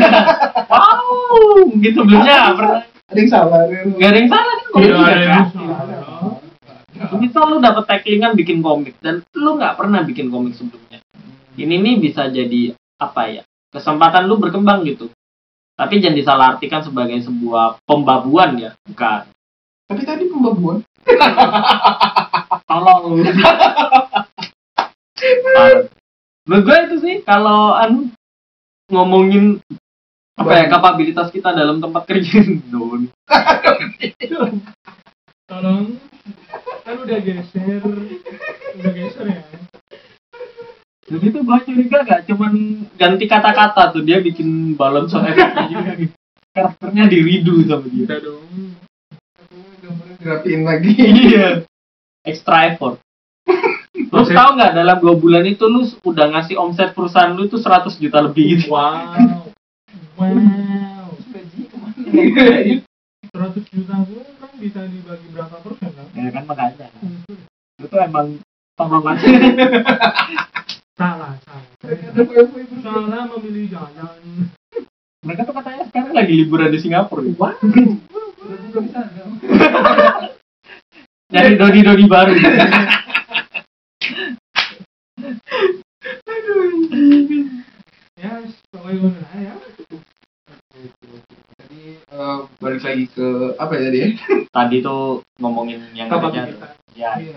wow, 0.67 1.65
gitu 1.79 1.97
sebelumnya 2.01 2.33
nggak 2.33 2.55
pernah. 2.57 2.81
ada 3.03 3.19
yang 3.19 3.29
salah 3.29 3.61
kan 3.69 3.85
Gak 3.93 4.09
ada 4.09 4.17
yang 4.17 4.29
salah 4.31 4.53
kan 4.53 4.67
komik 4.71 4.89
juga 4.89 5.13
yang 5.13 5.29
kan? 5.29 5.45
Misal 7.19 7.43
lu 7.49 7.57
dapet 7.59 7.83
tacklingan 7.85 8.33
bikin 8.33 8.59
komik 8.59 8.95
dan 8.99 9.21
lu 9.35 9.51
nggak 9.57 9.75
pernah 9.75 10.01
bikin 10.01 10.27
komik 10.29 10.53
sebelumnya. 10.55 10.99
Ini 11.53 11.75
nih 11.77 11.95
bisa 12.01 12.25
jadi 12.27 12.73
apa 12.97 13.29
ya? 13.29 13.43
Kesempatan 13.69 14.25
lu 14.25 14.41
berkembang 14.41 14.81
gitu. 14.85 15.09
Tapi 15.73 15.97
jangan 15.97 16.17
disalahartikan 16.17 16.81
sebagai 16.85 17.17
sebuah 17.21 17.81
pembabuan 17.85 18.53
ya, 18.61 18.71
bukan. 18.85 19.25
Tapi 19.89 20.01
tadi 20.07 20.23
pembabuan 20.31 20.81
Tolong. 22.73 23.21
Menurut 26.43 26.63
gue 26.65 26.77
itu 26.89 26.95
sih 27.05 27.15
kalau 27.23 27.75
anu 27.77 28.09
ngomongin 28.91 29.61
apa 30.33 30.51
ya 30.57 30.65
kapabilitas 30.67 31.29
kita 31.29 31.53
dalam 31.53 31.77
tempat 31.77 32.03
kerja 32.09 32.41
Don. 32.73 33.07
Tolong, 35.45 35.85
kan 36.81 36.95
udah 36.97 37.19
geser, 37.21 37.83
udah 38.79 38.91
geser 38.91 39.25
ya. 39.29 39.43
Jadi 41.03 41.25
tuh 41.29 41.41
gue 41.45 41.57
curiga 41.67 41.99
gak 42.07 42.25
cuman 42.31 42.87
ganti 42.95 43.25
kata-kata 43.27 43.93
tuh 43.93 44.01
dia 44.01 44.23
bikin 44.23 44.73
balon 44.73 45.05
effect 45.05 45.69
juga 45.69 45.91
gitu. 45.99 46.15
Karakternya 46.53 47.05
di 47.11 47.17
redo 47.21 47.53
sama 47.65 47.85
dia. 47.91 48.05
Udah 48.07 48.19
dong. 48.23 48.82
Dirapiin 50.23 50.63
lagi 50.63 50.95
Iya. 51.27 51.67
Extra 52.23 52.71
effort. 52.71 53.03
Lu 53.93 54.23
tau 54.23 54.55
nggak 54.55 54.73
dalam 54.79 54.97
dua 55.03 55.19
bulan 55.19 55.43
itu 55.43 55.67
lu 55.67 55.83
udah 56.07 56.31
ngasih 56.31 56.55
omset 56.55 56.95
perusahaan 56.95 57.35
lu 57.35 57.51
itu 57.51 57.59
100 57.59 57.99
juta 57.99 58.23
lebih 58.23 58.57
gitu. 58.57 58.71
Wow. 58.71 59.51
Wow. 60.15 61.11
gaji 61.33 61.61
ke 61.67 61.75
mana 61.75 61.99
100 63.33 63.75
juta 63.75 63.95
pun 64.07 64.23
kan 64.39 64.51
bisa 64.61 64.79
dibagi 64.87 65.27
berapa 65.33 65.55
persen 65.59 65.91
kan? 65.91 66.07
Ya 66.15 66.29
kan 66.31 66.43
makanya. 66.47 66.87
Itu 67.81 67.95
emang 67.99 68.39
tolongan. 68.79 69.17
Salah, 70.93 71.33
salah. 71.41 71.65
Salah 72.85 73.25
memilih 73.33 73.65
jalan. 73.73 74.21
Mereka 75.23 75.41
tuh 75.47 75.55
katanya 75.55 75.83
sekarang 75.87 76.13
lagi 76.13 76.33
liburan 76.35 76.69
di 76.69 76.79
Singapura. 76.79 77.23
Wah, 77.39 77.55
udah 77.63 78.57
buka 78.67 78.79
di 78.79 78.89
sana. 78.91 79.21
Nyari 81.31 81.55
dodi-dodi 81.55 82.05
baru. 82.05 82.33
Ya, 88.13 88.31
pokoknya 88.71 88.99
mana 89.09 89.37
ya. 89.41 89.53
Tadi 91.59 91.81
eh, 91.99 92.37
balik 92.61 92.81
lagi 92.83 93.05
ke 93.11 93.27
apa 93.57 93.71
ya 93.75 93.81
tadi 93.89 93.97
ya? 93.99 94.07
Tadi 94.47 94.77
tuh 94.79 95.03
ngomongin 95.41 95.81
yang. 95.91 96.07
Kapabilitas. 96.07 96.77
Ya, 96.93 97.17
Iya. 97.17 97.35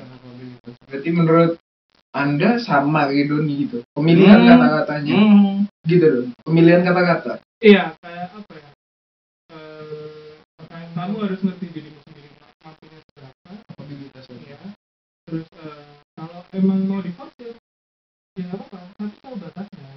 Berarti 0.86 1.08
menurut 1.10 1.52
anda 2.12 2.60
sama 2.60 3.08
kayak 3.08 3.28
Doni 3.28 3.66
gitu. 3.66 3.80
Pemilihan 3.92 4.40
Hmm. 4.40 4.48
kata-katanya 4.52 5.14
Hmm. 5.16 5.56
gitu 5.88 6.06
dong. 6.06 6.28
Pemilihan 6.44 6.82
kata-kata. 6.84 7.40
Iya, 7.56 7.96
kayak 8.04 8.36
apa 8.36 8.52
ya? 8.52 8.70
Eh, 9.56 10.36
kamu 10.92 11.24
harus 11.24 11.40
ngerti 11.40 11.72
dirimu 11.72 12.00
sendiri 12.04 12.28
mampunya 12.60 13.00
seberapa. 13.00 13.48
Kapabilitas. 13.48 14.24
Ya. 14.44 14.60
Terus 15.24 15.48
eh, 15.64 15.84
kalau 16.20 16.44
emang 16.52 16.84
mau 16.84 17.00
diforsir, 17.00 17.56
ya 18.36 18.44
nggak 18.44 18.60
apa-apa. 18.60 18.76
Tapi 19.00 19.16
tahu 19.24 19.34
batasnya. 19.40 19.88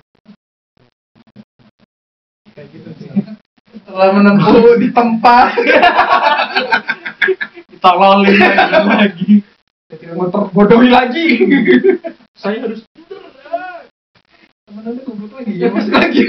Kayak 2.56 2.68
gitu 2.72 2.90
sih. 2.96 3.10
Setelah 3.76 4.08
menempuh 4.16 4.80
di 4.80 4.88
tempat. 4.96 5.48
Tololin 7.84 8.40
lagi. 8.40 8.88
lagi. 8.88 9.32
Tidak 9.92 10.16
mau 10.16 10.32
terbodohi 10.32 10.88
lagi. 10.88 11.44
Saya 12.40 12.64
harus 12.64 12.88
ah. 13.52 13.84
Temen 14.64 14.96
anda 14.96 15.02
goblok 15.04 15.44
lagi 15.44 15.60
ya 15.60 15.68
mas 15.76 15.92
lagi. 15.92 16.24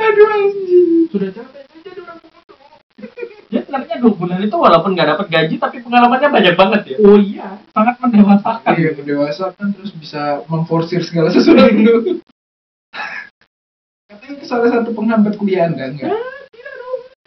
Aduh 0.00 0.26
anjing. 0.28 1.08
Sudah 1.12 1.30
capek 1.30 1.60
aja 1.64 1.78
jadi 1.84 2.00
orang. 2.02 2.18
Ya 3.52 3.60
sebenarnya 3.62 3.96
dua 4.02 4.12
bulan 4.18 4.40
itu 4.42 4.56
walaupun 4.56 4.98
nggak 4.98 5.08
dapat 5.14 5.26
gaji 5.30 5.54
tapi 5.62 5.76
pengalamannya 5.84 6.28
banyak 6.32 6.54
banget 6.58 6.80
ya. 6.90 6.96
Oh 7.04 7.18
iya. 7.20 7.62
Sangat 7.70 7.96
mendewasakan. 8.02 8.72
Iya, 8.74 8.90
mendewasakan 8.98 9.66
terus 9.78 9.92
bisa 9.94 10.42
memforsir 10.50 11.04
segala 11.06 11.30
sesuatu. 11.30 12.18
Katanya 14.10 14.32
itu 14.34 14.44
salah 14.46 14.68
satu 14.74 14.90
penghambat 14.90 15.38
kuliah 15.38 15.70
anda 15.70 15.86
enggak? 15.86 16.10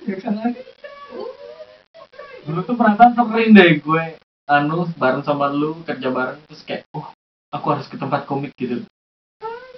Enggak 0.03 0.19
salah. 0.23 0.51
Dulu 2.47 2.59
tuh 2.63 2.75
perasaan 2.79 3.11
sering 3.11 3.51
deh 3.51 3.83
gue 3.83 4.03
anu 4.47 4.87
bareng 4.95 5.23
sama 5.27 5.51
lu 5.51 5.83
kerja 5.83 6.07
bareng 6.07 6.39
terus 6.47 6.63
kayak 6.63 6.87
oh 6.95 7.11
aku 7.51 7.67
harus 7.75 7.87
ke 7.91 7.99
tempat 7.99 8.23
komik 8.23 8.55
gitu. 8.55 8.87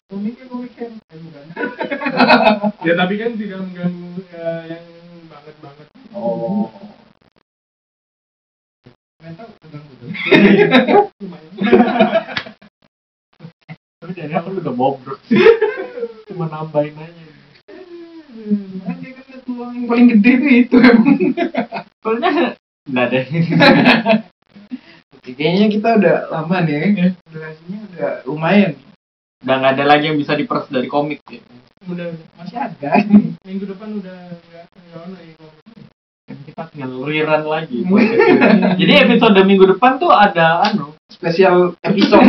Bukan. 0.10 0.91
Ya 2.88 2.94
tapi 2.98 3.22
kan 3.22 3.38
tidak 3.38 3.61
mengganggu 3.61 4.26
eh, 4.34 4.61
yang 4.73 4.86
banget-banget. 5.30 5.86
Oh. 6.18 6.73
Mental 9.22 9.48
terganggu 9.61 9.94
tuh. 10.02 10.10
Lumayan. 11.22 11.52
Tapi 13.99 14.11
jadi 14.18 14.34
aku 14.41 14.57
udah 14.57 14.73
bobrok 14.73 15.19
sih. 15.30 15.38
Cuma 16.26 16.49
nambahin 16.49 16.98
aja. 16.98 17.26
Kan 18.81 18.95
dia 19.03 19.11
kan 19.14 19.23
lihat 19.30 19.41
peluang 19.45 19.72
yang 19.77 19.86
paling 19.86 20.07
gede 20.18 20.31
tuh 20.40 20.49
itu 20.49 20.76
emang. 20.81 21.18
Soalnya 22.02 22.30
nggak. 22.90 23.10
Oke, 25.19 25.30
Kayaknya 25.38 25.65
kita 25.69 25.90
udah 26.02 26.18
lama 26.34 26.57
nih 26.65 26.73
ya. 26.73 27.07
Durasinya 27.30 27.80
udah 27.94 28.11
lumayan. 28.26 28.89
Udah 29.40 29.56
nggak 29.56 29.74
ada 29.80 29.86
lagi 29.88 30.11
yang 30.11 30.20
bisa 30.20 30.36
diperas 30.36 30.68
dari 30.68 30.91
komik 30.91 31.24
ya. 31.32 31.40
udah 31.88 32.11
masih 32.36 32.60
ada 32.60 32.91
minggu 33.48 33.64
depan 33.72 34.03
udah 34.03 34.36
nggak 34.36 35.24
ya 35.24 35.48
Kan 36.28 36.38
kita 36.44 36.61
tinggal 36.76 36.91
rerun 37.07 37.44
lagi. 37.48 37.80
Jadi 38.84 38.94
episode 38.99 39.40
minggu 39.48 39.66
depan 39.76 39.95
tuh 39.95 40.11
ada 40.11 40.68
anu. 40.68 40.91
spesial 41.10 41.74
episode 41.82 42.22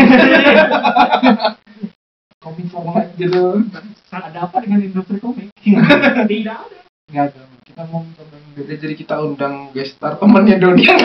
komik 2.41 2.67
format 2.73 3.13
gitu 3.21 3.61
Ada 4.09 4.49
apa 4.49 4.57
dengan 4.65 4.81
industri 4.81 5.21
komik? 5.21 5.53
tidak 6.33 6.57
ada 6.65 6.79
nggak 7.11 7.25
ada 7.35 7.43
kita 7.67 7.83
mau 7.91 8.03
mencoba 8.03 8.37
beda 8.55 8.75
jadi 8.79 8.95
kita 8.99 9.15
undang 9.23 9.55
guest 9.71 9.95
star 9.95 10.19
temannya 10.19 10.59
Doni 10.59 10.83
yang. 10.87 10.99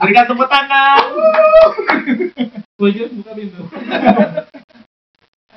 Berikan 0.00 0.24
tepuk 0.24 0.48
tangan. 0.48 1.04
Wajar 2.80 3.12
buka 3.12 3.32
pintu 3.36 3.60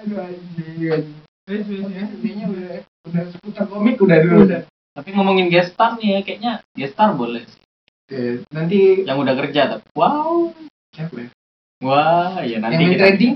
aduh 0.04 0.20
anjing 0.20 1.16
wes 1.48 1.64
wes 1.64 1.88
ya 1.88 2.04
kayaknya 2.20 2.46
udah 2.52 2.72
udah 3.08 3.24
seputar 3.32 3.64
komik 3.72 3.96
udah 4.04 4.18
dulu 4.20 4.44
udah 4.44 4.62
Tapi 4.94 5.10
ngomongin 5.16 5.50
guest 5.50 5.74
star 5.74 5.98
nih 5.98 6.06
ya, 6.06 6.20
kayaknya 6.22 6.52
guest 6.78 6.94
star 6.94 7.18
boleh. 7.18 7.42
Oke, 8.06 8.46
nanti 8.54 9.02
Yang 9.02 9.18
udah 9.26 9.34
kerja 9.42 9.62
tapi. 9.74 9.86
Wow. 9.98 10.54
siapa 10.94 11.16
ya 11.18 11.30
Wah, 11.82 12.38
ya 12.46 12.62
nanti 12.62 12.78
yang 12.78 12.94
kita 12.94 13.02
trading 13.02 13.34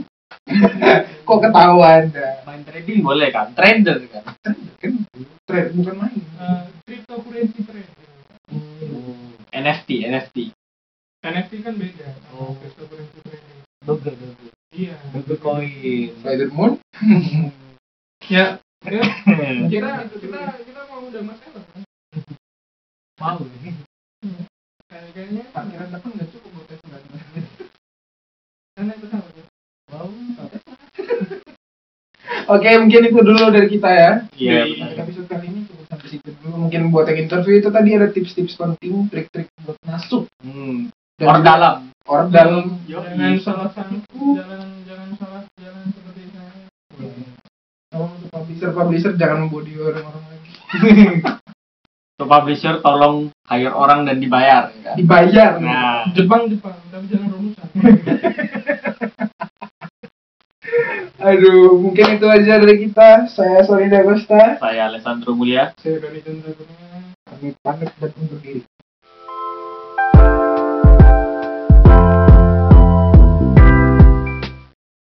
kok 1.24 1.40
ketahuan 1.42 2.08
dah 2.10 2.40
main 2.44 2.62
trading 2.64 3.00
boleh 3.02 3.30
kan? 3.30 3.52
Trader 3.52 4.00
kan? 4.08 4.24
kan 4.78 4.94
trade 5.44 5.72
bukan 5.74 5.96
main 5.98 6.16
Eh, 6.38 6.62
cryptocurrency 6.84 7.62
trade 7.64 7.92
NFT, 9.50 9.90
NFT. 10.06 10.38
NFT 11.24 11.54
kan 11.62 11.74
beda 11.76 12.08
Oh. 12.32 12.54
cryptocurrency 12.56 13.20
trading 13.22 13.56
Doge, 13.84 14.12
doge. 14.12 14.48
iya 14.72 14.96
Dogecoin. 15.12 16.12
Spider 16.20 16.50
Moon 16.52 16.72
ya 18.34 18.60
ya, 18.84 19.04
kira 19.72 20.06
kita 20.08 20.40
kita 20.60 20.82
mau 20.86 21.04
udah 21.04 21.24
masalah 21.24 21.64
kan 21.64 21.82
Mau. 23.18 23.40
Kayak- 24.88 25.12
kayaknya 25.12 25.44
parkiran 25.52 25.90
depan 25.90 26.10
nggak 26.14 26.30
cukup 26.32 26.50
buat 26.54 26.66
tes 26.70 26.80
karena 28.78 28.94
itu. 28.94 29.08
Oke, 32.48 32.70
mungkin 32.80 33.12
itu 33.12 33.20
dulu 33.20 33.52
dari 33.52 33.68
kita 33.68 33.90
ya. 33.92 34.12
Iya, 34.40 34.60
episode 35.04 35.28
kali 35.28 35.52
ini 35.52 35.60
cukup 35.68 35.86
sampai 35.92 36.08
situ 36.08 36.30
dulu. 36.40 36.68
Mungkin 36.68 36.82
buat 36.96 37.08
yang 37.12 37.28
interview 37.28 37.60
itu 37.60 37.68
tadi 37.68 37.90
ada 37.96 38.08
tips-tips 38.08 38.56
penting, 38.56 39.12
trik-trik 39.12 39.52
buat 39.68 39.76
masuk. 39.84 40.32
Hmm. 40.40 40.88
Dan 41.18 41.28
Orang 41.28 41.44
dalam. 41.44 41.76
Orang 42.08 42.30
dalam. 42.32 42.64
jangan 42.88 43.36
salah 43.44 43.68
sangku 43.76 44.38
jangan 44.38 44.70
jangan 44.88 45.10
salah 45.20 45.42
jalan 45.60 45.86
seperti 45.92 46.24
saya 46.32 46.54
Tolong 47.92 48.12
untuk 48.16 48.30
publisher-publisher 48.32 49.12
jangan 49.20 49.38
membodi 49.48 49.74
orang-orang 49.76 50.24
lagi. 50.30 50.52
Untuk 52.18 52.34
publisher 52.34 52.82
tolong 52.82 53.30
hire 53.46 53.70
orang 53.78 54.02
dan 54.10 54.18
dibayar. 54.18 54.74
ya? 54.82 54.98
Dibayar. 54.98 55.62
Nah, 55.62 56.10
Jepang 56.18 56.50
Jepang 56.50 56.74
tapi 56.90 57.06
jangan 57.14 57.30
rumusan 57.30 57.68
Aduh, 61.18 61.82
mungkin 61.82 62.22
itu 62.22 62.28
aja 62.30 62.62
dari 62.62 62.88
kita. 62.88 63.26
Saya 63.26 63.66
Solida 63.66 64.06
Costa. 64.06 64.62
saya 64.62 64.88
Alessandro 64.88 65.34
Mulia. 65.34 65.74
saya 65.82 65.98
dari 65.98 66.22
Chandra 66.22 66.54
Kami 67.28 67.50
pamit 67.60 67.92
dan 67.98 68.12
undur 68.22 68.40
diri. 68.40 68.62